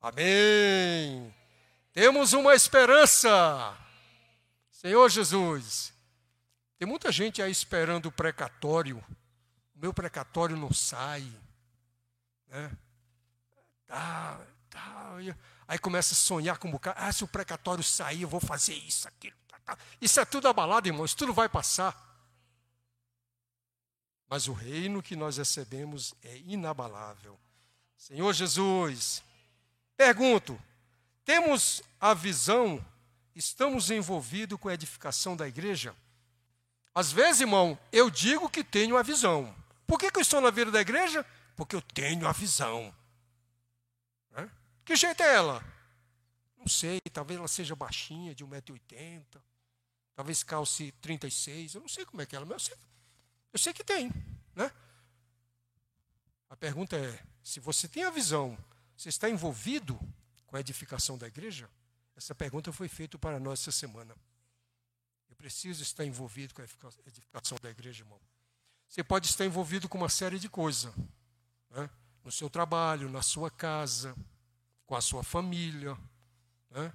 Amém. 0.00 1.34
Temos 1.92 2.32
uma 2.32 2.54
esperança. 2.54 3.76
Senhor 4.70 5.08
Jesus, 5.08 5.94
tem 6.78 6.86
muita 6.86 7.12
gente 7.12 7.40
aí 7.40 7.50
esperando 7.50 8.06
o 8.06 8.12
precatório. 8.12 8.98
O 9.74 9.78
meu 9.78 9.94
precatório 9.94 10.56
não 10.56 10.72
sai. 10.72 11.24
Né? 12.48 12.70
Tá, 13.86 14.40
tá. 14.68 15.12
Aí 15.68 15.78
começa 15.78 16.12
a 16.12 16.16
sonhar 16.16 16.58
com 16.58 16.68
o 16.68 16.72
bocado. 16.72 16.98
Ah, 17.00 17.12
se 17.12 17.24
o 17.24 17.28
precatório 17.28 17.84
sair, 17.84 18.22
eu 18.22 18.28
vou 18.28 18.40
fazer 18.40 18.74
isso, 18.74 19.08
aquilo. 19.08 19.36
Tá, 19.48 19.58
tá. 19.64 19.78
Isso 20.00 20.18
é 20.20 20.24
tudo 20.24 20.48
abalado, 20.48 20.88
irmão. 20.88 21.04
Isso 21.04 21.16
tudo 21.16 21.32
vai 21.32 21.48
passar. 21.48 22.11
Mas 24.32 24.48
o 24.48 24.54
reino 24.54 25.02
que 25.02 25.14
nós 25.14 25.36
recebemos 25.36 26.14
é 26.22 26.38
inabalável. 26.38 27.38
Senhor 27.98 28.32
Jesus, 28.32 29.22
pergunto: 29.94 30.58
temos 31.22 31.82
a 32.00 32.14
visão 32.14 32.82
estamos 33.34 33.90
envolvidos 33.90 34.58
com 34.58 34.70
a 34.70 34.72
edificação 34.72 35.36
da 35.36 35.46
igreja? 35.46 35.94
Às 36.94 37.12
vezes, 37.12 37.42
irmão, 37.42 37.78
eu 37.92 38.08
digo 38.08 38.48
que 38.48 38.64
tenho 38.64 38.96
a 38.96 39.02
visão. 39.02 39.54
Por 39.86 39.98
que, 39.98 40.10
que 40.10 40.16
eu 40.16 40.22
estou 40.22 40.40
na 40.40 40.48
vida 40.48 40.70
da 40.70 40.80
igreja? 40.80 41.26
Porque 41.54 41.76
eu 41.76 41.82
tenho 41.82 42.26
a 42.26 42.32
visão. 42.32 42.90
Né? 44.30 44.50
Que 44.82 44.96
jeito 44.96 45.22
é 45.22 45.34
ela? 45.34 45.62
Não 46.56 46.68
sei, 46.68 47.02
talvez 47.12 47.38
ela 47.38 47.48
seja 47.48 47.76
baixinha, 47.76 48.34
de 48.34 48.46
1,80m. 48.46 49.42
Talvez 50.14 50.42
calce 50.42 50.90
36, 51.02 51.74
eu 51.74 51.82
não 51.82 51.88
sei 51.88 52.06
como 52.06 52.22
é 52.22 52.24
que 52.24 52.34
é 52.34 52.38
ela, 52.38 52.46
mas 52.46 52.54
eu 52.54 52.60
sei, 52.60 52.91
eu 53.52 53.58
sei 53.58 53.72
que 53.72 53.84
tem. 53.84 54.10
Né? 54.54 54.70
A 56.48 56.56
pergunta 56.56 56.96
é: 56.96 57.22
se 57.42 57.60
você 57.60 57.88
tem 57.88 58.04
a 58.04 58.10
visão, 58.10 58.56
você 58.96 59.08
está 59.08 59.28
envolvido 59.28 59.98
com 60.46 60.56
a 60.56 60.60
edificação 60.60 61.18
da 61.18 61.26
igreja? 61.26 61.68
Essa 62.16 62.34
pergunta 62.34 62.72
foi 62.72 62.88
feita 62.88 63.18
para 63.18 63.40
nós 63.40 63.60
essa 63.60 63.72
semana. 63.72 64.14
Eu 65.28 65.36
preciso 65.36 65.82
estar 65.82 66.04
envolvido 66.04 66.54
com 66.54 66.62
a 66.62 66.64
edificação 67.06 67.58
da 67.62 67.70
igreja, 67.70 68.02
irmão. 68.02 68.20
Você 68.88 69.02
pode 69.02 69.26
estar 69.26 69.46
envolvido 69.46 69.88
com 69.88 69.96
uma 69.96 70.08
série 70.08 70.38
de 70.38 70.48
coisas. 70.48 70.92
Né? 71.70 71.88
No 72.22 72.30
seu 72.30 72.50
trabalho, 72.50 73.08
na 73.08 73.22
sua 73.22 73.50
casa, 73.50 74.14
com 74.86 74.94
a 74.94 75.00
sua 75.00 75.24
família. 75.24 75.96
Né? 76.70 76.92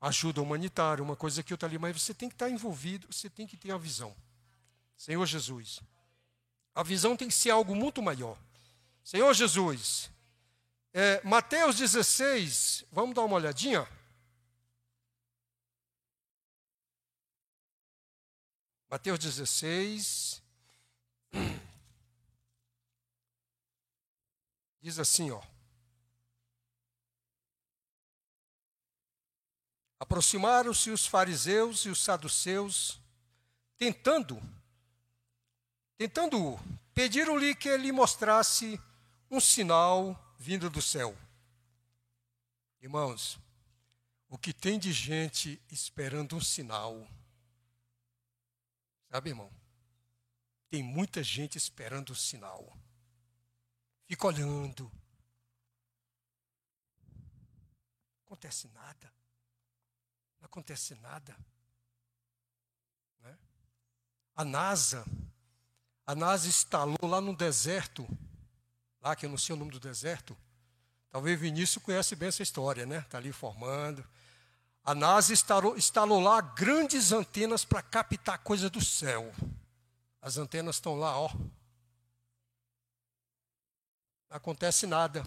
Ajuda 0.00 0.40
humanitária, 0.40 1.04
uma 1.04 1.14
coisa 1.14 1.42
que 1.42 1.52
estou 1.52 1.66
ali, 1.66 1.78
mas 1.78 2.00
você 2.00 2.14
tem 2.14 2.28
que 2.28 2.34
estar 2.34 2.48
envolvido, 2.48 3.06
você 3.12 3.28
tem 3.28 3.46
que 3.46 3.56
ter 3.56 3.70
a 3.70 3.76
visão. 3.76 4.16
Senhor 4.98 5.24
Jesus. 5.24 5.80
A 6.74 6.82
visão 6.82 7.16
tem 7.16 7.28
que 7.28 7.34
ser 7.34 7.50
algo 7.50 7.74
muito 7.74 8.02
maior. 8.02 8.36
Senhor 9.04 9.32
Jesus. 9.32 10.10
É, 10.92 11.22
Mateus 11.22 11.76
16, 11.76 12.84
vamos 12.90 13.14
dar 13.14 13.22
uma 13.22 13.36
olhadinha? 13.36 13.88
Mateus 18.90 19.20
16. 19.20 20.42
Diz 24.82 24.98
assim, 24.98 25.30
ó. 25.30 25.40
Aproximaram-se 30.00 30.90
os 30.90 31.06
fariseus 31.06 31.84
e 31.84 31.88
os 31.88 32.02
saduceus, 32.02 33.00
tentando, 33.76 34.42
tentando, 35.98 36.58
pediram-lhe 36.94 37.54
que 37.54 37.68
ele 37.68 37.92
mostrasse 37.92 38.80
um 39.30 39.38
sinal 39.40 40.18
vindo 40.38 40.70
do 40.70 40.80
céu. 40.80 41.14
Irmãos, 42.80 43.38
o 44.30 44.38
que 44.38 44.54
tem 44.54 44.78
de 44.78 44.92
gente 44.92 45.60
esperando 45.70 46.34
um 46.36 46.40
sinal 46.40 47.06
Sabe, 49.10 49.30
irmão? 49.30 49.50
Tem 50.68 50.82
muita 50.82 51.22
gente 51.22 51.56
esperando 51.56 52.10
o 52.10 52.16
sinal. 52.16 52.76
Fica 54.04 54.26
olhando. 54.26 54.84
Não 58.18 58.26
acontece 58.26 58.68
nada. 58.68 59.12
Não 60.38 60.46
acontece 60.46 60.94
nada. 60.96 61.34
Né? 63.20 63.38
A 64.36 64.44
NASA, 64.44 65.06
a 66.08 66.14
NASA 66.14 66.48
instalou 66.48 66.96
lá 67.02 67.20
no 67.20 67.36
deserto, 67.36 68.08
lá 69.02 69.14
que 69.14 69.26
eu 69.26 69.30
não 69.30 69.36
sei 69.36 69.54
o 69.54 69.58
nome 69.58 69.70
do 69.70 69.78
deserto. 69.78 70.34
Talvez 71.10 71.38
Vinícius 71.38 71.84
conhece 71.84 72.16
bem 72.16 72.30
essa 72.30 72.42
história, 72.42 72.86
né? 72.86 73.00
Está 73.00 73.18
ali 73.18 73.30
formando. 73.30 74.02
A 74.82 74.94
NASA 74.94 75.34
instalou, 75.34 75.76
instalou 75.76 76.18
lá 76.18 76.40
grandes 76.40 77.12
antenas 77.12 77.62
para 77.62 77.82
captar 77.82 78.38
coisa 78.38 78.70
do 78.70 78.82
céu. 78.82 79.30
As 80.22 80.38
antenas 80.38 80.76
estão 80.76 80.94
lá, 80.94 81.14
ó. 81.14 81.28
Não 84.30 84.38
acontece 84.38 84.86
nada. 84.86 85.22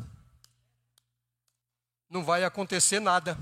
Não 2.10 2.24
vai 2.24 2.44
acontecer 2.44 3.00
nada. 3.00 3.38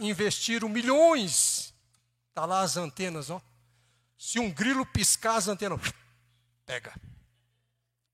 Investiram 0.00 0.68
milhões. 0.68 1.72
Está 2.30 2.44
lá 2.44 2.62
as 2.62 2.76
antenas, 2.76 3.30
ó. 3.30 3.40
Se 4.20 4.38
um 4.38 4.50
grilo 4.50 4.84
piscar 4.84 5.36
as 5.36 5.48
antenas, 5.48 5.80
pega. 6.66 6.94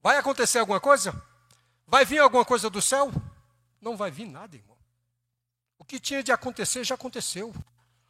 Vai 0.01 0.17
acontecer 0.17 0.61
alguma 0.61 0.79
coisa? 0.79 1.21
Vai 1.85 2.05
vir 2.05 2.21
alguma 2.21 2.45
coisa 2.45 2.71
do 2.71 2.81
céu? 2.81 3.11
Não 3.81 3.97
vai 3.97 4.09
vir 4.09 4.27
nada, 4.27 4.55
irmão. 4.55 4.77
O 5.77 5.85
que 5.85 5.99
tinha 5.99 6.23
de 6.23 6.31
acontecer 6.31 6.85
já 6.85 6.95
aconteceu. 6.95 7.53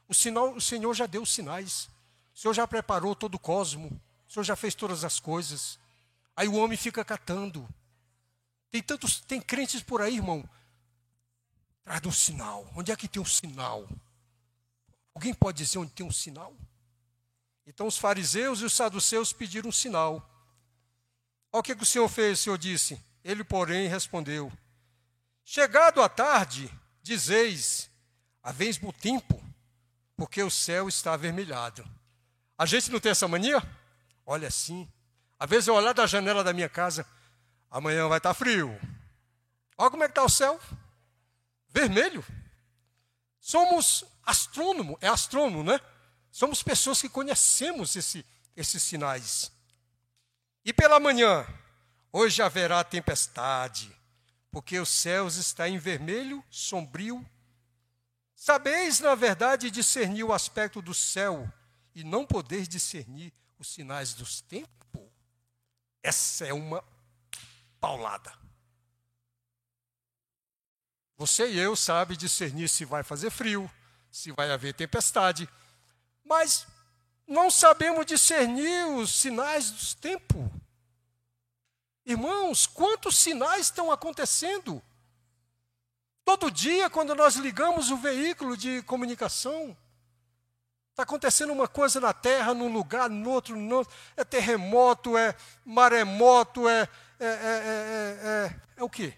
O, 0.07 0.13
sinal, 0.13 0.53
o 0.53 0.61
Senhor 0.61 0.93
já 0.93 1.07
deu 1.07 1.23
os 1.23 1.33
sinais. 1.33 1.89
O 2.35 2.39
Senhor 2.39 2.53
já 2.53 2.69
preparou 2.69 3.17
todo 3.17 3.37
o 3.37 3.39
cosmo. 3.39 3.89
O 4.29 4.33
Senhor 4.33 4.45
já 4.45 4.55
fez 4.55 4.75
todas 4.75 5.03
as 5.03 5.19
coisas. 5.19 5.79
Aí 6.37 6.49
o 6.49 6.57
homem 6.57 6.77
fica 6.77 7.03
catando. 7.03 7.67
Tem 8.71 8.83
tantos, 8.83 9.21
tem 9.21 9.41
crentes 9.41 9.83
por 9.83 10.03
aí, 10.03 10.17
irmão. 10.17 10.47
Traz 11.83 12.05
um 12.05 12.13
sinal. 12.13 12.71
Onde 12.77 12.93
é 12.93 12.97
que 12.97 13.09
tem 13.09 13.23
um 13.23 13.25
sinal? 13.25 13.89
Alguém 15.15 15.33
pode 15.33 15.65
dizer 15.65 15.79
onde 15.79 15.93
tem 15.93 16.05
um 16.05 16.13
sinal? 16.13 16.55
Então 17.67 17.87
os 17.87 17.99
fariseus 17.99 18.61
e 18.61 18.65
os 18.65 18.73
saduceus 18.73 19.33
pediram 19.33 19.69
um 19.69 19.73
sinal. 19.73 20.15
Olha 21.53 21.61
o 21.61 21.63
que, 21.63 21.75
que 21.75 21.83
o 21.83 21.87
Senhor 21.87 22.09
fez, 22.09 22.39
o 22.39 22.43
Senhor 22.45 22.59
disse. 22.59 23.01
Ele, 23.25 23.43
porém, 23.43 23.89
respondeu: 23.89 24.53
Chegado 25.45 26.01
a 26.01 26.09
tarde, 26.09 26.71
Dizeis, 27.03 27.89
haveis 28.43 28.79
bom 28.79 28.91
tempo, 28.91 29.41
porque 30.17 30.43
o 30.43 30.51
céu 30.51 30.89
está 30.89 31.15
avermelhado. 31.15 31.89
A 32.59 32.67
gente 32.67 32.91
não 32.91 32.99
tem 32.99 33.13
essa 33.13 33.29
mania? 33.29 33.63
Olha 34.25 34.49
assim. 34.49 34.89
Às 35.39 35.49
vezes 35.49 35.69
eu 35.69 35.75
olhar 35.75 35.93
da 35.93 36.07
janela 36.07 36.43
da 36.43 36.53
minha 36.53 36.69
casa, 36.69 37.07
amanhã 37.71 38.09
vai 38.09 38.19
estar 38.19 38.35
frio. 38.35 38.77
Olha 39.79 39.91
como 39.91 40.03
é 40.03 40.09
que 40.09 40.13
está 40.13 40.25
o 40.25 40.29
céu. 40.29 40.61
Vermelho. 41.69 42.25
Somos 43.39 44.05
astrônomo, 44.25 44.99
é 45.01 45.07
astrônomo, 45.07 45.63
né? 45.63 45.79
Somos 46.37 46.63
pessoas 46.63 47.01
que 47.01 47.09
conhecemos 47.09 47.97
esse, 47.97 48.23
esses 48.55 48.83
sinais. 48.83 49.51
E 50.67 50.71
pela 50.71 51.01
manhã, 51.01 51.47
hoje 52.13 52.43
haverá 52.43 52.85
tempestade, 52.85 53.91
porque 54.51 54.79
os 54.79 54.91
céus 54.91 55.37
está 55.37 55.67
em 55.67 55.79
vermelho, 55.79 56.45
sombrio. 56.51 57.27
Sabeis, 58.35 59.01
na 59.01 59.15
verdade, 59.15 59.71
discernir 59.71 60.25
o 60.25 60.33
aspecto 60.35 60.83
do 60.83 60.93
céu 60.93 61.51
e 61.95 62.05
não 62.05 62.27
podeis 62.27 62.69
discernir 62.69 63.33
os 63.59 63.69
sinais 63.69 64.13
dos 64.13 64.43
tempos? 64.43 65.09
Essa 66.03 66.45
é 66.45 66.53
uma 66.53 66.85
paulada. 67.81 68.31
Você 71.17 71.51
e 71.51 71.59
eu 71.59 71.75
sabe 71.75 72.15
discernir 72.15 72.69
se 72.69 72.85
vai 72.85 73.03
fazer 73.03 73.31
frio, 73.31 73.71
se 74.13 74.31
vai 74.33 74.51
haver 74.53 74.75
tempestade, 74.75 75.49
mas 76.27 76.67
não 77.27 77.51
sabemos 77.51 78.05
discernir 78.05 78.87
os 78.89 79.15
sinais 79.15 79.71
dos 79.71 79.95
tempos. 79.95 80.45
Irmãos, 82.05 82.67
quantos 82.67 83.17
sinais 83.17 83.63
estão 83.63 83.91
acontecendo? 83.91 84.83
Todo 86.25 86.51
dia, 86.51 86.91
quando 86.91 87.15
nós 87.15 87.37
ligamos 87.37 87.91
o 87.91 87.97
veículo 87.97 88.57
de 88.57 88.83
comunicação, 88.83 89.77
está 90.91 91.05
acontecendo 91.05 91.53
uma 91.53 91.69
coisa 91.69 92.01
na 92.01 92.13
terra, 92.13 92.55
num 92.55 92.73
lugar, 92.73 93.09
no 93.09 93.31
outro, 93.31 93.57
no 93.57 93.77
outro. 93.77 93.95
É 94.17 94.25
terremoto, 94.25 95.17
é 95.17 95.37
maremoto, 95.65 96.69
é, 96.69 96.89
é, 97.21 97.27
é, 97.27 98.19
é, 98.23 98.61
é 98.77 98.83
o 98.83 98.91
quê? 98.91 99.15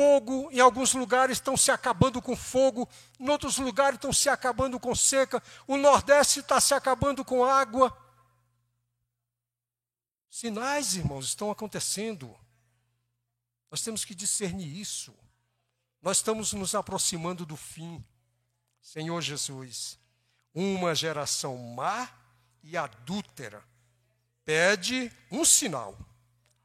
Fogo, 0.00 0.50
em 0.50 0.60
alguns 0.60 0.94
lugares 0.94 1.36
estão 1.36 1.58
se 1.58 1.70
acabando 1.70 2.22
com 2.22 2.34
fogo, 2.34 2.88
em 3.18 3.28
outros 3.28 3.58
lugares 3.58 3.96
estão 3.96 4.14
se 4.14 4.30
acabando 4.30 4.80
com 4.80 4.94
seca, 4.94 5.42
o 5.66 5.76
Nordeste 5.76 6.40
está 6.40 6.58
se 6.58 6.72
acabando 6.72 7.22
com 7.22 7.44
água. 7.44 7.94
Sinais, 10.30 10.94
irmãos, 10.94 11.26
estão 11.26 11.50
acontecendo. 11.50 12.34
Nós 13.70 13.82
temos 13.82 14.02
que 14.02 14.14
discernir 14.14 14.74
isso. 14.74 15.14
Nós 16.00 16.16
estamos 16.16 16.54
nos 16.54 16.74
aproximando 16.74 17.44
do 17.44 17.54
fim. 17.54 18.02
Senhor 18.80 19.20
Jesus, 19.20 19.98
uma 20.54 20.94
geração 20.94 21.58
má 21.58 22.08
e 22.62 22.74
adúltera 22.74 23.62
pede 24.46 25.12
um 25.30 25.44
sinal. 25.44 25.94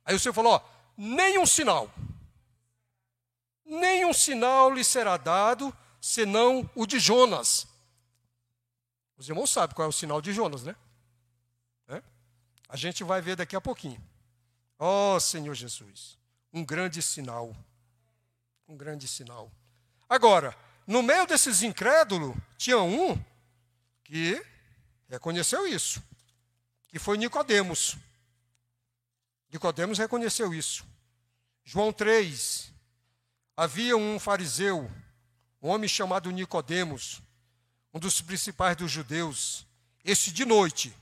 Aí 0.05 0.15
o 0.15 0.19
Senhor 0.21 0.33
falou: 0.33 0.53
ó, 0.53 0.61
nenhum 0.95 1.45
sinal. 1.45 1.93
Nenhum 3.65 4.13
sinal 4.13 4.71
lhe 4.71 4.83
será 4.83 5.17
dado, 5.17 5.75
senão 5.99 6.69
o 6.75 6.85
de 6.85 6.99
Jonas. 6.99 7.67
Os 9.17 9.27
irmãos 9.27 9.49
sabem 9.49 9.75
qual 9.75 9.87
é 9.87 9.89
o 9.89 9.93
sinal 9.93 10.21
de 10.21 10.31
Jonas, 10.31 10.63
né? 10.63 10.75
A 12.67 12.77
gente 12.77 13.03
vai 13.03 13.21
ver 13.21 13.35
daqui 13.35 13.55
a 13.55 13.61
pouquinho. 13.61 14.01
Ó 14.77 15.15
oh, 15.15 15.19
Senhor 15.19 15.53
Jesus, 15.53 16.17
um 16.51 16.65
grande 16.65 17.01
sinal. 17.01 17.55
Um 18.67 18.75
grande 18.75 19.07
sinal. 19.07 19.51
Agora, 20.09 20.55
no 20.87 21.03
meio 21.03 21.25
desses 21.27 21.61
incrédulos, 21.61 22.35
tinha 22.57 22.79
um 22.79 23.15
que 24.03 24.43
reconheceu 25.07 25.67
isso, 25.67 26.03
que 26.89 26.99
foi 26.99 27.17
Nicodemos. 27.17 27.95
Nicodemos 29.51 29.97
reconheceu 29.97 30.53
isso. 30.53 30.83
João 31.63 31.93
3, 31.93 32.73
havia 33.55 33.95
um 33.95 34.19
fariseu, 34.19 34.91
um 35.61 35.69
homem 35.69 35.87
chamado 35.87 36.31
Nicodemos, 36.31 37.21
um 37.93 37.99
dos 37.99 38.21
principais 38.21 38.75
dos 38.75 38.91
judeus, 38.91 39.65
esse 40.03 40.31
de 40.31 40.45
noite. 40.45 40.95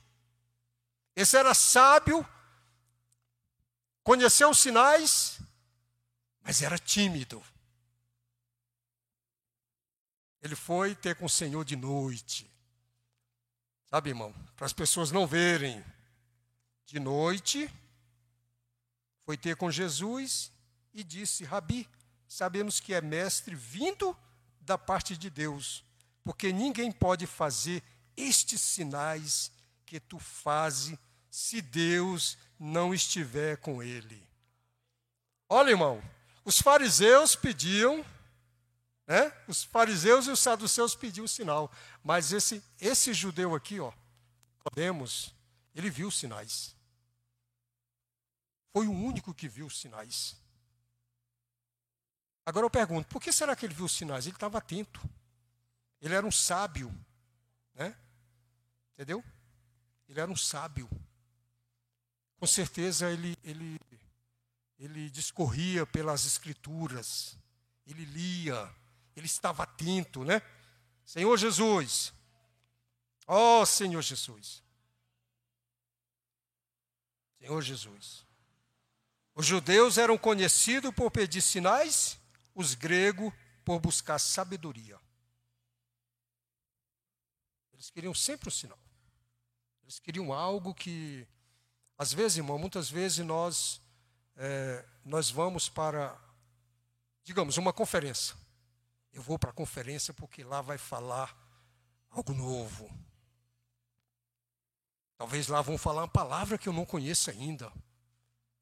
Esse 1.16 1.38
era 1.38 1.54
sábio, 1.54 2.26
conheceu 4.04 4.50
os 4.50 4.60
sinais, 4.60 5.40
mas 6.42 6.62
era 6.62 6.78
tímido. 6.78 7.44
Ele 10.42 10.56
foi 10.56 10.94
ter 10.94 11.16
com 11.16 11.26
o 11.26 11.30
Senhor 11.30 11.64
de 11.64 11.76
noite. 11.76 12.50
Sabe, 13.90 14.10
irmão? 14.10 14.34
Para 14.56 14.66
as 14.66 14.74
pessoas 14.74 15.12
não 15.12 15.26
verem. 15.26 15.84
De 16.86 17.00
noite, 17.00 17.72
foi 19.24 19.38
ter 19.38 19.56
com 19.56 19.72
Jesus 19.72 20.52
e 20.94 21.04
disse: 21.04 21.46
Rabi, 21.46 21.88
sabemos 22.34 22.80
que 22.80 22.94
é 22.94 23.02
mestre 23.02 23.54
vindo 23.54 24.18
da 24.60 24.78
parte 24.78 25.16
de 25.16 25.30
Deus, 25.30 25.84
porque 26.24 26.52
ninguém 26.52 26.92
pode 26.92 27.28
fazer 27.28 27.84
estes 28.18 28.60
sinais 28.60 29.52
que 29.86 30.00
tu 30.00 30.18
fazes 30.18 30.98
se 31.30 31.62
Deus 31.62 32.38
não 32.60 32.94
estiver 32.94 33.58
com 33.58 33.84
ele. 33.84 34.28
Olha, 35.48 35.72
irmão, 35.72 36.02
os 36.44 36.60
fariseus 36.60 37.36
pediam 37.36 38.04
né? 39.06 39.32
Os 39.50 39.66
fariseus 39.66 40.28
e 40.28 40.32
os 40.32 40.40
saduceus 40.40 40.96
pediam 40.96 41.28
sinal, 41.28 41.70
mas 42.02 42.32
esse, 42.32 42.64
esse 42.80 43.14
judeu 43.14 43.54
aqui, 43.54 43.78
ó, 43.78 43.92
podemos, 44.64 45.36
ele 45.76 45.90
viu 45.90 46.08
os 46.08 46.18
sinais. 46.18 46.74
Foi 48.72 48.88
o 48.88 48.94
único 48.94 49.34
que 49.34 49.50
viu 49.50 49.66
os 49.66 49.78
sinais. 49.78 50.42
Agora 52.46 52.66
eu 52.66 52.70
pergunto, 52.70 53.08
por 53.08 53.22
que 53.22 53.32
será 53.32 53.56
que 53.56 53.66
ele 53.66 53.74
viu 53.74 53.86
os 53.86 53.94
sinais? 53.94 54.26
Ele 54.26 54.36
estava 54.36 54.58
atento. 54.58 55.02
Ele 56.02 56.14
era 56.14 56.26
um 56.26 56.32
sábio, 56.32 56.94
né? 57.74 57.98
Entendeu? 58.94 59.24
Ele 60.10 60.20
era 60.20 60.30
um 60.30 60.36
sábio. 60.36 60.90
Com 62.38 62.46
certeza 62.46 63.10
ele, 63.10 63.38
ele, 63.44 63.80
ele 64.78 65.10
discorria 65.10 65.86
pelas 65.86 66.26
escrituras, 66.26 67.38
ele 67.88 68.04
lia, 68.04 68.70
ele 69.16 69.26
estava 69.26 69.64
atento, 69.64 70.26
né? 70.26 70.42
Senhor 71.06 71.38
Jesus. 71.38 72.14
Ó 73.26 73.62
oh, 73.62 73.66
Senhor 73.66 74.02
Jesus. 74.02 74.62
Senhor 77.40 77.62
Jesus. 77.62 78.26
Os 79.36 79.46
judeus 79.46 79.98
eram 79.98 80.18
conhecidos 80.18 80.94
por 80.94 81.10
pedir 81.10 81.42
sinais, 81.42 82.20
os 82.56 82.76
gregos 82.76 83.34
por 83.64 83.80
buscar 83.80 84.20
sabedoria. 84.20 85.00
Eles 87.74 87.90
queriam 87.90 88.14
sempre 88.14 88.48
um 88.48 88.52
sinal. 88.52 88.80
Eles 89.84 90.00
queriam 90.00 90.32
algo 90.32 90.74
que, 90.74 91.28
às 91.98 92.14
vezes, 92.14 92.38
irmão, 92.38 92.58
muitas 92.58 92.90
vezes 92.90 93.26
nós, 93.26 93.82
é, 94.36 94.86
nós 95.04 95.30
vamos 95.30 95.68
para, 95.68 96.18
digamos, 97.24 97.58
uma 97.58 97.74
conferência. 97.74 98.36
Eu 99.12 99.22
vou 99.22 99.38
para 99.38 99.50
a 99.50 99.54
conferência 99.54 100.14
porque 100.14 100.44
lá 100.44 100.62
vai 100.62 100.78
falar 100.78 101.38
algo 102.10 102.34
novo. 102.34 102.90
Talvez 105.18 105.48
lá 105.48 105.62
vão 105.62 105.78
falar 105.78 106.02
uma 106.02 106.08
palavra 106.08 106.58
que 106.58 106.68
eu 106.68 106.74
não 106.74 106.86
conheço 106.86 107.30
ainda. 107.30 107.72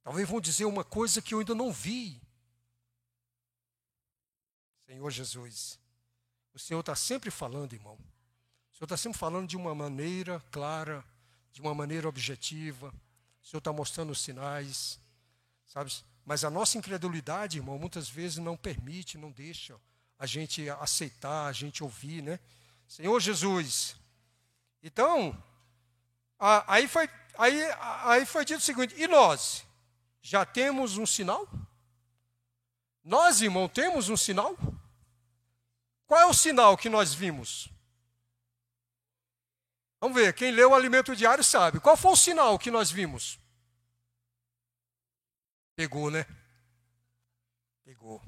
Talvez 0.03 0.27
vão 0.27 0.41
dizer 0.41 0.65
uma 0.65 0.83
coisa 0.83 1.21
que 1.21 1.33
eu 1.33 1.39
ainda 1.39 1.55
não 1.55 1.71
vi. 1.71 2.21
Senhor 4.91 5.09
Jesus, 5.09 5.79
o 6.53 6.59
Senhor 6.59 6.81
está 6.81 6.93
sempre 6.93 7.31
falando, 7.31 7.71
irmão. 7.71 7.93
O 7.93 8.75
Senhor 8.75 8.83
está 8.83 8.97
sempre 8.97 9.17
falando 9.17 9.47
de 9.47 9.55
uma 9.55 9.73
maneira 9.73 10.43
clara, 10.51 11.01
de 11.53 11.61
uma 11.61 11.73
maneira 11.73 12.09
objetiva. 12.09 12.93
O 13.41 13.47
Senhor 13.47 13.59
está 13.59 13.71
mostrando 13.71 14.09
os 14.09 14.19
sinais, 14.19 14.99
sabe? 15.65 15.93
Mas 16.25 16.43
a 16.43 16.49
nossa 16.49 16.77
incredulidade, 16.77 17.57
irmão, 17.57 17.79
muitas 17.79 18.09
vezes 18.09 18.39
não 18.39 18.57
permite, 18.57 19.17
não 19.17 19.31
deixa 19.31 19.79
a 20.19 20.25
gente 20.25 20.69
aceitar, 20.69 21.45
a 21.45 21.53
gente 21.53 21.81
ouvir, 21.81 22.21
né? 22.21 22.37
Senhor 22.85 23.17
Jesus. 23.21 23.95
Então, 24.83 25.41
aí 26.67 26.85
foi, 26.85 27.09
aí, 27.37 27.61
aí 28.03 28.25
foi 28.25 28.43
dito 28.43 28.59
o 28.59 28.61
seguinte: 28.61 28.93
e 28.97 29.07
nós? 29.07 29.65
Já 30.21 30.45
temos 30.45 30.97
um 30.97 31.05
sinal? 31.05 31.47
Nós, 33.01 33.41
irmão, 33.41 33.69
temos 33.69 34.09
um 34.09 34.17
sinal? 34.17 34.57
Qual 36.11 36.19
é 36.19 36.25
o 36.25 36.33
sinal 36.33 36.77
que 36.77 36.89
nós 36.89 37.13
vimos? 37.13 37.69
Vamos 39.97 40.13
ver, 40.13 40.33
quem 40.33 40.51
leu 40.51 40.71
o 40.71 40.75
alimento 40.75 41.15
diário 41.15 41.41
sabe. 41.41 41.79
Qual 41.79 41.95
foi 41.95 42.11
o 42.11 42.17
sinal 42.17 42.59
que 42.59 42.69
nós 42.69 42.91
vimos? 42.91 43.39
Pegou, 45.73 46.11
né? 46.11 46.25
Pegou. 47.85 48.21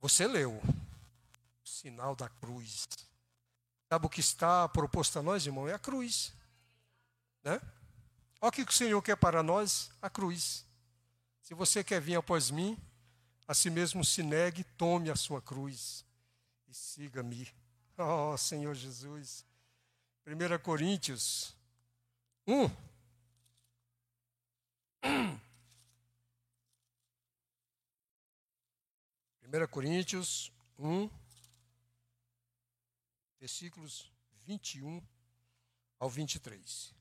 Você 0.00 0.26
leu 0.26 0.54
o 0.54 1.68
sinal 1.68 2.16
da 2.16 2.28
cruz. 2.28 2.88
Sabe 3.88 4.06
o 4.06 4.10
que 4.10 4.18
está 4.18 4.68
proposto 4.70 5.20
a 5.20 5.22
nós, 5.22 5.46
irmão? 5.46 5.68
É 5.68 5.74
a 5.74 5.78
cruz. 5.78 6.32
Né? 7.44 7.60
Olha 8.40 8.48
o 8.48 8.50
que 8.50 8.62
o 8.62 8.72
Senhor 8.72 9.00
quer 9.02 9.16
para 9.16 9.40
nós: 9.40 9.88
a 10.02 10.10
cruz. 10.10 10.66
Se 11.42 11.54
você 11.54 11.84
quer 11.84 12.00
vir 12.00 12.16
após 12.16 12.50
mim, 12.50 12.76
a 13.46 13.54
si 13.54 13.70
mesmo 13.70 14.04
se 14.04 14.24
negue, 14.24 14.64
tome 14.64 15.12
a 15.12 15.14
sua 15.14 15.40
cruz 15.40 16.07
e 16.68 16.74
siga-me. 16.74 17.52
Oh, 17.96 18.36
Senhor 18.36 18.74
Jesus. 18.74 19.44
1 20.26 20.58
Coríntios 20.62 21.56
1. 22.46 22.88
1 29.50 29.66
Coríntios 29.70 30.52
1, 30.78 31.10
versículos 33.40 34.12
21 34.44 35.02
ao 35.98 36.10
23. 36.10 36.94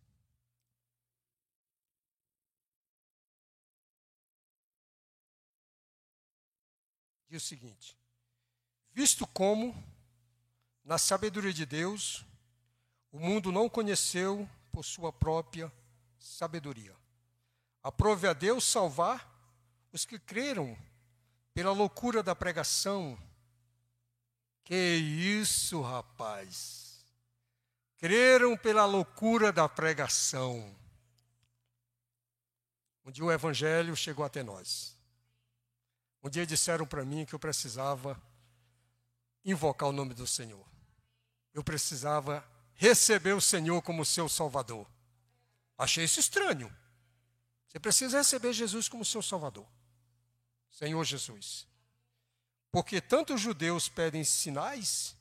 Diz 7.30 7.44
o 7.44 7.46
seguinte: 7.46 7.97
Visto 8.98 9.28
como, 9.28 9.76
na 10.84 10.98
sabedoria 10.98 11.54
de 11.54 11.68
Deus, 11.68 12.26
o 13.12 13.20
mundo 13.20 13.52
não 13.52 13.70
conheceu 13.70 14.50
por 14.72 14.84
sua 14.84 15.14
própria 15.14 15.72
sabedoria. 16.18 16.96
Aprove 17.84 18.28
a 18.28 18.34
Deus 18.34 18.66
salvar 18.66 19.32
os 19.94 20.04
que 20.04 20.18
creram 20.18 20.76
pela 21.54 21.72
loucura 21.72 22.24
da 22.24 22.36
pregação. 22.36 23.16
Que 24.64 24.96
isso, 24.96 25.80
rapaz! 25.80 27.06
Creram 27.98 28.58
pela 28.58 28.86
loucura 28.86 29.52
da 29.52 29.70
pregação. 29.70 30.76
Um 33.06 33.12
dia 33.12 33.26
o 33.26 33.32
evangelho 33.32 33.96
chegou 33.96 34.26
até 34.26 34.42
nós. 34.42 34.98
Um 36.24 36.32
dia 36.32 36.48
disseram 36.48 36.88
para 36.88 37.06
mim 37.06 37.28
que 37.28 37.36
eu 37.36 37.40
precisava 37.40 38.20
invocar 39.48 39.90
o 39.90 39.94
nome 39.94 40.14
do 40.14 40.28
Senhor. 40.28 40.66
Eu 41.54 41.64
precisava 41.64 42.46
receber 42.76 43.34
o 43.34 43.42
Senhor 43.42 43.82
como 43.82 44.06
seu 44.06 44.30
Salvador. 44.30 44.86
Achei 45.78 46.04
isso 46.04 46.20
estranho. 46.20 46.72
Você 47.68 47.80
precisa 47.80 48.18
receber 48.18 48.54
Jesus 48.54 48.88
como 48.88 49.06
seu 49.06 49.22
Salvador. 49.22 49.66
Senhor 50.70 51.04
Jesus. 51.04 51.66
Porque 52.72 53.02
tanto 53.02 53.34
os 53.34 53.42
judeus 53.42 53.90
pedem 53.90 54.24
sinais, 54.24 55.16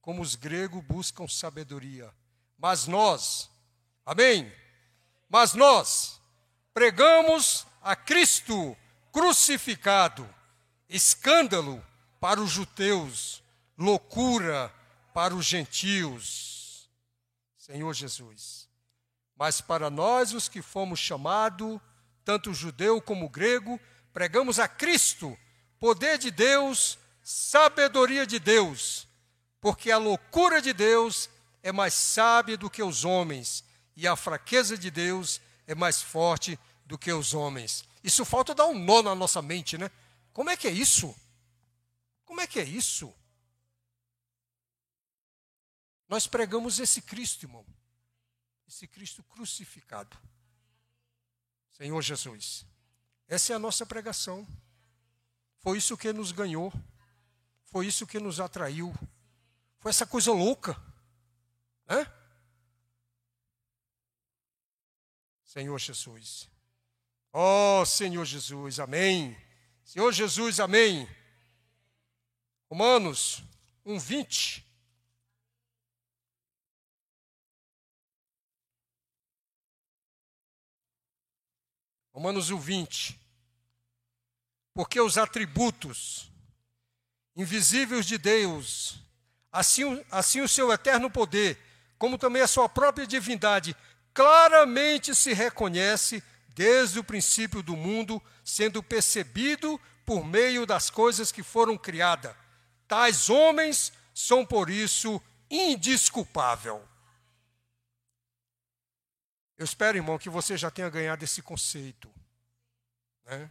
como 0.00 0.22
os 0.22 0.34
gregos 0.34 0.82
buscam 0.84 1.28
sabedoria. 1.28 2.12
Mas 2.56 2.86
nós, 2.86 3.50
amém? 4.06 4.50
Mas 5.28 5.54
nós 5.54 6.20
pregamos 6.72 7.66
a 7.82 7.94
Cristo 7.96 8.76
crucificado, 9.10 10.28
escândalo 10.88 11.84
para 12.20 12.40
os 12.40 12.50
judeus, 12.50 13.41
loucura 13.82 14.72
para 15.12 15.34
os 15.34 15.44
gentios. 15.44 16.88
Senhor 17.58 17.92
Jesus. 17.92 18.68
Mas 19.36 19.60
para 19.60 19.90
nós, 19.90 20.32
os 20.32 20.48
que 20.48 20.62
fomos 20.62 21.00
chamados, 21.00 21.80
tanto 22.24 22.54
judeu 22.54 23.02
como 23.02 23.28
grego, 23.28 23.78
pregamos 24.12 24.58
a 24.58 24.68
Cristo, 24.68 25.36
poder 25.78 26.16
de 26.18 26.30
Deus 26.30 26.98
sabedoria 27.22 28.26
de 28.26 28.38
Deus, 28.38 29.06
porque 29.60 29.90
a 29.90 29.98
loucura 29.98 30.60
de 30.60 30.72
Deus 30.72 31.30
é 31.62 31.70
mais 31.70 31.94
sábia 31.94 32.56
do 32.56 32.68
que 32.68 32.82
os 32.82 33.04
homens, 33.04 33.64
e 33.96 34.06
a 34.06 34.16
fraqueza 34.16 34.76
de 34.76 34.90
Deus 34.90 35.40
é 35.66 35.74
mais 35.74 36.02
forte 36.02 36.58
do 36.84 36.98
que 36.98 37.12
os 37.12 37.32
homens. 37.32 37.84
Isso 38.02 38.24
falta 38.24 38.54
dar 38.54 38.66
um 38.66 38.78
nó 38.78 39.02
na 39.02 39.14
nossa 39.14 39.40
mente, 39.40 39.78
né? 39.78 39.90
Como 40.32 40.50
é 40.50 40.56
que 40.56 40.66
é 40.66 40.72
isso? 40.72 41.14
Como 42.24 42.40
é 42.40 42.46
que 42.46 42.58
é 42.58 42.64
isso? 42.64 43.14
Nós 46.12 46.26
pregamos 46.26 46.78
esse 46.78 47.00
Cristo, 47.00 47.44
irmão. 47.46 47.64
Esse 48.68 48.86
Cristo 48.86 49.22
crucificado. 49.22 50.14
Senhor 51.70 52.02
Jesus. 52.02 52.66
Essa 53.26 53.54
é 53.54 53.56
a 53.56 53.58
nossa 53.58 53.86
pregação. 53.86 54.46
Foi 55.60 55.78
isso 55.78 55.96
que 55.96 56.12
nos 56.12 56.30
ganhou. 56.30 56.70
Foi 57.64 57.86
isso 57.86 58.06
que 58.06 58.18
nos 58.18 58.40
atraiu. 58.40 58.92
Foi 59.78 59.88
essa 59.88 60.04
coisa 60.04 60.32
louca. 60.32 60.76
Né? 61.86 62.06
Senhor 65.44 65.78
Jesus. 65.78 66.46
Oh, 67.32 67.86
Senhor 67.86 68.26
Jesus, 68.26 68.78
amém. 68.78 69.34
Senhor 69.82 70.12
Jesus, 70.12 70.60
amém. 70.60 71.08
Romanos 72.68 73.42
1, 73.86 73.98
20. 73.98 74.71
Romanos 82.12 82.50
1, 82.50 82.58
20. 82.58 83.20
Porque 84.74 85.00
os 85.00 85.18
atributos 85.18 86.30
invisíveis 87.34 88.06
de 88.06 88.18
Deus, 88.18 88.96
assim, 89.50 90.04
assim 90.10 90.40
o 90.40 90.48
seu 90.48 90.72
eterno 90.72 91.10
poder, 91.10 91.58
como 91.98 92.18
também 92.18 92.42
a 92.42 92.48
sua 92.48 92.68
própria 92.68 93.06
divindade, 93.06 93.76
claramente 94.12 95.14
se 95.14 95.32
reconhece 95.32 96.22
desde 96.54 96.98
o 96.98 97.04
princípio 97.04 97.62
do 97.62 97.76
mundo, 97.76 98.20
sendo 98.44 98.82
percebido 98.82 99.80
por 100.04 100.24
meio 100.24 100.66
das 100.66 100.90
coisas 100.90 101.32
que 101.32 101.42
foram 101.42 101.78
criadas. 101.78 102.34
Tais 102.86 103.30
homens 103.30 103.92
são 104.14 104.44
por 104.44 104.68
isso 104.68 105.20
indisculpável. 105.50 106.86
Eu 109.62 109.64
espero, 109.64 109.96
irmão, 109.96 110.18
que 110.18 110.28
você 110.28 110.56
já 110.56 110.72
tenha 110.72 110.90
ganhado 110.90 111.22
esse 111.22 111.40
conceito. 111.40 112.12
Né? 113.24 113.48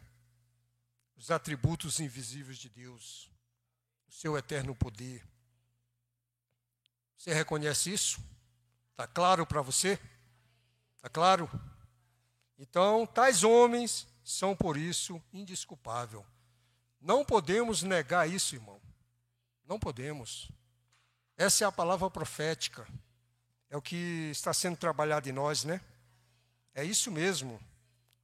Os 1.16 1.32
atributos 1.32 2.02
invisíveis 2.02 2.58
de 2.58 2.68
Deus, 2.68 3.32
o 4.10 4.12
seu 4.12 4.38
eterno 4.38 4.76
poder. 4.76 5.26
Você 7.18 7.34
reconhece 7.34 7.94
isso? 7.94 8.22
Está 8.90 9.08
claro 9.08 9.48
para 9.48 9.62
você? 9.62 9.98
Está 10.98 11.08
claro? 11.08 11.50
Então, 12.60 13.08
tais 13.08 13.46
homens 13.46 14.06
são 14.22 14.54
por 14.54 14.76
isso 14.76 15.24
indisculpável. 15.32 16.26
Não 17.00 17.24
podemos 17.24 17.84
negar 17.84 18.30
isso, 18.30 18.54
irmão. 18.54 18.82
Não 19.66 19.80
podemos. 19.80 20.52
Essa 21.38 21.64
é 21.64 21.68
a 21.68 21.72
palavra 21.72 22.12
profética. 22.12 22.86
É 23.70 23.78
o 23.78 23.82
que 23.82 24.30
está 24.30 24.54
sendo 24.54 24.76
trabalhado 24.76 25.30
em 25.30 25.32
nós, 25.32 25.64
né? 25.64 25.80
É 26.74 26.84
isso 26.84 27.12
mesmo. 27.12 27.60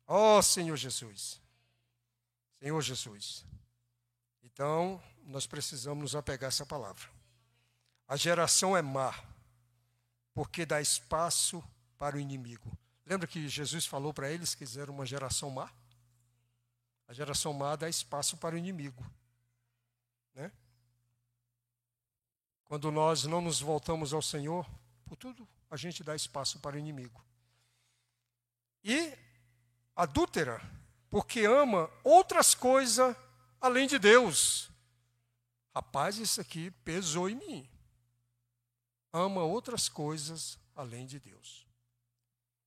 Ó 0.05 0.37
oh, 0.37 0.41
Senhor 0.41 0.75
Jesus. 0.77 1.41
Senhor 2.59 2.81
Jesus. 2.81 3.45
Então, 4.41 5.01
nós 5.25 5.45
precisamos 5.45 6.01
nos 6.01 6.15
apegar 6.15 6.47
a 6.47 6.49
essa 6.49 6.65
palavra. 6.65 7.07
A 8.07 8.15
geração 8.15 8.75
é 8.75 8.81
má, 8.81 9.13
porque 10.33 10.65
dá 10.65 10.81
espaço 10.81 11.63
para 11.97 12.15
o 12.15 12.19
inimigo. 12.19 12.77
Lembra 13.05 13.27
que 13.27 13.47
Jesus 13.47 13.85
falou 13.85 14.13
para 14.13 14.31
eles 14.31 14.55
que 14.55 14.63
eles 14.63 14.77
eram 14.77 14.93
uma 14.93 15.05
geração 15.05 15.49
má? 15.49 15.71
A 17.07 17.13
geração 17.13 17.53
má 17.53 17.75
dá 17.75 17.89
espaço 17.89 18.37
para 18.37 18.55
o 18.55 18.57
inimigo. 18.57 19.05
Né? 20.33 20.51
Quando 22.65 22.91
nós 22.91 23.23
não 23.23 23.41
nos 23.41 23.59
voltamos 23.59 24.13
ao 24.13 24.21
Senhor, 24.21 24.69
por 25.05 25.15
tudo 25.15 25.47
a 25.69 25.75
gente 25.77 26.03
dá 26.03 26.15
espaço 26.15 26.59
para 26.59 26.75
o 26.75 26.79
inimigo. 26.79 27.26
E 28.89 29.13
adúltera, 29.93 30.61
porque 31.09 31.41
ama 31.41 31.91
outras 32.05 32.55
coisas 32.55 33.13
além 33.59 33.85
de 33.85 33.99
Deus. 33.99 34.71
Rapaz, 35.75 36.17
isso 36.17 36.39
aqui 36.39 36.71
pesou 36.85 37.29
em 37.29 37.35
mim. 37.35 37.69
Ama 39.11 39.43
outras 39.43 39.89
coisas 39.89 40.57
além 40.73 41.05
de 41.05 41.19
Deus. 41.19 41.67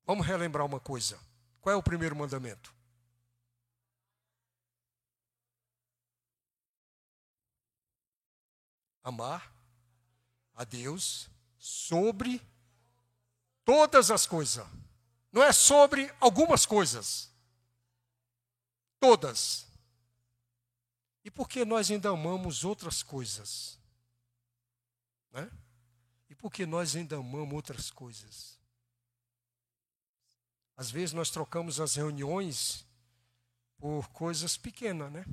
Vamos 0.05 0.27
relembrar 0.27 0.67
uma 0.67 0.79
coisa. 0.79 1.19
Qual 1.59 1.73
é 1.73 1.77
o 1.77 1.83
primeiro 1.83 2.15
mandamento? 2.15 2.75
Amar 9.03 9.51
a 10.55 10.65
Deus 10.65 11.31
sobre 11.57 12.43
todas 13.65 14.11
as 14.11 14.27
coisas. 14.27 14.67
Não 15.33 15.43
é 15.43 15.53
sobre 15.53 16.13
algumas 16.21 16.67
coisas. 16.67 17.31
Todas. 18.99 19.67
E 21.25 21.31
por 21.31 21.49
que 21.49 21.65
nós 21.65 21.91
ainda 21.91 22.11
amamos 22.11 22.65
outras 22.65 23.03
coisas? 23.03 23.79
Né? 25.31 25.51
E 26.29 26.35
por 26.35 26.53
que 26.53 26.67
nós 26.67 26.97
ainda 26.97 27.17
amamos 27.17 27.55
outras 27.55 27.91
coisas? 27.91 28.59
Às 30.77 30.91
vezes 30.91 31.13
nós 31.13 31.31
trocamos 31.31 31.79
as 31.79 31.95
reuniões 31.95 32.87
por 33.79 34.09
coisas 34.09 34.57
pequenas, 34.57 35.13
né? 35.13 35.25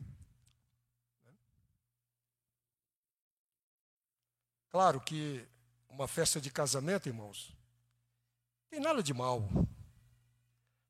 Claro 4.70 5.00
que 5.02 5.48
uma 5.90 6.08
festa 6.08 6.40
de 6.40 6.52
casamento, 6.52 7.08
irmãos, 7.08 7.56
tem 8.70 8.80
nada 8.80 9.02
de 9.02 9.14
mal. 9.14 9.50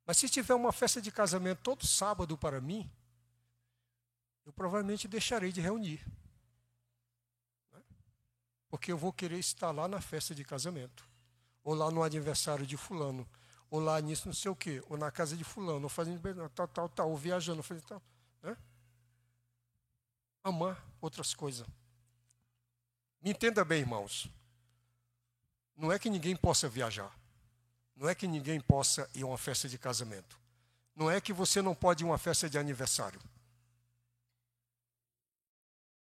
Mas 0.07 0.17
se 0.17 0.29
tiver 0.29 0.53
uma 0.53 0.71
festa 0.71 1.01
de 1.01 1.11
casamento 1.11 1.59
todo 1.61 1.85
sábado 1.85 2.37
para 2.37 2.61
mim, 2.61 2.89
eu 4.45 4.53
provavelmente 4.53 5.05
deixarei 5.05 5.51
de 5.51 5.59
reunir. 5.59 6.01
Né? 7.73 7.83
Porque 8.69 8.89
eu 8.89 8.97
vou 8.97 9.11
querer 9.11 9.37
estar 9.37 9.69
lá 9.71 9.85
na 9.85 9.99
festa 9.99 10.33
de 10.33 10.45
casamento, 10.45 11.05
ou 11.61 11.73
lá 11.73 11.91
no 11.91 12.01
aniversário 12.01 12.65
de 12.65 12.77
Fulano, 12.77 13.27
ou 13.69 13.81
lá 13.81 13.99
nisso, 13.99 14.27
não 14.27 14.33
sei 14.33 14.49
o 14.49 14.55
quê, 14.55 14.81
ou 14.87 14.97
na 14.97 15.11
casa 15.11 15.35
de 15.35 15.43
fulano, 15.43 15.83
ou 15.83 15.89
fazendo 15.89 16.21
tal, 16.51 16.67
tal, 16.69 16.87
tal, 16.87 17.09
ou 17.11 17.17
viajando, 17.17 17.61
fazendo 17.61 17.85
tal. 17.85 18.01
Né? 18.41 18.55
Amar 20.41 20.81
outras 21.01 21.33
coisas. 21.33 21.67
Me 23.21 23.31
entenda 23.31 23.65
bem, 23.65 23.81
irmãos. 23.81 24.29
Não 25.75 25.91
é 25.91 25.99
que 25.99 26.09
ninguém 26.09 26.33
possa 26.33 26.69
viajar. 26.69 27.13
Não 27.97 28.07
é 28.07 28.13
que 28.13 28.27
ninguém 28.27 28.61
possa 28.61 29.09
ir 29.15 29.23
a 29.23 29.27
uma 29.27 29.37
festa 29.37 29.67
de 29.67 29.77
casamento. 29.77 30.39
Não 30.95 31.09
é 31.09 31.19
que 31.19 31.33
você 31.33 31.61
não 31.61 31.73
pode 31.73 32.03
ir 32.03 32.05
a 32.05 32.11
uma 32.11 32.17
festa 32.17 32.47
de 32.47 32.57
aniversário. 32.57 33.19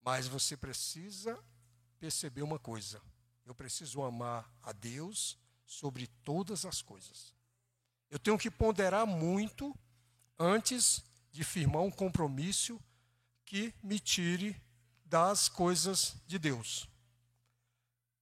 Mas 0.02 0.26
você 0.26 0.56
precisa 0.56 1.38
perceber 2.00 2.42
uma 2.42 2.58
coisa. 2.58 3.00
Eu 3.44 3.54
preciso 3.54 4.02
amar 4.02 4.50
a 4.62 4.72
Deus 4.72 5.38
sobre 5.66 6.06
todas 6.24 6.64
as 6.64 6.80
coisas. 6.80 7.34
Eu 8.10 8.18
tenho 8.18 8.38
que 8.38 8.50
ponderar 8.50 9.06
muito 9.06 9.76
antes 10.38 11.02
de 11.30 11.44
firmar 11.44 11.82
um 11.82 11.90
compromisso 11.90 12.80
que 13.44 13.74
me 13.82 13.98
tire 13.98 14.60
das 15.04 15.48
coisas 15.48 16.16
de 16.26 16.38
Deus. 16.38 16.88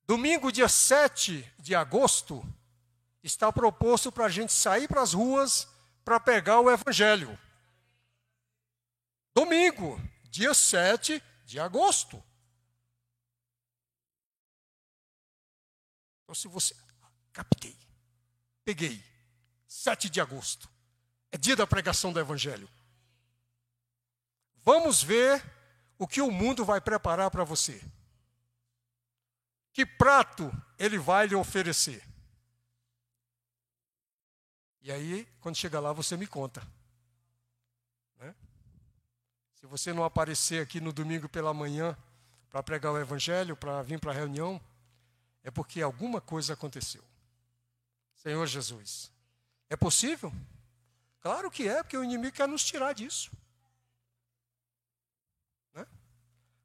Domingo, 0.04 0.50
dia 0.50 0.68
7 0.68 1.48
de 1.58 1.74
agosto, 1.74 2.44
está 3.22 3.52
proposto 3.52 4.10
para 4.10 4.26
a 4.26 4.28
gente 4.28 4.52
sair 4.52 4.88
para 4.88 5.02
as 5.02 5.12
ruas 5.12 5.68
para 6.04 6.18
pegar 6.18 6.60
o 6.60 6.70
Evangelho. 6.70 7.38
Domingo, 9.34 10.00
dia 10.24 10.52
7 10.52 11.22
de 11.44 11.60
agosto. 11.60 12.22
Então, 16.22 16.34
se 16.34 16.48
você. 16.48 16.74
Captei. 17.32 17.76
Peguei. 18.64 19.02
7 19.66 20.10
de 20.10 20.20
agosto. 20.20 20.68
É 21.30 21.38
dia 21.38 21.56
da 21.56 21.66
pregação 21.66 22.12
do 22.12 22.20
Evangelho. 22.20 22.68
Vamos 24.64 25.02
ver 25.02 25.42
o 25.98 26.06
que 26.06 26.20
o 26.20 26.30
mundo 26.30 26.64
vai 26.64 26.80
preparar 26.80 27.30
para 27.30 27.44
você. 27.44 27.82
Que 29.72 29.86
prato 29.86 30.52
ele 30.78 30.98
vai 30.98 31.26
lhe 31.26 31.34
oferecer. 31.34 32.11
E 34.82 34.90
aí, 34.90 35.28
quando 35.40 35.56
chegar 35.56 35.78
lá, 35.78 35.92
você 35.92 36.16
me 36.16 36.26
conta. 36.26 36.60
Né? 38.18 38.34
Se 39.54 39.64
você 39.66 39.92
não 39.92 40.02
aparecer 40.02 40.60
aqui 40.60 40.80
no 40.80 40.92
domingo 40.92 41.28
pela 41.28 41.54
manhã 41.54 41.96
para 42.50 42.62
pregar 42.64 42.92
o 42.92 42.98
evangelho, 42.98 43.56
para 43.56 43.80
vir 43.82 44.00
para 44.00 44.10
a 44.10 44.14
reunião, 44.14 44.60
é 45.44 45.50
porque 45.52 45.80
alguma 45.80 46.20
coisa 46.20 46.54
aconteceu. 46.54 47.02
Senhor 48.16 48.44
Jesus, 48.46 49.12
é 49.70 49.76
possível? 49.76 50.32
Claro 51.20 51.48
que 51.48 51.68
é, 51.68 51.80
porque 51.82 51.96
o 51.96 52.02
inimigo 52.02 52.34
quer 52.34 52.48
nos 52.48 52.64
tirar 52.64 52.92
disso. 52.92 53.30
Né? 55.72 55.86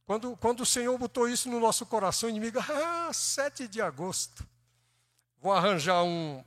Quando, 0.08 0.36
quando 0.38 0.62
o 0.62 0.66
Senhor 0.66 0.98
botou 0.98 1.30
isso 1.30 1.50
no 1.50 1.60
nosso 1.60 1.86
coração, 1.86 2.28
o 2.28 2.32
inimigo, 2.32 2.58
ah, 2.68 3.14
7 3.14 3.68
de 3.68 3.80
agosto, 3.80 4.44
vou 5.38 5.54
arranjar 5.54 6.04
um 6.04 6.44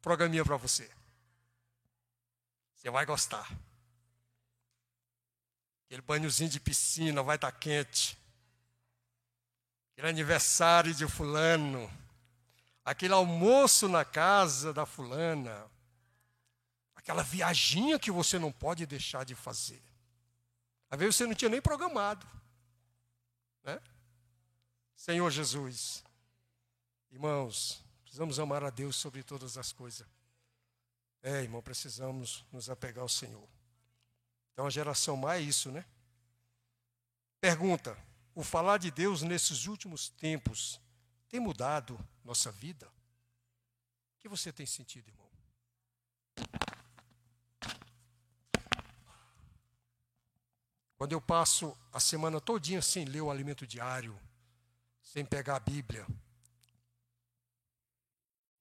programinha 0.00 0.44
para 0.44 0.56
você. 0.56 0.90
Você 2.80 2.88
vai 2.88 3.04
gostar. 3.04 3.46
Aquele 5.84 6.00
banhozinho 6.00 6.48
de 6.48 6.58
piscina 6.58 7.22
vai 7.22 7.36
estar 7.36 7.52
tá 7.52 7.58
quente. 7.58 8.18
Aquele 9.92 10.08
aniversário 10.08 10.94
de 10.94 11.06
fulano. 11.06 11.92
Aquele 12.82 13.12
almoço 13.12 13.86
na 13.86 14.02
casa 14.02 14.72
da 14.72 14.86
fulana. 14.86 15.70
Aquela 16.94 17.22
viaginha 17.22 17.98
que 17.98 18.10
você 18.10 18.38
não 18.38 18.50
pode 18.50 18.86
deixar 18.86 19.26
de 19.26 19.34
fazer. 19.34 19.82
Às 20.88 20.98
vezes 20.98 21.16
você 21.16 21.26
não 21.26 21.34
tinha 21.34 21.50
nem 21.50 21.60
programado. 21.60 22.26
Né? 23.62 23.78
Senhor 24.96 25.30
Jesus. 25.30 26.02
Irmãos, 27.10 27.84
precisamos 28.04 28.40
amar 28.40 28.64
a 28.64 28.70
Deus 28.70 28.96
sobre 28.96 29.22
todas 29.22 29.58
as 29.58 29.70
coisas. 29.70 30.06
É, 31.22 31.42
irmão, 31.42 31.62
precisamos 31.62 32.44
nos 32.50 32.70
apegar 32.70 33.02
ao 33.02 33.08
Senhor. 33.08 33.48
Então 34.52 34.66
a 34.66 34.70
geração 34.70 35.16
mais 35.16 35.42
é 35.42 35.44
isso, 35.44 35.70
né? 35.70 35.84
Pergunta: 37.40 37.96
o 38.34 38.42
falar 38.42 38.78
de 38.78 38.90
Deus 38.90 39.22
nesses 39.22 39.66
últimos 39.66 40.08
tempos 40.10 40.80
tem 41.28 41.40
mudado 41.40 41.98
nossa 42.24 42.50
vida? 42.50 42.86
O 42.86 44.20
que 44.20 44.28
você 44.28 44.52
tem 44.52 44.66
sentido, 44.66 45.08
irmão? 45.08 45.30
Quando 50.96 51.12
eu 51.12 51.20
passo 51.20 51.74
a 51.92 51.98
semana 51.98 52.40
todinha 52.40 52.82
sem 52.82 53.06
ler 53.06 53.22
o 53.22 53.30
alimento 53.30 53.66
diário, 53.66 54.20
sem 55.00 55.24
pegar 55.24 55.56
a 55.56 55.60
Bíblia, 55.60 56.06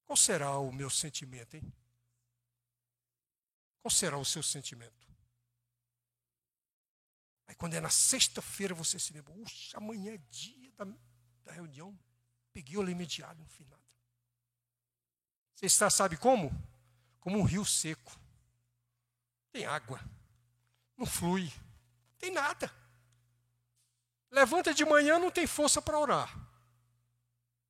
qual 0.05 0.16
será 0.16 0.57
o 0.57 0.72
meu 0.72 0.89
sentimento, 0.89 1.55
hein? 1.55 1.74
Qual 3.82 3.92
será 3.92 4.18
o 4.18 4.26
seu 4.26 4.44
sentimento? 4.44 5.08
Aí 7.48 7.56
quando 7.56 7.74
é 7.74 7.80
na 7.80 7.90
sexta-feira 7.90 8.76
você 8.76 9.00
se 9.00 9.12
lembra, 9.12 9.34
puxa, 9.34 9.78
amanhã 9.78 10.14
é 10.14 10.18
dia 10.30 10.72
da, 10.74 10.86
da 11.44 11.52
reunião. 11.52 11.98
Peguei 12.54 12.78
o 12.78 12.82
alimento 12.82 13.10
diário, 13.10 13.40
não 13.40 13.48
fiz 13.48 13.68
nada. 13.68 13.82
Você 15.56 15.66
está, 15.66 15.90
sabe 15.90 16.16
como? 16.16 16.52
Como 17.20 17.40
um 17.40 17.44
rio 17.44 17.66
seco. 17.66 18.18
Tem 19.52 19.66
água. 19.66 20.00
Não 20.96 21.06
flui. 21.06 21.52
Tem 22.18 22.32
nada. 22.32 22.72
Levanta 24.30 24.74
de 24.74 24.86
manhã, 24.86 25.18
não 25.18 25.32
tem 25.32 25.48
força 25.48 25.82
para 25.82 25.98
orar. 25.98 26.50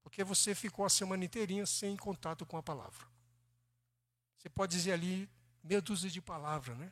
Porque 0.03 0.23
você 0.23 0.53
ficou 0.53 0.85
a 0.85 0.89
semana 0.89 1.23
inteirinha 1.23 1.65
sem 1.65 1.95
contato 1.95 2.45
com 2.45 2.57
a 2.57 2.63
palavra. 2.63 3.07
Você 4.37 4.49
pode 4.49 4.75
dizer 4.75 4.91
ali 4.91 5.29
meia 5.63 5.81
dúzia 5.81 6.09
de 6.09 6.21
palavras, 6.21 6.77
né? 6.77 6.91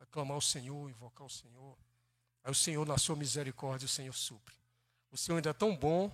aclamar 0.00 0.36
o 0.36 0.42
Senhor, 0.42 0.88
invocar 0.88 1.26
o 1.26 1.30
Senhor. 1.30 1.76
Aí 2.42 2.50
o 2.50 2.54
Senhor, 2.54 2.86
na 2.86 2.96
sua 2.96 3.16
misericórdia, 3.16 3.86
o 3.86 3.88
Senhor 3.88 4.12
supre. 4.12 4.54
O 5.10 5.16
Senhor 5.16 5.36
ainda 5.36 5.50
é 5.50 5.52
tão 5.52 5.76
bom 5.76 6.10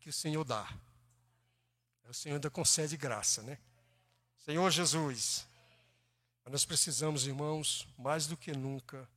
que 0.00 0.08
o 0.08 0.12
Senhor 0.12 0.44
dá. 0.44 0.68
O 2.04 2.14
Senhor 2.14 2.36
ainda 2.36 2.50
concede 2.50 2.96
graça, 2.96 3.42
né? 3.42 3.58
Senhor 4.38 4.70
Jesus, 4.70 5.46
nós 6.46 6.64
precisamos, 6.64 7.26
irmãos, 7.26 7.86
mais 7.98 8.26
do 8.26 8.36
que 8.36 8.52
nunca, 8.52 9.08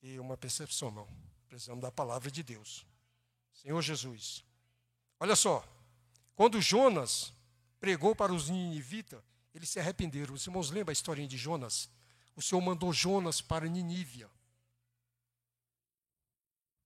ter 0.00 0.18
uma 0.18 0.36
percepção, 0.36 0.88
irmão. 0.88 1.08
Precisamos 1.46 1.82
da 1.82 1.92
palavra 1.92 2.30
de 2.30 2.42
Deus. 2.42 2.86
Senhor 3.52 3.80
Jesus. 3.82 4.42
Olha 5.18 5.36
só, 5.36 5.62
quando 6.34 6.60
Jonas 6.62 7.32
pregou 7.78 8.16
para 8.16 8.32
os 8.32 8.48
ninivitas, 8.48 9.22
eles 9.54 9.68
se 9.68 9.80
arrependeram. 9.80 10.34
Os 10.34 10.46
irmãos 10.46 10.70
lembram 10.70 10.90
a 10.90 10.92
historinha 10.92 11.28
de 11.28 11.36
Jonas? 11.36 11.88
o 12.40 12.42
Senhor 12.42 12.60
mandou 12.60 12.92
Jonas 12.92 13.40
para 13.40 13.68
Ninívia. 13.68 14.26
O 14.26 14.30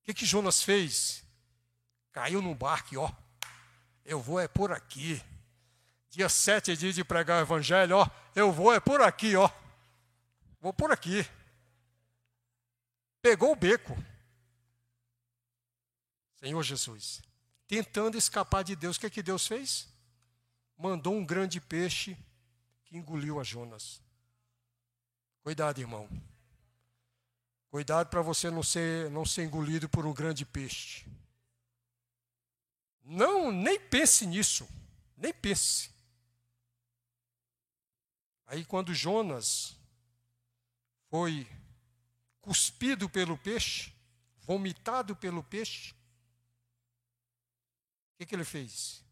que, 0.04 0.12
que 0.12 0.26
Jonas 0.26 0.62
fez? 0.62 1.24
Caiu 2.12 2.42
num 2.42 2.54
barco 2.54 2.92
e, 2.92 2.96
ó, 2.96 3.10
eu 4.04 4.20
vou 4.20 4.38
é 4.38 4.48
por 4.48 4.72
aqui. 4.72 5.22
Dia 6.10 6.28
sete 6.28 6.72
é 6.72 6.74
dia 6.74 6.92
de 6.92 7.04
pregar 7.04 7.38
o 7.38 7.46
evangelho, 7.46 7.96
ó, 7.96 8.10
eu 8.34 8.52
vou 8.52 8.72
é 8.72 8.80
por 8.80 9.00
aqui, 9.00 9.36
ó. 9.36 9.48
Vou 10.60 10.72
por 10.72 10.90
aqui. 10.90 11.24
Pegou 13.22 13.52
o 13.52 13.56
beco. 13.56 13.96
Senhor 16.40 16.62
Jesus, 16.62 17.22
tentando 17.66 18.18
escapar 18.18 18.62
de 18.62 18.76
Deus, 18.76 18.96
o 18.96 19.00
que, 19.00 19.08
que 19.08 19.22
Deus 19.22 19.46
fez? 19.46 19.88
Mandou 20.76 21.14
um 21.14 21.24
grande 21.24 21.60
peixe 21.60 22.18
engoliu 22.96 23.40
a 23.40 23.44
Jonas. 23.44 24.02
Cuidado, 25.42 25.80
irmão. 25.80 26.08
Cuidado 27.68 28.08
para 28.08 28.22
você 28.22 28.50
não 28.50 28.62
ser, 28.62 29.10
não 29.10 29.26
ser 29.26 29.44
engolido 29.44 29.88
por 29.88 30.06
um 30.06 30.14
grande 30.14 30.46
peixe. 30.46 31.04
Não, 33.02 33.50
nem 33.50 33.78
pense 33.78 34.26
nisso. 34.26 34.68
Nem 35.16 35.32
pense. 35.34 35.90
Aí 38.46 38.64
quando 38.64 38.94
Jonas 38.94 39.76
foi 41.10 41.46
cuspido 42.40 43.08
pelo 43.08 43.36
peixe, 43.38 43.92
vomitado 44.38 45.16
pelo 45.16 45.42
peixe, 45.42 45.92
o 48.12 48.18
que, 48.18 48.26
que 48.26 48.34
ele 48.34 48.44
fez? 48.44 49.02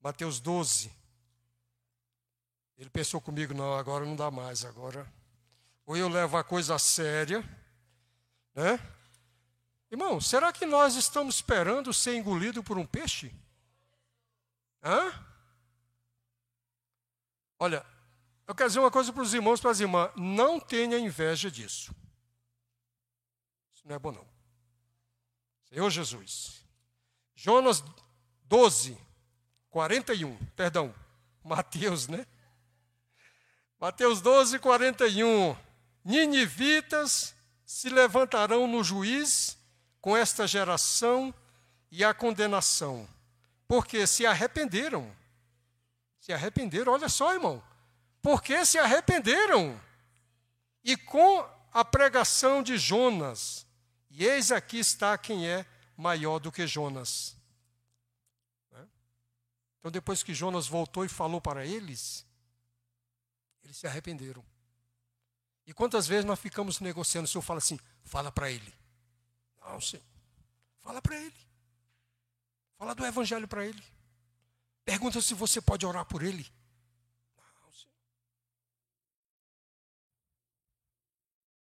Mateus 0.00 0.38
12. 0.40 0.99
Ele 2.80 2.88
pensou 2.90 3.20
comigo, 3.20 3.52
não, 3.52 3.74
agora 3.74 4.06
não 4.06 4.16
dá 4.16 4.30
mais, 4.30 4.64
agora 4.64 5.06
ou 5.84 5.96
eu 5.96 6.08
levo 6.08 6.36
a 6.36 6.42
coisa 6.44 6.76
a 6.76 6.78
séria, 6.78 7.42
né? 8.54 8.78
Irmão, 9.90 10.20
será 10.20 10.52
que 10.52 10.64
nós 10.64 10.94
estamos 10.94 11.34
esperando 11.34 11.92
ser 11.92 12.14
engolido 12.14 12.62
por 12.62 12.78
um 12.78 12.86
peixe? 12.86 13.34
Hã? 14.82 15.12
Olha, 17.58 17.84
eu 18.46 18.54
quero 18.54 18.70
dizer 18.70 18.78
uma 18.78 18.90
coisa 18.90 19.12
para 19.12 19.22
os 19.22 19.34
irmãos 19.34 19.58
e 19.58 19.62
para 19.62 19.72
as 19.72 19.80
irmãs: 19.80 20.10
não 20.16 20.58
tenha 20.58 20.98
inveja 20.98 21.50
disso. 21.50 21.94
Isso 23.74 23.86
não 23.86 23.96
é 23.96 23.98
bom, 23.98 24.12
não. 24.12 24.26
Senhor 25.68 25.90
Jesus. 25.90 26.64
Jonas 27.34 27.84
12, 28.44 28.96
41, 29.68 30.36
perdão, 30.56 30.94
Mateus, 31.44 32.08
né? 32.08 32.26
Mateus 33.80 34.20
12, 34.20 34.58
41. 34.58 35.56
Ninivitas 36.04 37.34
se 37.64 37.88
levantarão 37.88 38.66
no 38.66 38.84
juiz 38.84 39.56
com 40.02 40.14
esta 40.14 40.46
geração 40.46 41.32
e 41.90 42.04
a 42.04 42.12
condenação, 42.12 43.08
porque 43.66 44.06
se 44.06 44.26
arrependeram. 44.26 45.10
Se 46.20 46.30
arrependeram, 46.30 46.92
olha 46.92 47.08
só, 47.08 47.32
irmão. 47.32 47.62
Porque 48.20 48.66
se 48.66 48.78
arrependeram. 48.78 49.80
E 50.84 50.94
com 50.96 51.48
a 51.72 51.82
pregação 51.82 52.62
de 52.62 52.76
Jonas, 52.76 53.66
e 54.10 54.26
eis 54.26 54.52
aqui 54.52 54.78
está 54.78 55.16
quem 55.16 55.48
é 55.48 55.64
maior 55.96 56.38
do 56.38 56.52
que 56.52 56.66
Jonas. 56.66 57.34
Né? 58.70 58.86
Então, 59.78 59.90
depois 59.90 60.22
que 60.22 60.34
Jonas 60.34 60.66
voltou 60.66 61.04
e 61.04 61.08
falou 61.08 61.40
para 61.40 61.64
eles, 61.64 62.26
eles 63.70 63.78
se 63.78 63.86
arrependeram. 63.86 64.44
E 65.64 65.72
quantas 65.72 66.06
vezes 66.06 66.24
nós 66.24 66.38
ficamos 66.38 66.80
negociando, 66.80 67.26
o 67.26 67.28
senhor 67.28 67.42
fala 67.42 67.58
assim, 67.58 67.78
fala 68.02 68.32
para 68.32 68.50
ele. 68.50 68.74
Não, 69.60 69.80
senhor. 69.80 70.04
Fala 70.80 71.00
para 71.00 71.16
ele. 71.16 71.36
Fala 72.76 72.94
do 72.94 73.06
evangelho 73.06 73.46
para 73.46 73.64
ele. 73.64 73.82
Pergunta 74.84 75.20
se 75.20 75.34
você 75.34 75.60
pode 75.60 75.86
orar 75.86 76.04
por 76.04 76.22
ele. 76.22 76.50
Não, 77.36 77.72
senhor. 77.72 77.94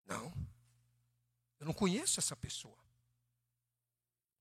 Não. 0.07 0.33
Eu 1.61 1.67
não 1.67 1.73
conheço 1.73 2.19
essa 2.19 2.35
pessoa. 2.35 2.77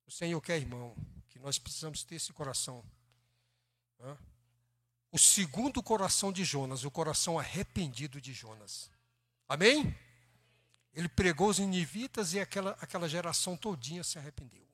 O 0.07 0.11
Senhor 0.11 0.41
quer, 0.41 0.57
irmão, 0.57 0.95
que 1.29 1.37
nós 1.37 1.59
precisamos 1.59 2.03
ter 2.03 2.15
esse 2.15 2.33
coração. 2.33 2.83
O 5.11 5.19
segundo 5.19 5.83
coração 5.83 6.31
de 6.31 6.43
Jonas, 6.45 6.85
o 6.85 6.91
coração 6.91 7.37
arrependido 7.37 8.21
de 8.21 8.33
Jonas. 8.33 8.89
Amém? 9.47 9.93
Ele 10.93 11.09
pregou 11.09 11.49
os 11.49 11.59
inivitas 11.59 12.33
e 12.33 12.39
aquela, 12.39 12.71
aquela 12.79 13.09
geração 13.09 13.57
todinha 13.57 14.03
se 14.03 14.17
arrependeu. 14.17 14.65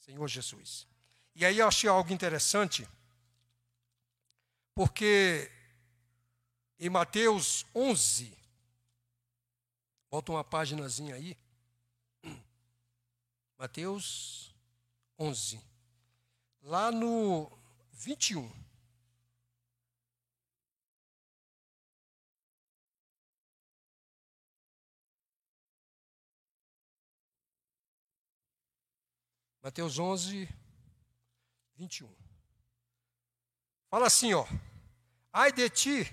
Senhor 0.00 0.26
Jesus. 0.26 0.86
E 1.34 1.44
aí 1.44 1.58
eu 1.58 1.68
achei 1.68 1.88
algo 1.88 2.12
interessante, 2.12 2.88
porque 4.74 5.50
em 6.78 6.88
Mateus 6.88 7.64
11, 7.74 8.36
volta 10.10 10.32
uma 10.32 10.42
páginazinha 10.42 11.14
aí, 11.14 11.36
Mateus 13.56 14.54
11, 15.18 15.60
lá 16.62 16.90
no 16.92 17.50
21. 17.92 18.67
Mateus 29.68 29.98
11, 29.98 30.48
21. 31.76 32.10
Fala 33.90 34.06
assim, 34.06 34.32
ó. 34.32 34.46
Ai 35.30 35.52
de 35.52 35.68
ti, 35.68 36.10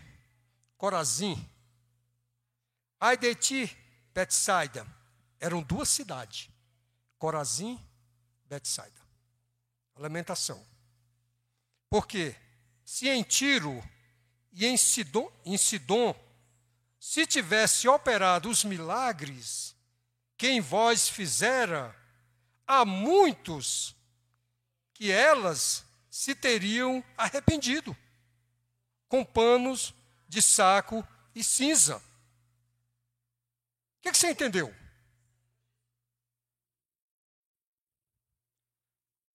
Corazim. 0.78 1.50
Ai 3.00 3.16
de 3.16 3.34
ti, 3.34 3.78
Betsaida. 4.14 4.86
Eram 5.40 5.64
duas 5.64 5.88
cidades. 5.88 6.50
Corazim, 7.18 7.80
Betsaida. 8.44 9.00
lamentação. 9.96 10.62
Porque 11.90 12.36
se 12.84 13.08
em 13.08 13.24
Tiro 13.24 13.82
e 14.52 14.66
em 14.66 14.76
Sidom, 14.76 15.32
em 15.46 15.58
Sidom 15.58 16.14
se 17.00 17.26
tivesse 17.26 17.88
operado 17.88 18.50
os 18.50 18.66
milagres 18.66 19.74
que 20.36 20.50
em 20.50 20.60
vós 20.60 21.08
fizera, 21.08 21.96
há 22.68 22.86
muitos 22.86 23.96
que 24.94 25.12
elas 25.12 25.86
se 26.10 26.34
teriam 26.34 27.04
arrependido, 27.18 27.96
com 29.08 29.24
panos 29.24 29.94
de 30.28 30.42
saco 30.42 31.06
e 31.34 31.44
cinza. 31.44 31.98
O 31.98 32.02
que, 34.02 34.12
que 34.12 34.18
você 34.18 34.30
entendeu? 34.30 34.74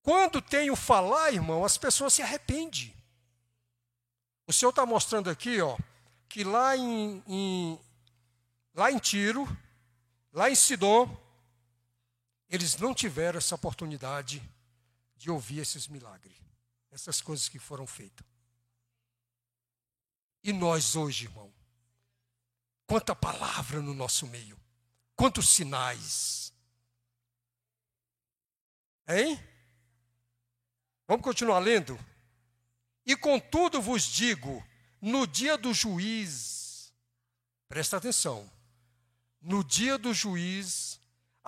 Quando 0.03 0.41
tem 0.41 0.71
o 0.71 0.77
falar, 0.77 1.33
irmão, 1.33 1.65
as 1.65 1.77
pessoas 1.77 2.15
se 2.15 2.23
arrependem. 2.23 2.95
O 4.47 4.53
Senhor 4.53 4.71
está 4.71 4.87
mostrando 4.87 5.29
aqui, 5.29 5.61
ó, 5.61 5.79
que 6.29 6.43
lá 6.43 6.77
em, 6.77 7.23
em, 7.27 7.81
lá 8.75 8.91
em 8.91 8.99
Tiro, 8.99 9.47
lá 10.33 10.51
em 10.51 10.55
Sidom, 10.55 11.20
eles 12.51 12.77
não 12.77 12.93
tiveram 12.93 13.39
essa 13.39 13.55
oportunidade 13.55 14.43
de 15.17 15.31
ouvir 15.31 15.61
esses 15.61 15.87
milagres, 15.87 16.37
essas 16.91 17.23
coisas 17.23 17.49
que 17.49 17.61
foram 17.61 17.87
feitas. 17.87 18.27
E 20.43 20.53
nós 20.53 20.97
hoje, 20.97 21.27
irmão, 21.27 21.53
quanta 22.87 23.15
palavra 23.15 23.81
no 23.81 23.95
nosso 23.95 24.27
meio, 24.27 24.59
quantos 25.15 25.49
sinais. 25.49 26.53
Hein? 29.07 29.39
Vamos 31.07 31.23
continuar 31.23 31.61
lendo? 31.61 31.99
E 33.07 33.17
contudo 33.17 33.81
vos 33.81 34.03
digo, 34.03 34.65
no 35.01 35.27
dia 35.27 35.57
do 35.57 35.73
juiz, 35.73 36.93
presta 37.69 37.97
atenção, 37.97 38.51
no 39.41 39.63
dia 39.63 39.97
do 39.97 40.13
juiz 40.13 41.00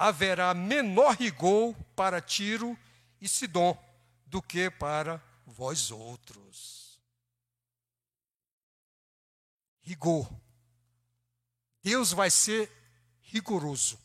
haverá 0.03 0.53
menor 0.53 1.15
rigor 1.15 1.77
para 1.95 2.21
Tiro 2.21 2.77
e 3.21 3.29
Sidom 3.29 3.79
do 4.27 4.43
que 4.43 4.69
para 4.69 5.23
vós 5.47 5.93
outros. 5.93 7.01
Rigor. 9.81 10.29
Deus 11.85 12.13
vai 12.13 12.33
ser 12.33 12.69
rigoroso. 13.21 13.97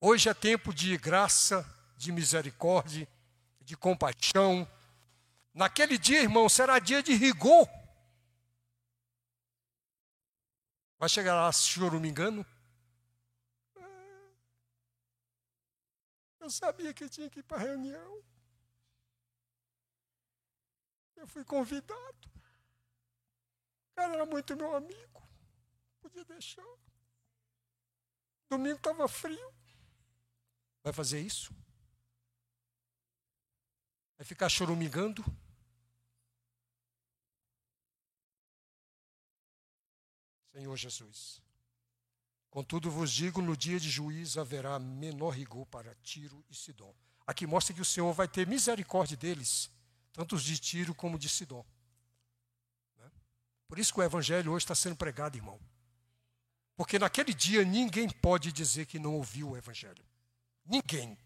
Hoje 0.00 0.30
é 0.30 0.34
tempo 0.34 0.72
de 0.72 0.96
graça, 0.96 1.68
de 1.98 2.10
misericórdia, 2.10 3.06
de 3.60 3.76
compaixão. 3.76 4.66
Naquele 5.52 5.98
dia, 5.98 6.22
irmão, 6.22 6.48
será 6.48 6.78
dia 6.78 7.02
de 7.02 7.12
rigor. 7.12 7.68
Vai 10.98 11.10
chegar 11.10 11.34
lá, 11.34 11.52
choro 11.52 12.00
me 12.00 12.08
engano, 12.08 12.46
Eu 16.46 16.50
sabia 16.50 16.94
que 16.94 17.08
tinha 17.08 17.28
que 17.28 17.40
ir 17.40 17.42
para 17.42 17.56
a 17.56 17.60
reunião. 17.60 18.24
Eu 21.16 21.26
fui 21.26 21.44
convidado. 21.44 22.28
O 23.90 23.94
cara 23.96 24.14
era 24.14 24.24
muito 24.24 24.56
meu 24.56 24.72
amigo. 24.76 25.28
Podia 26.00 26.24
deixar. 26.24 26.64
Domingo 28.48 28.76
estava 28.76 29.08
frio. 29.08 29.52
Vai 30.84 30.92
fazer 30.92 31.20
isso? 31.20 31.52
Vai 34.16 34.24
ficar 34.24 34.48
chorumigando? 34.48 35.24
Senhor 40.52 40.76
Jesus. 40.76 41.45
Contudo 42.56 42.90
vos 42.90 43.12
digo, 43.12 43.42
no 43.42 43.54
dia 43.54 43.78
de 43.78 43.90
juízo 43.90 44.40
haverá 44.40 44.78
menor 44.78 45.34
rigor 45.34 45.66
para 45.66 45.94
Tiro 45.96 46.42
e 46.48 46.54
Sidom. 46.54 46.94
Aqui 47.26 47.46
mostra 47.46 47.74
que 47.74 47.82
o 47.82 47.84
Senhor 47.84 48.10
vai 48.14 48.26
ter 48.26 48.46
misericórdia 48.46 49.14
deles, 49.14 49.70
tanto 50.10 50.38
de 50.38 50.58
Tiro 50.58 50.94
como 50.94 51.18
de 51.18 51.28
Sidom. 51.28 51.62
Né? 52.96 53.10
Por 53.68 53.78
isso 53.78 53.92
que 53.92 54.00
o 54.00 54.02
Evangelho 54.02 54.52
hoje 54.52 54.64
está 54.64 54.74
sendo 54.74 54.96
pregado, 54.96 55.36
irmão. 55.36 55.60
Porque 56.74 56.98
naquele 56.98 57.34
dia 57.34 57.62
ninguém 57.62 58.08
pode 58.08 58.50
dizer 58.50 58.86
que 58.86 58.98
não 58.98 59.16
ouviu 59.16 59.50
o 59.50 59.56
Evangelho. 59.58 60.02
Ninguém. 60.64 61.18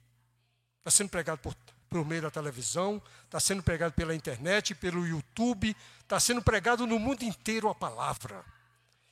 Está 0.78 0.90
sendo 0.90 1.10
pregado 1.10 1.38
por, 1.38 1.54
por 1.88 2.04
meio 2.04 2.22
da 2.22 2.30
televisão, 2.32 3.00
está 3.22 3.38
sendo 3.38 3.62
pregado 3.62 3.94
pela 3.94 4.16
internet, 4.16 4.74
pelo 4.74 5.06
YouTube, 5.06 5.76
está 6.00 6.18
sendo 6.18 6.42
pregado 6.42 6.88
no 6.88 6.98
mundo 6.98 7.22
inteiro 7.22 7.68
a 7.68 7.74
palavra. 7.76 8.44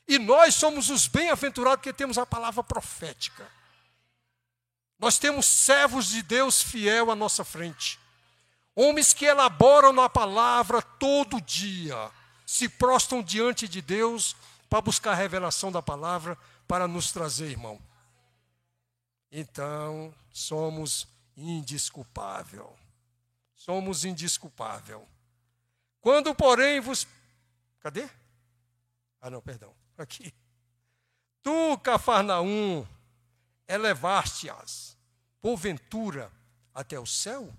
E 0.08 0.18
nós 0.18 0.54
somos 0.54 0.88
os 0.88 1.06
bem-aventurados 1.06 1.80
porque 1.80 1.92
temos 1.92 2.16
a 2.16 2.24
palavra 2.24 2.64
profética. 2.64 3.46
Nós 4.98 5.18
temos 5.18 5.44
servos 5.44 6.08
de 6.08 6.22
Deus 6.22 6.62
fiel 6.62 7.10
à 7.10 7.14
nossa 7.14 7.44
frente. 7.44 8.00
Homens 8.74 9.12
que 9.12 9.26
elaboram 9.26 9.92
na 9.92 10.08
palavra 10.08 10.80
todo 10.80 11.42
dia, 11.42 12.10
se 12.46 12.70
prostam 12.70 13.22
diante 13.22 13.68
de 13.68 13.82
Deus 13.82 14.34
para 14.70 14.80
buscar 14.80 15.12
a 15.12 15.14
revelação 15.14 15.70
da 15.70 15.82
palavra 15.82 16.38
para 16.66 16.88
nos 16.88 17.12
trazer, 17.12 17.50
irmão. 17.50 17.78
Então, 19.30 20.14
somos 20.32 21.06
indisculpável. 21.36 22.74
Somos 23.54 24.06
indisculpável. 24.06 25.06
Quando, 26.00 26.34
porém, 26.34 26.80
vos. 26.80 27.06
Cadê? 27.80 28.08
Ah, 29.20 29.28
não, 29.28 29.42
perdão 29.42 29.77
aqui. 30.02 30.32
Tu, 31.42 31.78
Cafarnaum, 31.78 32.86
elevaste-as, 33.66 34.96
porventura, 35.40 36.30
até 36.74 36.98
o 36.98 37.06
céu? 37.06 37.52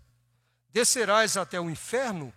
Descerás 0.69 1.37
até 1.37 1.59
o 1.59 1.69
inferno? 1.69 2.33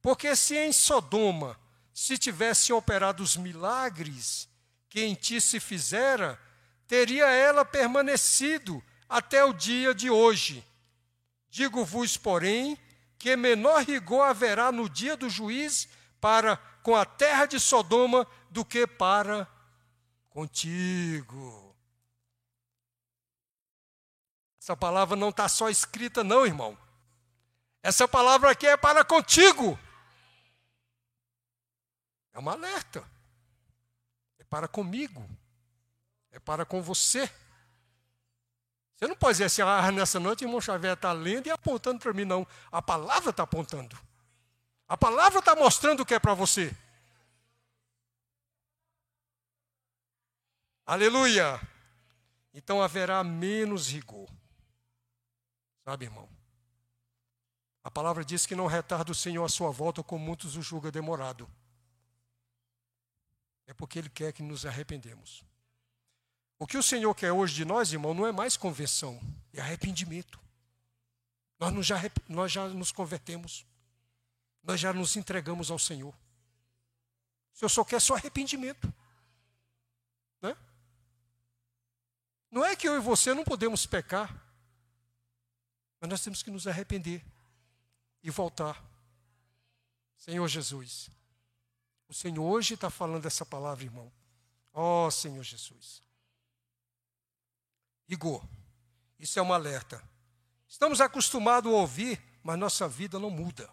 Porque 0.00 0.34
se 0.34 0.56
em 0.56 0.72
Sodoma 0.72 1.58
se 1.92 2.18
tivessem 2.18 2.74
operado 2.74 3.22
os 3.22 3.36
milagres 3.36 4.48
que 4.88 5.02
em 5.02 5.14
ti 5.14 5.40
se 5.40 5.60
fizera, 5.60 6.40
teria 6.86 7.26
ela 7.26 7.64
permanecido 7.64 8.82
até 9.08 9.44
o 9.44 9.52
dia 9.52 9.94
de 9.94 10.08
hoje. 10.08 10.64
Digo-vos, 11.48 12.16
porém, 12.16 12.78
que 13.18 13.36
menor 13.36 13.82
rigor 13.82 14.22
haverá 14.22 14.70
no 14.70 14.88
dia 14.88 15.16
do 15.16 15.28
juiz 15.28 15.88
para 16.20 16.56
com 16.82 16.94
a 16.94 17.04
terra 17.04 17.46
de 17.46 17.58
Sodoma 17.58 18.26
do 18.50 18.64
que 18.64 18.86
para 18.86 19.48
contigo. 20.30 21.74
Essa 24.60 24.76
palavra 24.76 25.16
não 25.16 25.28
está 25.28 25.48
só 25.48 25.68
escrita, 25.68 26.24
não, 26.24 26.44
irmão. 26.44 26.76
Essa 27.82 28.08
palavra 28.08 28.50
aqui 28.50 28.66
é 28.66 28.76
para 28.76 29.04
contigo. 29.04 29.78
É 32.32 32.38
uma 32.38 32.52
alerta. 32.52 33.08
É 34.38 34.44
para 34.44 34.66
comigo. 34.66 35.24
É 36.32 36.40
para 36.40 36.66
com 36.66 36.82
você. 36.82 37.30
Você 38.96 39.06
não 39.06 39.14
pode 39.14 39.34
dizer 39.34 39.44
assim, 39.44 39.62
ah, 39.62 39.92
nessa 39.92 40.18
noite 40.18 40.44
o 40.44 40.46
irmão 40.46 40.60
Xavier 40.60 40.94
está 40.94 41.12
lendo 41.12 41.46
e 41.46 41.50
apontando 41.50 42.00
para 42.00 42.12
mim, 42.12 42.24
não. 42.24 42.46
A 42.72 42.82
palavra 42.82 43.30
está 43.30 43.42
apontando. 43.42 43.96
A 44.88 44.96
palavra 44.96 45.40
está 45.40 45.54
mostrando 45.56 46.00
o 46.00 46.06
que 46.06 46.14
é 46.14 46.18
para 46.18 46.34
você. 46.34 46.74
Aleluia! 50.84 51.60
Então 52.54 52.80
haverá 52.80 53.22
menos 53.24 53.88
rigor. 53.88 54.28
Sabe, 55.84 56.04
irmão? 56.04 56.28
A 57.82 57.90
palavra 57.90 58.24
diz 58.24 58.46
que 58.46 58.54
não 58.54 58.66
retarda 58.66 59.12
o 59.12 59.14
Senhor 59.14 59.44
a 59.44 59.48
sua 59.48 59.70
volta, 59.70 60.02
como 60.02 60.24
muitos 60.24 60.56
o 60.56 60.62
julga 60.62 60.90
demorado. 60.90 61.48
É 63.66 63.74
porque 63.74 63.98
Ele 63.98 64.08
quer 64.08 64.32
que 64.32 64.42
nos 64.42 64.64
arrependemos. 64.64 65.44
O 66.58 66.66
que 66.66 66.78
o 66.78 66.82
Senhor 66.82 67.14
quer 67.14 67.32
hoje 67.32 67.54
de 67.54 67.64
nós, 67.64 67.92
irmão, 67.92 68.14
não 68.14 68.26
é 68.26 68.32
mais 68.32 68.56
conversão, 68.56 69.20
é 69.52 69.60
arrependimento. 69.60 70.40
Nós, 71.58 71.86
já, 71.86 71.96
nós 72.28 72.50
já 72.50 72.68
nos 72.68 72.90
convertemos. 72.90 73.66
Nós 74.66 74.80
já 74.80 74.92
nos 74.92 75.14
entregamos 75.14 75.70
ao 75.70 75.78
Senhor. 75.78 76.12
O 77.54 77.56
Senhor 77.56 77.68
só 77.68 77.84
quer 77.84 78.00
só 78.00 78.16
arrependimento. 78.16 78.92
Né? 80.42 80.56
Não 82.50 82.64
é 82.64 82.74
que 82.74 82.88
eu 82.88 82.96
e 82.96 83.00
você 83.00 83.32
não 83.32 83.44
podemos 83.44 83.86
pecar, 83.86 84.28
mas 86.00 86.10
nós 86.10 86.20
temos 86.20 86.42
que 86.42 86.50
nos 86.50 86.66
arrepender 86.66 87.24
e 88.24 88.30
voltar. 88.30 88.84
Senhor 90.16 90.48
Jesus, 90.48 91.10
o 92.08 92.12
Senhor 92.12 92.44
hoje 92.44 92.74
está 92.74 92.90
falando 92.90 93.24
essa 93.24 93.46
palavra, 93.46 93.84
irmão. 93.84 94.12
Ó 94.72 95.06
oh, 95.06 95.10
Senhor 95.12 95.44
Jesus. 95.44 96.02
Igor, 98.08 98.44
isso 99.16 99.38
é 99.38 99.42
um 99.42 99.52
alerta. 99.52 100.02
Estamos 100.68 101.00
acostumados 101.00 101.72
a 101.72 101.76
ouvir, 101.76 102.20
mas 102.42 102.58
nossa 102.58 102.88
vida 102.88 103.16
não 103.20 103.30
muda. 103.30 103.70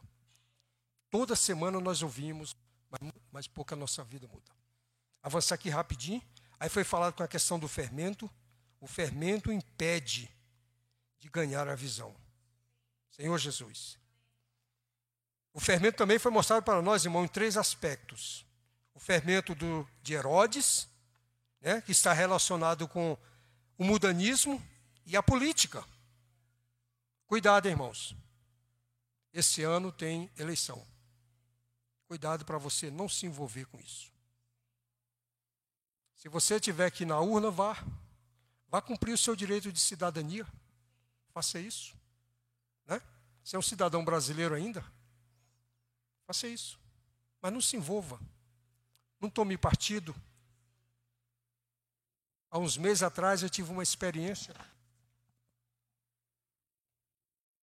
Toda 1.13 1.35
semana 1.35 1.79
nós 1.79 2.01
ouvimos, 2.01 2.55
mas, 2.89 3.13
mas 3.31 3.47
pouca 3.47 3.75
nossa 3.75 4.03
vida 4.03 4.27
muda. 4.27 4.51
Avançar 5.21 5.53
aqui 5.53 5.69
rapidinho. 5.69 6.19
Aí 6.59 6.67
foi 6.69 6.83
falado 6.83 7.13
com 7.13 7.21
a 7.21 7.27
questão 7.27 7.59
do 7.59 7.67
fermento. 7.67 8.27
O 8.81 8.87
fermento 8.87 9.51
impede 9.51 10.27
de 11.19 11.29
ganhar 11.29 11.67
a 11.67 11.75
visão. 11.75 12.15
Senhor 13.11 13.37
Jesus. 13.37 13.99
O 15.53 15.59
fermento 15.59 15.97
também 15.97 16.17
foi 16.17 16.31
mostrado 16.31 16.65
para 16.65 16.81
nós, 16.81 17.05
irmão, 17.05 17.23
em 17.23 17.27
três 17.27 17.57
aspectos. 17.57 18.43
O 18.95 18.99
fermento 18.99 19.53
do, 19.53 19.87
de 20.01 20.15
Herodes, 20.15 20.89
né, 21.61 21.79
que 21.81 21.91
está 21.91 22.11
relacionado 22.11 22.87
com 22.87 23.15
o 23.77 23.83
mudanismo 23.83 24.59
e 25.05 25.15
a 25.15 25.21
política. 25.21 25.85
Cuidado, 27.27 27.67
irmãos. 27.67 28.15
Esse 29.31 29.61
ano 29.61 29.91
tem 29.91 30.31
eleição. 30.39 30.83
Cuidado 32.13 32.45
para 32.45 32.59
você 32.59 32.91
não 32.91 33.09
se 33.09 33.25
envolver 33.25 33.65
com 33.65 33.79
isso. 33.79 34.13
Se 36.13 36.29
você 36.29 36.59
tiver 36.59 36.91
que 36.91 37.01
ir 37.01 37.05
na 37.07 37.19
urna, 37.19 37.49
vá. 37.49 37.75
Vá 38.67 38.79
cumprir 38.83 39.13
o 39.13 39.17
seu 39.17 39.35
direito 39.35 39.71
de 39.71 39.79
cidadania. 39.79 40.45
Faça 41.33 41.59
isso. 41.59 41.97
Né? 42.85 43.01
Você 43.43 43.55
é 43.55 43.59
um 43.59 43.63
cidadão 43.63 44.05
brasileiro 44.05 44.53
ainda? 44.53 44.85
Faça 46.27 46.47
isso. 46.47 46.79
Mas 47.41 47.51
não 47.51 47.59
se 47.59 47.77
envolva. 47.77 48.19
Não 49.19 49.27
tome 49.27 49.57
partido. 49.57 50.15
Há 52.51 52.59
uns 52.59 52.77
meses 52.77 53.01
atrás 53.01 53.41
eu 53.41 53.49
tive 53.49 53.71
uma 53.71 53.81
experiência. 53.81 54.53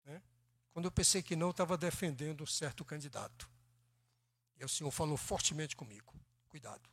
Né? 0.06 0.22
Quando 0.72 0.86
eu 0.86 0.90
pensei 0.90 1.22
que 1.22 1.36
não, 1.36 1.50
estava 1.50 1.76
defendendo 1.76 2.44
um 2.44 2.46
certo 2.46 2.82
candidato. 2.82 3.57
E 4.58 4.64
o 4.64 4.68
Senhor 4.68 4.90
falou 4.90 5.16
fortemente 5.16 5.76
comigo: 5.76 6.12
cuidado. 6.48 6.88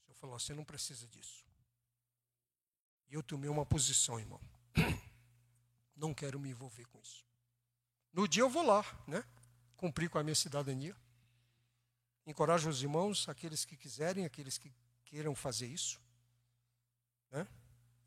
O 0.00 0.04
Senhor 0.04 0.16
falou: 0.16 0.38
você 0.38 0.54
não 0.54 0.64
precisa 0.64 1.06
disso. 1.06 1.44
E 3.08 3.14
eu 3.14 3.22
tomei 3.22 3.48
uma 3.48 3.66
posição, 3.66 4.18
irmão. 4.18 4.40
Não 5.94 6.12
quero 6.12 6.38
me 6.38 6.50
envolver 6.50 6.84
com 6.88 7.00
isso. 7.00 7.24
No 8.12 8.28
dia 8.28 8.42
eu 8.42 8.50
vou 8.50 8.62
lá, 8.62 8.84
né? 9.06 9.24
Cumprir 9.76 10.10
com 10.10 10.18
a 10.18 10.22
minha 10.22 10.34
cidadania. 10.34 10.94
Encorajo 12.26 12.68
os 12.68 12.82
irmãos, 12.82 13.28
aqueles 13.28 13.64
que 13.64 13.76
quiserem, 13.76 14.26
aqueles 14.26 14.58
que 14.58 14.70
queiram 15.04 15.34
fazer 15.34 15.68
isso. 15.68 15.98
Né? 17.30 17.46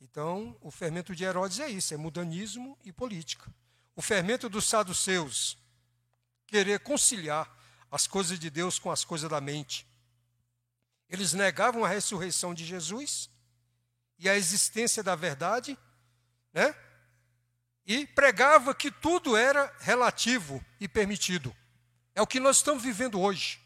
Então, 0.02 0.56
o 0.62 0.70
fermento 0.70 1.16
de 1.16 1.24
Herodes 1.24 1.60
é 1.60 1.70
isso: 1.70 1.94
é 1.94 1.98
mudanismo 1.98 2.78
e 2.84 2.92
política. 2.92 3.52
O 3.96 4.02
fermento 4.02 4.50
dos 4.50 4.66
saduceus 4.66 5.58
querer 6.50 6.80
conciliar 6.80 7.50
as 7.92 8.08
coisas 8.08 8.40
de 8.40 8.50
Deus 8.50 8.80
com 8.80 8.92
as 8.92 9.04
coisas 9.04 9.30
da 9.30 9.40
mente. 9.40 9.88
Eles 11.08 11.34
negavam 11.34 11.86
a 11.86 11.88
ressurreição 11.88 12.54
de 12.54 12.66
Jesus 12.66 13.30
e 14.18 14.28
a 14.28 14.36
existência 14.36 15.04
da 15.04 15.16
verdade, 15.16 15.78
né? 16.52 16.76
E 17.86 18.06
pregava 18.06 18.76
que 18.76 18.92
tudo 18.92 19.36
era 19.36 19.74
relativo 19.80 20.64
e 20.80 20.88
permitido. 20.88 21.56
É 22.14 22.22
o 22.22 22.28
que 22.28 22.40
nós 22.40 22.58
estamos 22.58 22.84
vivendo 22.84 23.20
hoje. 23.20 23.60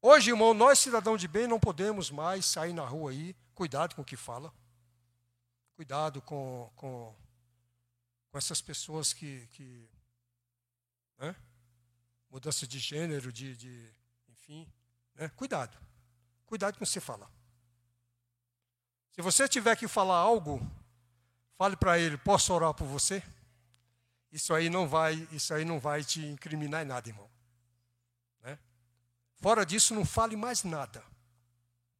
Hoje, 0.00 0.30
irmão, 0.30 0.52
nós, 0.52 0.78
cidadãos 0.78 1.20
de 1.20 1.26
bem, 1.26 1.48
não 1.48 1.58
podemos 1.58 2.10
mais 2.10 2.44
sair 2.44 2.72
na 2.72 2.84
rua 2.84 3.10
aí. 3.10 3.34
Cuidado 3.54 3.94
com 3.94 4.02
o 4.02 4.04
que 4.04 4.16
fala. 4.16 4.52
Cuidado 5.74 6.20
com, 6.20 6.70
com, 6.76 7.16
com 8.30 8.38
essas 8.38 8.60
pessoas 8.60 9.12
que, 9.12 9.48
que? 9.52 9.88
Mudança 12.34 12.66
de 12.66 12.80
gênero, 12.80 13.32
de, 13.32 13.54
de 13.54 13.88
enfim. 14.28 14.68
Né? 15.14 15.28
Cuidado. 15.36 15.78
Cuidado 16.44 16.76
com 16.76 16.82
o 16.82 16.86
que 16.86 16.92
você 16.92 17.00
fala. 17.00 17.30
Se 19.12 19.22
você 19.22 19.46
tiver 19.46 19.76
que 19.76 19.86
falar 19.86 20.16
algo, 20.16 20.60
fale 21.56 21.76
para 21.76 21.96
ele, 21.96 22.18
posso 22.18 22.52
orar 22.52 22.74
por 22.74 22.88
você? 22.88 23.22
Isso 24.32 24.52
aí 24.52 24.68
não 24.68 24.88
vai, 24.88 25.28
isso 25.30 25.54
aí 25.54 25.64
não 25.64 25.78
vai 25.78 26.02
te 26.02 26.26
incriminar 26.26 26.82
em 26.82 26.86
nada, 26.86 27.08
irmão. 27.08 27.30
Né? 28.40 28.58
Fora 29.36 29.64
disso, 29.64 29.94
não 29.94 30.04
fale 30.04 30.34
mais 30.34 30.64
nada. 30.64 31.04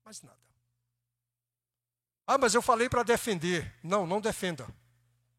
Mais 0.05 0.21
nada. 0.21 0.37
Ah, 2.27 2.39
mas 2.39 2.55
eu 2.55 2.61
falei 2.61 2.89
para 2.89 3.05
defender. 3.05 3.73
Não, 3.85 4.05
não 4.05 4.21
defenda. 4.21 4.67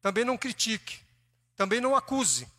Também 0.00 0.24
não 0.24 0.38
critique. 0.38 1.04
Também 1.54 1.82
não 1.82 1.94
acuse. 1.94 2.50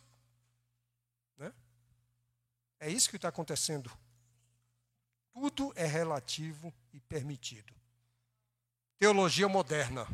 É 2.80 2.90
isso 2.90 3.10
que 3.10 3.16
está 3.16 3.28
acontecendo. 3.28 3.90
Tudo 5.32 5.72
é 5.76 5.86
relativo 5.86 6.72
e 6.92 7.00
permitido. 7.00 7.74
Teologia 8.98 9.48
moderna. 9.48 10.06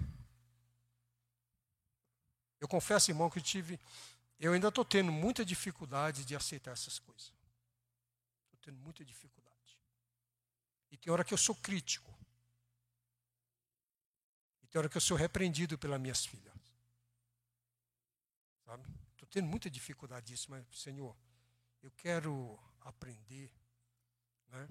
Eu 2.61 2.69
confesso, 2.69 3.11
irmão, 3.11 3.31
que 3.31 3.39
eu 3.39 3.43
tive. 3.43 3.79
Eu 4.39 4.53
ainda 4.53 4.69
estou 4.69 4.85
tendo 4.85 5.13
muita 5.13 5.45
dificuldade 5.45 6.25
de 6.25 6.35
aceitar 6.35 6.73
essas 6.73 6.99
coisas. 6.99 7.33
Estou 8.45 8.59
tendo 8.63 8.79
muita 8.79 9.05
dificuldade. 9.05 9.79
E 10.91 10.97
tem 10.97 11.13
hora 11.13 11.25
que 11.25 11.35
eu 11.35 11.39
sou 11.39 11.55
crítico. 11.55 12.13
E 14.63 14.67
tem 14.67 14.79
hora 14.79 14.89
que 14.89 14.97
eu 14.97 15.01
sou 15.01 15.17
repreendido 15.17 15.79
pelas 15.79 16.01
minhas 16.01 16.25
filhas. 16.25 16.55
Estou 19.13 19.29
tendo 19.31 19.47
muita 19.47 19.71
dificuldade 19.71 20.27
disso, 20.27 20.51
mas, 20.51 20.65
Senhor, 20.73 21.17
eu 21.85 21.91
quero 21.99 22.59
aprender 22.81 23.53
né, 24.49 24.67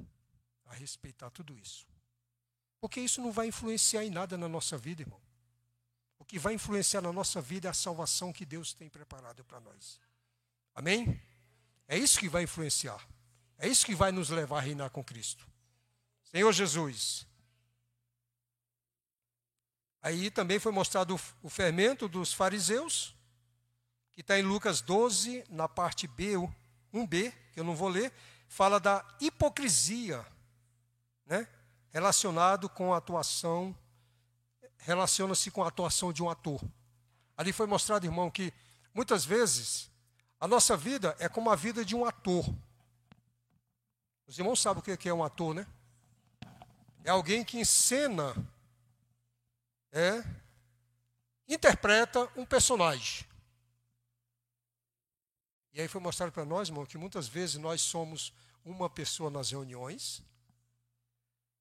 a 0.65 0.73
respeitar 0.73 1.29
tudo 1.29 1.55
isso. 1.55 1.87
Porque 2.81 2.99
isso 2.99 3.21
não 3.21 3.31
vai 3.31 3.47
influenciar 3.47 4.03
em 4.03 4.09
nada 4.09 4.35
na 4.35 4.49
nossa 4.49 4.79
vida, 4.79 5.03
irmão. 5.03 5.21
O 6.17 6.25
que 6.25 6.39
vai 6.39 6.55
influenciar 6.55 7.01
na 7.01 7.13
nossa 7.13 7.39
vida 7.39 7.67
é 7.67 7.71
a 7.71 7.73
salvação 7.73 8.33
que 8.33 8.43
Deus 8.43 8.73
tem 8.73 8.89
preparado 8.89 9.45
para 9.45 9.59
nós. 9.59 10.01
Amém? 10.73 11.21
É 11.87 11.95
isso 11.95 12.19
que 12.19 12.27
vai 12.27 12.43
influenciar. 12.43 13.07
É 13.59 13.67
isso 13.67 13.85
que 13.85 13.93
vai 13.93 14.11
nos 14.11 14.31
levar 14.31 14.57
a 14.57 14.61
reinar 14.61 14.89
com 14.89 15.03
Cristo. 15.03 15.47
Senhor 16.23 16.51
Jesus. 16.51 17.27
Aí 20.01 20.31
também 20.31 20.57
foi 20.57 20.71
mostrado 20.71 21.19
o 21.43 21.49
fermento 21.49 22.07
dos 22.07 22.33
fariseus, 22.33 23.15
que 24.11 24.21
está 24.21 24.39
em 24.39 24.41
Lucas 24.41 24.81
12, 24.81 25.43
na 25.47 25.69
parte 25.69 26.07
B, 26.07 26.37
1b, 26.93 27.33
que 27.51 27.59
eu 27.59 27.63
não 27.63 27.75
vou 27.75 27.89
ler, 27.89 28.11
fala 28.47 28.79
da 28.79 29.05
hipocrisia, 29.19 30.25
né? 31.25 31.47
relacionado 31.91 32.69
com 32.69 32.93
a 32.93 32.97
atuação, 32.97 33.75
relaciona-se 34.77 35.49
com 35.49 35.63
a 35.63 35.67
atuação 35.67 36.11
de 36.13 36.21
um 36.21 36.29
ator. 36.29 36.61
Ali 37.35 37.51
foi 37.51 37.65
mostrado, 37.65 38.05
irmão, 38.05 38.29
que 38.29 38.53
muitas 38.93 39.25
vezes 39.25 39.89
a 40.39 40.47
nossa 40.47 40.75
vida 40.75 41.15
é 41.19 41.27
como 41.27 41.49
a 41.49 41.55
vida 41.55 41.83
de 41.83 41.95
um 41.95 42.05
ator. 42.05 42.45
Os 44.27 44.37
irmãos 44.37 44.61
sabem 44.61 44.81
o 44.81 44.97
que 44.97 45.09
é 45.09 45.13
um 45.13 45.23
ator, 45.23 45.53
né? 45.53 45.67
É 47.03 47.09
alguém 47.09 47.43
que 47.43 47.59
encena, 47.59 48.33
é, 49.91 50.23
interpreta 51.47 52.29
um 52.35 52.45
personagem. 52.45 53.25
E 55.73 55.81
aí 55.81 55.87
foi 55.87 55.99
mostrado 55.99 56.31
para 56.31 56.45
nós, 56.45 56.69
irmão, 56.69 56.85
que 56.85 56.97
muitas 56.97 57.27
vezes 57.27 57.55
nós 57.55 57.81
somos 57.81 58.31
uma 58.63 58.89
pessoa 58.89 59.29
nas 59.29 59.51
reuniões, 59.51 60.21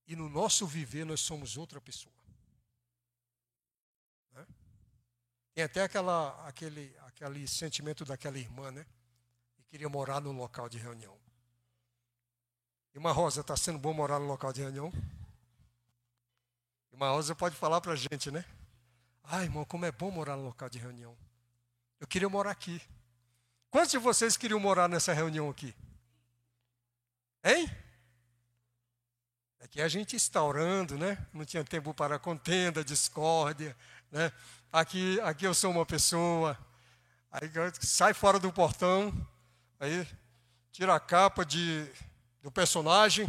e 0.06 0.14
no 0.14 0.28
nosso 0.28 0.66
viver 0.66 1.04
nós 1.04 1.20
somos 1.20 1.56
outra 1.56 1.80
pessoa. 1.80 2.14
Né? 4.32 4.46
Tem 5.54 5.64
até 5.64 5.82
aquela, 5.82 6.46
aquele, 6.46 6.94
aquele 7.06 7.48
sentimento 7.48 8.04
daquela 8.04 8.38
irmã, 8.38 8.70
né? 8.70 8.84
Que 9.54 9.62
queria 9.64 9.88
morar 9.88 10.20
no 10.20 10.32
local 10.32 10.68
de 10.68 10.76
reunião. 10.76 11.18
Irmã 12.94 13.10
Rosa, 13.12 13.40
está 13.40 13.56
sendo 13.56 13.78
bom 13.78 13.94
morar 13.94 14.18
no 14.18 14.26
local 14.26 14.52
de 14.52 14.60
reunião? 14.60 14.92
Irmã 16.92 17.10
Rosa 17.10 17.34
pode 17.34 17.56
falar 17.56 17.80
para 17.80 17.92
a 17.92 17.96
gente, 17.96 18.30
né? 18.30 18.44
Ah, 19.24 19.42
irmão, 19.42 19.64
como 19.64 19.86
é 19.86 19.92
bom 19.92 20.10
morar 20.10 20.36
no 20.36 20.44
local 20.44 20.68
de 20.68 20.78
reunião. 20.78 21.16
Eu 21.98 22.06
queria 22.06 22.28
morar 22.28 22.50
aqui. 22.50 22.82
Quantos 23.72 23.90
de 23.90 23.96
vocês 23.96 24.36
queriam 24.36 24.60
morar 24.60 24.86
nessa 24.86 25.14
reunião 25.14 25.48
aqui? 25.48 25.74
Hein? 27.42 27.74
Aqui 29.60 29.80
a 29.80 29.88
gente 29.88 30.14
está 30.14 30.44
orando, 30.44 30.98
né? 30.98 31.26
Não 31.32 31.42
tinha 31.42 31.64
tempo 31.64 31.94
para 31.94 32.18
contenda, 32.18 32.84
discórdia, 32.84 33.74
né? 34.10 34.30
Aqui, 34.70 35.18
aqui 35.22 35.46
eu 35.46 35.54
sou 35.54 35.70
uma 35.70 35.86
pessoa. 35.86 36.58
Aí 37.30 37.50
sai 37.80 38.12
fora 38.12 38.38
do 38.38 38.52
portão, 38.52 39.10
aí 39.80 40.06
tira 40.70 40.94
a 40.94 41.00
capa 41.00 41.42
de, 41.42 41.90
do 42.42 42.52
personagem. 42.52 43.26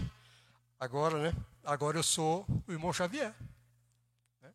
Agora, 0.78 1.32
né? 1.32 1.34
Agora 1.64 1.98
eu 1.98 2.04
sou 2.04 2.46
o 2.68 2.72
irmão 2.74 2.92
Xavier. 2.92 3.34
Né? 4.42 4.54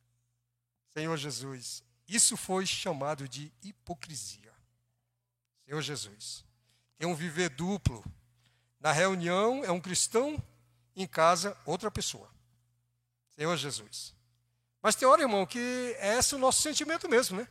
Senhor 0.91 1.16
Jesus, 1.16 1.82
isso 2.07 2.36
foi 2.36 2.66
chamado 2.66 3.26
de 3.26 3.51
hipocrisia. 3.62 4.47
Senhor 5.68 5.82
Jesus, 5.82 6.46
tem 6.96 7.06
um 7.06 7.14
viver 7.14 7.50
duplo. 7.50 8.02
Na 8.80 8.90
reunião 8.90 9.62
é 9.62 9.70
um 9.70 9.78
cristão, 9.78 10.42
em 10.96 11.06
casa 11.06 11.54
outra 11.66 11.90
pessoa. 11.90 12.26
Senhor 13.36 13.54
Jesus. 13.54 14.14
Mas 14.80 14.94
tem 14.94 15.06
hora, 15.06 15.20
irmão, 15.20 15.44
que 15.44 15.94
é 15.98 16.16
esse 16.16 16.34
o 16.34 16.38
nosso 16.38 16.62
sentimento 16.62 17.06
mesmo, 17.06 17.36
né? 17.36 17.46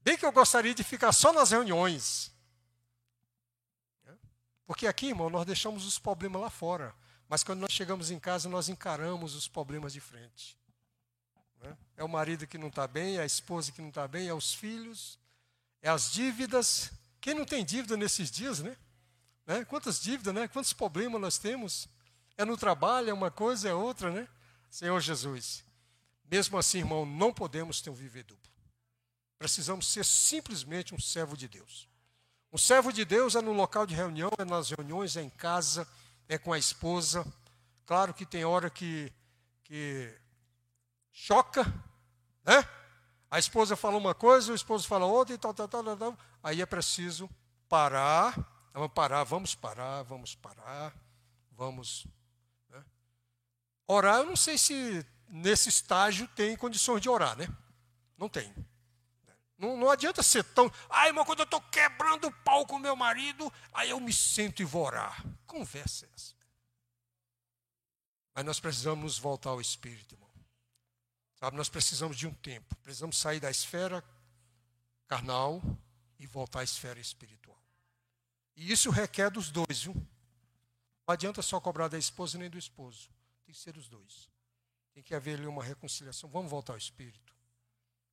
Bem 0.00 0.18
que 0.18 0.26
eu 0.26 0.32
gostaria 0.32 0.74
de 0.74 0.82
ficar 0.82 1.12
só 1.12 1.32
nas 1.32 1.52
reuniões. 1.52 2.32
Porque 4.66 4.88
aqui, 4.88 5.06
irmão, 5.06 5.30
nós 5.30 5.46
deixamos 5.46 5.86
os 5.86 5.96
problemas 5.96 6.42
lá 6.42 6.50
fora. 6.50 6.92
Mas 7.28 7.44
quando 7.44 7.60
nós 7.60 7.72
chegamos 7.72 8.10
em 8.10 8.18
casa, 8.18 8.48
nós 8.48 8.68
encaramos 8.68 9.36
os 9.36 9.46
problemas 9.46 9.92
de 9.92 10.00
frente. 10.00 10.58
É 11.96 12.02
o 12.02 12.08
marido 12.08 12.48
que 12.48 12.58
não 12.58 12.66
está 12.66 12.88
bem, 12.88 13.18
é 13.18 13.20
a 13.20 13.26
esposa 13.26 13.70
que 13.70 13.80
não 13.80 13.90
está 13.90 14.08
bem, 14.08 14.26
é 14.26 14.34
os 14.34 14.52
filhos, 14.52 15.20
é 15.80 15.88
as 15.88 16.10
dívidas. 16.10 16.97
Quem 17.20 17.34
não 17.34 17.44
tem 17.44 17.64
dívida 17.64 17.96
nesses 17.96 18.30
dias, 18.30 18.60
né? 18.60 18.76
né? 19.46 19.64
Quantas 19.64 20.00
dívidas, 20.00 20.34
né? 20.34 20.46
Quantos 20.48 20.72
problemas 20.72 21.20
nós 21.20 21.38
temos? 21.38 21.88
É 22.36 22.44
no 22.44 22.56
trabalho, 22.56 23.10
é 23.10 23.12
uma 23.12 23.30
coisa, 23.30 23.68
é 23.68 23.74
outra, 23.74 24.10
né? 24.10 24.28
Senhor 24.70 25.00
Jesus. 25.00 25.64
Mesmo 26.30 26.58
assim, 26.58 26.78
irmão, 26.78 27.06
não 27.06 27.32
podemos 27.32 27.80
ter 27.80 27.90
um 27.90 27.94
viver 27.94 28.24
duplo. 28.24 28.52
Precisamos 29.38 29.86
ser 29.86 30.04
simplesmente 30.04 30.94
um 30.94 31.00
servo 31.00 31.36
de 31.36 31.48
Deus. 31.48 31.88
Um 32.52 32.58
servo 32.58 32.92
de 32.92 33.04
Deus 33.04 33.34
é 33.34 33.40
no 33.40 33.52
local 33.52 33.86
de 33.86 33.94
reunião, 33.94 34.30
é 34.38 34.44
nas 34.44 34.70
reuniões, 34.70 35.16
é 35.16 35.22
em 35.22 35.30
casa, 35.30 35.88
é 36.28 36.36
com 36.38 36.52
a 36.52 36.58
esposa. 36.58 37.26
Claro 37.86 38.12
que 38.12 38.26
tem 38.26 38.44
hora 38.44 38.68
que, 38.68 39.12
que 39.64 40.14
choca, 41.10 41.64
né? 42.44 42.66
A 43.30 43.38
esposa 43.38 43.76
fala 43.76 43.96
uma 43.96 44.14
coisa, 44.14 44.52
o 44.52 44.54
esposo 44.54 44.86
fala 44.86 45.04
outra 45.04 45.34
e 45.34 45.38
tal, 45.38 45.52
tal, 45.52 45.68
tal, 45.68 45.96
tal. 45.96 46.18
Aí 46.48 46.62
é 46.62 46.66
preciso 46.66 47.28
parar, 47.68 48.32
vamos 48.72 48.90
parar, 48.94 49.22
vamos 49.22 49.54
parar, 49.54 50.02
vamos 50.04 50.34
parar, 50.34 50.94
vamos 51.52 52.06
Orar, 53.86 54.20
eu 54.20 54.24
não 54.26 54.36
sei 54.36 54.56
se 54.56 55.04
nesse 55.28 55.68
estágio 55.68 56.26
tem 56.28 56.56
condições 56.56 57.02
de 57.02 57.08
orar, 57.10 57.36
né? 57.36 57.46
Não 58.16 58.30
tem. 58.30 58.54
Não, 59.58 59.76
não 59.76 59.90
adianta 59.90 60.22
ser 60.22 60.42
tão. 60.42 60.72
Ai, 60.88 61.08
irmão, 61.08 61.26
quando 61.26 61.40
eu 61.40 61.44
estou 61.44 61.60
quebrando 61.60 62.28
o 62.28 62.32
pau 62.42 62.66
com 62.66 62.78
meu 62.78 62.96
marido, 62.96 63.52
aí 63.74 63.90
eu 63.90 64.00
me 64.00 64.12
sento 64.12 64.62
e 64.62 64.64
vou 64.64 64.86
orar. 64.86 65.22
Conversa 65.46 66.06
é 66.06 66.08
essa. 66.14 66.34
Mas 68.34 68.44
nós 68.46 68.58
precisamos 68.58 69.18
voltar 69.18 69.50
ao 69.50 69.60
Espírito, 69.60 70.14
irmão. 70.14 70.30
Sabe, 71.34 71.58
nós 71.58 71.68
precisamos 71.68 72.16
de 72.16 72.26
um 72.26 72.32
tempo. 72.32 72.74
Precisamos 72.76 73.18
sair 73.18 73.38
da 73.38 73.50
esfera 73.50 74.02
carnal 75.06 75.62
e 76.18 76.26
voltar 76.26 76.60
à 76.60 76.64
esfera 76.64 76.98
espiritual. 76.98 77.58
E 78.56 78.72
isso 78.72 78.90
requer 78.90 79.30
dos 79.30 79.50
dois, 79.50 79.82
viu? 79.82 79.94
Não 79.94 81.12
adianta 81.14 81.40
só 81.40 81.60
cobrar 81.60 81.88
da 81.88 81.96
esposa 81.96 82.36
nem 82.36 82.50
do 82.50 82.58
esposo. 82.58 83.08
Tem 83.44 83.54
que 83.54 83.60
ser 83.60 83.76
os 83.76 83.88
dois. 83.88 84.28
Tem 84.92 85.02
que 85.02 85.14
haver 85.14 85.38
ali 85.38 85.46
uma 85.46 85.62
reconciliação. 85.62 86.28
Vamos 86.28 86.50
voltar 86.50 86.72
ao 86.72 86.78
Espírito. 86.78 87.34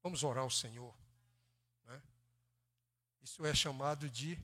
Vamos 0.04 0.24
orar 0.24 0.44
ao 0.44 0.52
Senhor. 0.52 0.96
Né? 1.86 2.02
Isso 3.22 3.46
é 3.46 3.54
chamado 3.54 4.10
de 4.10 4.40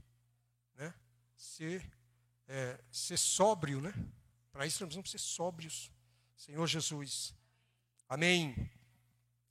né, 0.73 0.93
ser, 1.35 1.85
é, 2.47 2.77
ser 2.91 3.17
sóbrio. 3.17 3.79
Né? 3.79 3.93
Para 4.51 4.65
isso 4.65 4.83
nós 4.83 4.89
precisamos 4.89 5.11
ser 5.11 5.19
sóbrios. 5.19 5.91
Senhor 6.35 6.65
Jesus. 6.65 7.33
Amém. 8.09 8.69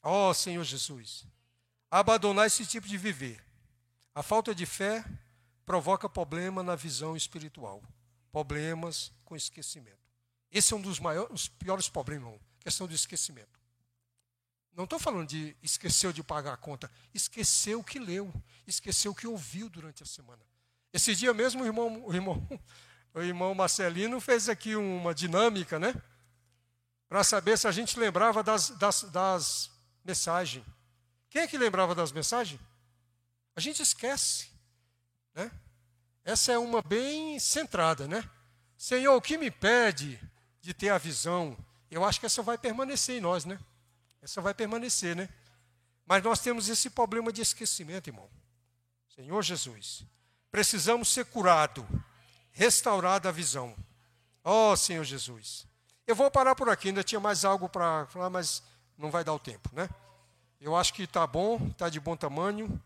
Ó 0.02 0.30
oh, 0.30 0.34
Senhor 0.34 0.64
Jesus. 0.64 1.24
Abandonar 1.90 2.48
esse 2.48 2.66
tipo 2.66 2.88
de 2.88 2.98
viver. 2.98 3.49
A 4.14 4.22
falta 4.22 4.54
de 4.54 4.66
fé 4.66 5.04
provoca 5.64 6.08
problema 6.08 6.62
na 6.62 6.74
visão 6.74 7.16
espiritual. 7.16 7.82
Problemas 8.32 9.12
com 9.24 9.36
esquecimento. 9.36 9.98
Esse 10.50 10.72
é 10.72 10.76
um 10.76 10.80
dos 10.80 10.98
maiores, 10.98 11.32
os 11.32 11.48
piores 11.48 11.88
problemas, 11.88 12.40
questão 12.58 12.86
do 12.86 12.94
esquecimento. 12.94 13.60
Não 14.74 14.84
estou 14.84 14.98
falando 14.98 15.28
de 15.28 15.56
esqueceu 15.62 16.12
de 16.12 16.22
pagar 16.22 16.54
a 16.54 16.56
conta, 16.56 16.90
esqueceu 17.12 17.80
o 17.80 17.84
que 17.84 17.98
leu, 17.98 18.32
esqueceu 18.66 19.12
o 19.12 19.14
que 19.14 19.26
ouviu 19.26 19.68
durante 19.68 20.02
a 20.02 20.06
semana. 20.06 20.42
Esse 20.92 21.14
dia 21.14 21.32
mesmo 21.32 21.62
o 21.62 21.66
irmão, 21.66 22.04
o 22.04 22.14
irmão, 22.14 22.48
o 23.14 23.20
irmão 23.20 23.54
Marcelino 23.54 24.20
fez 24.20 24.48
aqui 24.48 24.74
uma 24.74 25.14
dinâmica, 25.14 25.78
né? 25.78 25.94
Para 27.08 27.22
saber 27.24 27.58
se 27.58 27.66
a 27.66 27.72
gente 27.72 27.98
lembrava 27.98 28.42
das, 28.42 28.70
das, 28.70 29.02
das 29.04 29.70
mensagens. 30.04 30.64
Quem 31.28 31.42
é 31.42 31.46
que 31.46 31.58
lembrava 31.58 31.94
das 31.94 32.12
mensagens? 32.12 32.60
A 33.60 33.62
gente 33.62 33.82
esquece. 33.82 34.48
Né? 35.34 35.50
Essa 36.24 36.52
é 36.52 36.58
uma 36.58 36.80
bem 36.80 37.38
centrada, 37.38 38.08
né? 38.08 38.24
Senhor, 38.74 39.14
o 39.14 39.20
que 39.20 39.36
me 39.36 39.50
pede 39.50 40.18
de 40.62 40.72
ter 40.72 40.88
a 40.88 40.96
visão, 40.96 41.54
eu 41.90 42.02
acho 42.02 42.18
que 42.18 42.24
essa 42.24 42.42
vai 42.42 42.56
permanecer 42.56 43.18
em 43.18 43.20
nós, 43.20 43.44
né? 43.44 43.60
Essa 44.22 44.40
vai 44.40 44.54
permanecer, 44.54 45.14
né? 45.14 45.28
Mas 46.06 46.22
nós 46.22 46.40
temos 46.40 46.70
esse 46.70 46.88
problema 46.88 47.30
de 47.30 47.42
esquecimento, 47.42 48.08
irmão. 48.08 48.30
Senhor 49.14 49.42
Jesus, 49.42 50.06
precisamos 50.50 51.12
ser 51.12 51.26
curado, 51.26 51.86
restaurada 52.52 53.28
a 53.28 53.32
visão. 53.32 53.76
Ó 54.42 54.72
oh, 54.72 54.76
Senhor 54.78 55.04
Jesus. 55.04 55.66
Eu 56.06 56.16
vou 56.16 56.30
parar 56.30 56.54
por 56.54 56.70
aqui, 56.70 56.88
ainda 56.88 57.04
tinha 57.04 57.20
mais 57.20 57.44
algo 57.44 57.68
para 57.68 58.06
falar, 58.06 58.30
mas 58.30 58.62
não 58.96 59.10
vai 59.10 59.22
dar 59.22 59.34
o 59.34 59.38
tempo, 59.38 59.68
né? 59.74 59.86
Eu 60.58 60.74
acho 60.74 60.94
que 60.94 61.02
está 61.02 61.26
bom, 61.26 61.68
está 61.70 61.90
de 61.90 62.00
bom 62.00 62.16
tamanho. 62.16 62.82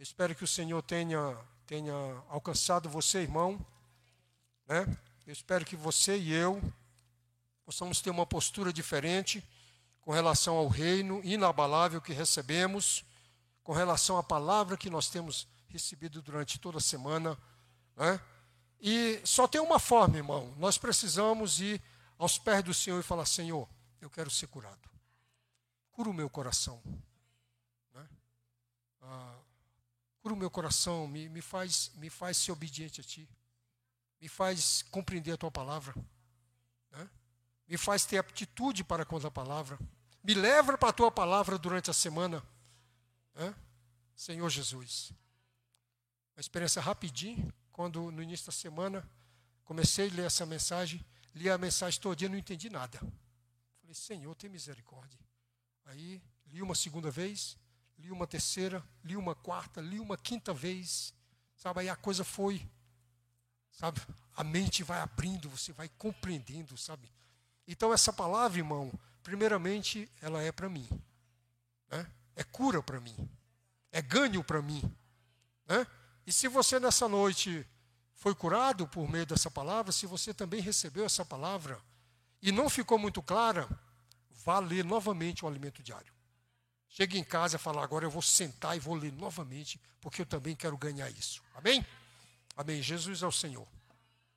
Espero 0.00 0.34
que 0.34 0.42
o 0.42 0.48
Senhor 0.48 0.80
tenha, 0.80 1.36
tenha 1.66 1.92
alcançado 2.30 2.88
você, 2.88 3.18
irmão. 3.18 3.60
Né? 4.66 4.86
Eu 5.26 5.32
espero 5.34 5.62
que 5.62 5.76
você 5.76 6.16
e 6.16 6.32
eu 6.32 6.58
possamos 7.66 8.00
ter 8.00 8.08
uma 8.08 8.24
postura 8.24 8.72
diferente 8.72 9.46
com 10.00 10.10
relação 10.10 10.56
ao 10.56 10.68
reino 10.68 11.20
inabalável 11.22 12.00
que 12.00 12.14
recebemos, 12.14 13.04
com 13.62 13.74
relação 13.74 14.16
à 14.16 14.22
palavra 14.22 14.74
que 14.74 14.88
nós 14.88 15.10
temos 15.10 15.46
recebido 15.68 16.22
durante 16.22 16.58
toda 16.58 16.78
a 16.78 16.80
semana. 16.80 17.36
Né? 17.94 18.18
E 18.80 19.20
só 19.22 19.46
tem 19.46 19.60
uma 19.60 19.78
forma, 19.78 20.16
irmão: 20.16 20.50
nós 20.56 20.78
precisamos 20.78 21.60
ir 21.60 21.78
aos 22.18 22.38
pés 22.38 22.64
do 22.64 22.72
Senhor 22.72 22.98
e 22.98 23.02
falar: 23.02 23.26
Senhor, 23.26 23.68
eu 24.00 24.08
quero 24.08 24.30
ser 24.30 24.46
curado. 24.46 24.88
Cura 25.92 26.08
o 26.08 26.14
meu 26.14 26.30
coração. 26.30 26.80
Né? 27.92 28.08
Ah, 29.02 29.39
cura 30.22 30.34
o 30.34 30.36
meu 30.36 30.50
coração, 30.50 31.06
me, 31.06 31.28
me, 31.28 31.40
faz, 31.42 31.90
me 31.96 32.10
faz 32.10 32.36
ser 32.36 32.52
obediente 32.52 33.00
a 33.00 33.04
Ti. 33.04 33.28
Me 34.20 34.28
faz 34.28 34.82
compreender 34.90 35.32
a 35.32 35.36
Tua 35.36 35.50
palavra 35.50 35.94
me 37.70 37.78
faz 37.78 38.04
ter 38.04 38.18
aptitude 38.18 38.82
para 38.82 39.04
com 39.04 39.16
a 39.16 39.30
palavra, 39.30 39.78
me 40.24 40.34
leva 40.34 40.76
para 40.76 40.88
a 40.88 40.92
tua 40.92 41.08
palavra 41.08 41.56
durante 41.56 41.88
a 41.88 41.92
semana. 41.92 42.44
Senhor 44.16 44.50
Jesus. 44.50 45.12
Uma 46.34 46.40
experiência 46.40 46.82
rapidinho, 46.82 47.50
quando 47.70 48.10
no 48.10 48.20
início 48.20 48.46
da 48.46 48.52
semana 48.52 49.08
comecei 49.64 50.10
a 50.10 50.12
ler 50.12 50.26
essa 50.26 50.44
mensagem, 50.44 51.06
li 51.32 51.48
a 51.48 51.56
mensagem 51.56 52.00
todo 52.00 52.16
dia, 52.16 52.28
não 52.28 52.36
entendi 52.36 52.68
nada. 52.68 52.98
Falei, 53.80 53.94
Senhor, 53.94 54.34
tem 54.34 54.50
misericórdia. 54.50 55.20
Aí 55.84 56.20
li 56.46 56.60
uma 56.60 56.74
segunda 56.74 57.08
vez, 57.08 57.56
li 58.02 58.10
uma 58.10 58.26
terceira, 58.26 58.84
li 59.04 59.16
uma 59.16 59.34
quarta, 59.34 59.80
li 59.80 60.00
uma 60.00 60.16
quinta 60.16 60.52
vez. 60.52 61.14
Sabe, 61.56 61.80
aí 61.80 61.88
a 61.88 61.96
coisa 61.96 62.24
foi, 62.24 62.66
sabe, 63.70 64.00
a 64.34 64.42
mente 64.42 64.82
vai 64.82 65.00
abrindo, 65.00 65.50
você 65.50 65.72
vai 65.72 65.88
compreendendo, 65.90 66.76
sabe? 66.76 67.12
Então, 67.68 67.92
essa 67.92 68.12
palavra, 68.12 68.58
irmão, 68.58 68.90
primeiramente, 69.22 70.10
ela 70.20 70.42
é 70.42 70.50
para 70.50 70.68
mim. 70.68 70.88
Né? 71.90 72.06
É 72.34 72.42
cura 72.42 72.82
para 72.82 72.98
mim. 73.00 73.14
É 73.92 74.00
ganho 74.00 74.42
para 74.42 74.62
mim. 74.62 74.82
Né? 75.66 75.86
E 76.26 76.32
se 76.32 76.48
você 76.48 76.80
nessa 76.80 77.08
noite 77.08 77.66
foi 78.14 78.34
curado 78.34 78.88
por 78.88 79.08
meio 79.08 79.26
dessa 79.26 79.50
palavra, 79.50 79.92
se 79.92 80.06
você 80.06 80.32
também 80.32 80.60
recebeu 80.60 81.04
essa 81.04 81.24
palavra 81.24 81.80
e 82.42 82.50
não 82.50 82.68
ficou 82.68 82.98
muito 82.98 83.22
clara, 83.22 83.68
vá 84.30 84.58
ler 84.58 84.84
novamente 84.84 85.44
o 85.44 85.48
alimento 85.48 85.82
diário. 85.82 86.12
Chegue 86.90 87.18
em 87.18 87.24
casa 87.24 87.56
e 87.56 87.58
fala, 87.58 87.82
agora 87.82 88.04
eu 88.04 88.10
vou 88.10 88.20
sentar 88.20 88.76
e 88.76 88.80
vou 88.80 88.94
ler 88.94 89.12
novamente, 89.12 89.80
porque 90.00 90.22
eu 90.22 90.26
também 90.26 90.56
quero 90.56 90.76
ganhar 90.76 91.08
isso. 91.08 91.40
Amém? 91.54 91.86
Amém. 92.56 92.82
Jesus 92.82 93.22
é 93.22 93.26
o 93.26 93.32
Senhor. 93.32 93.66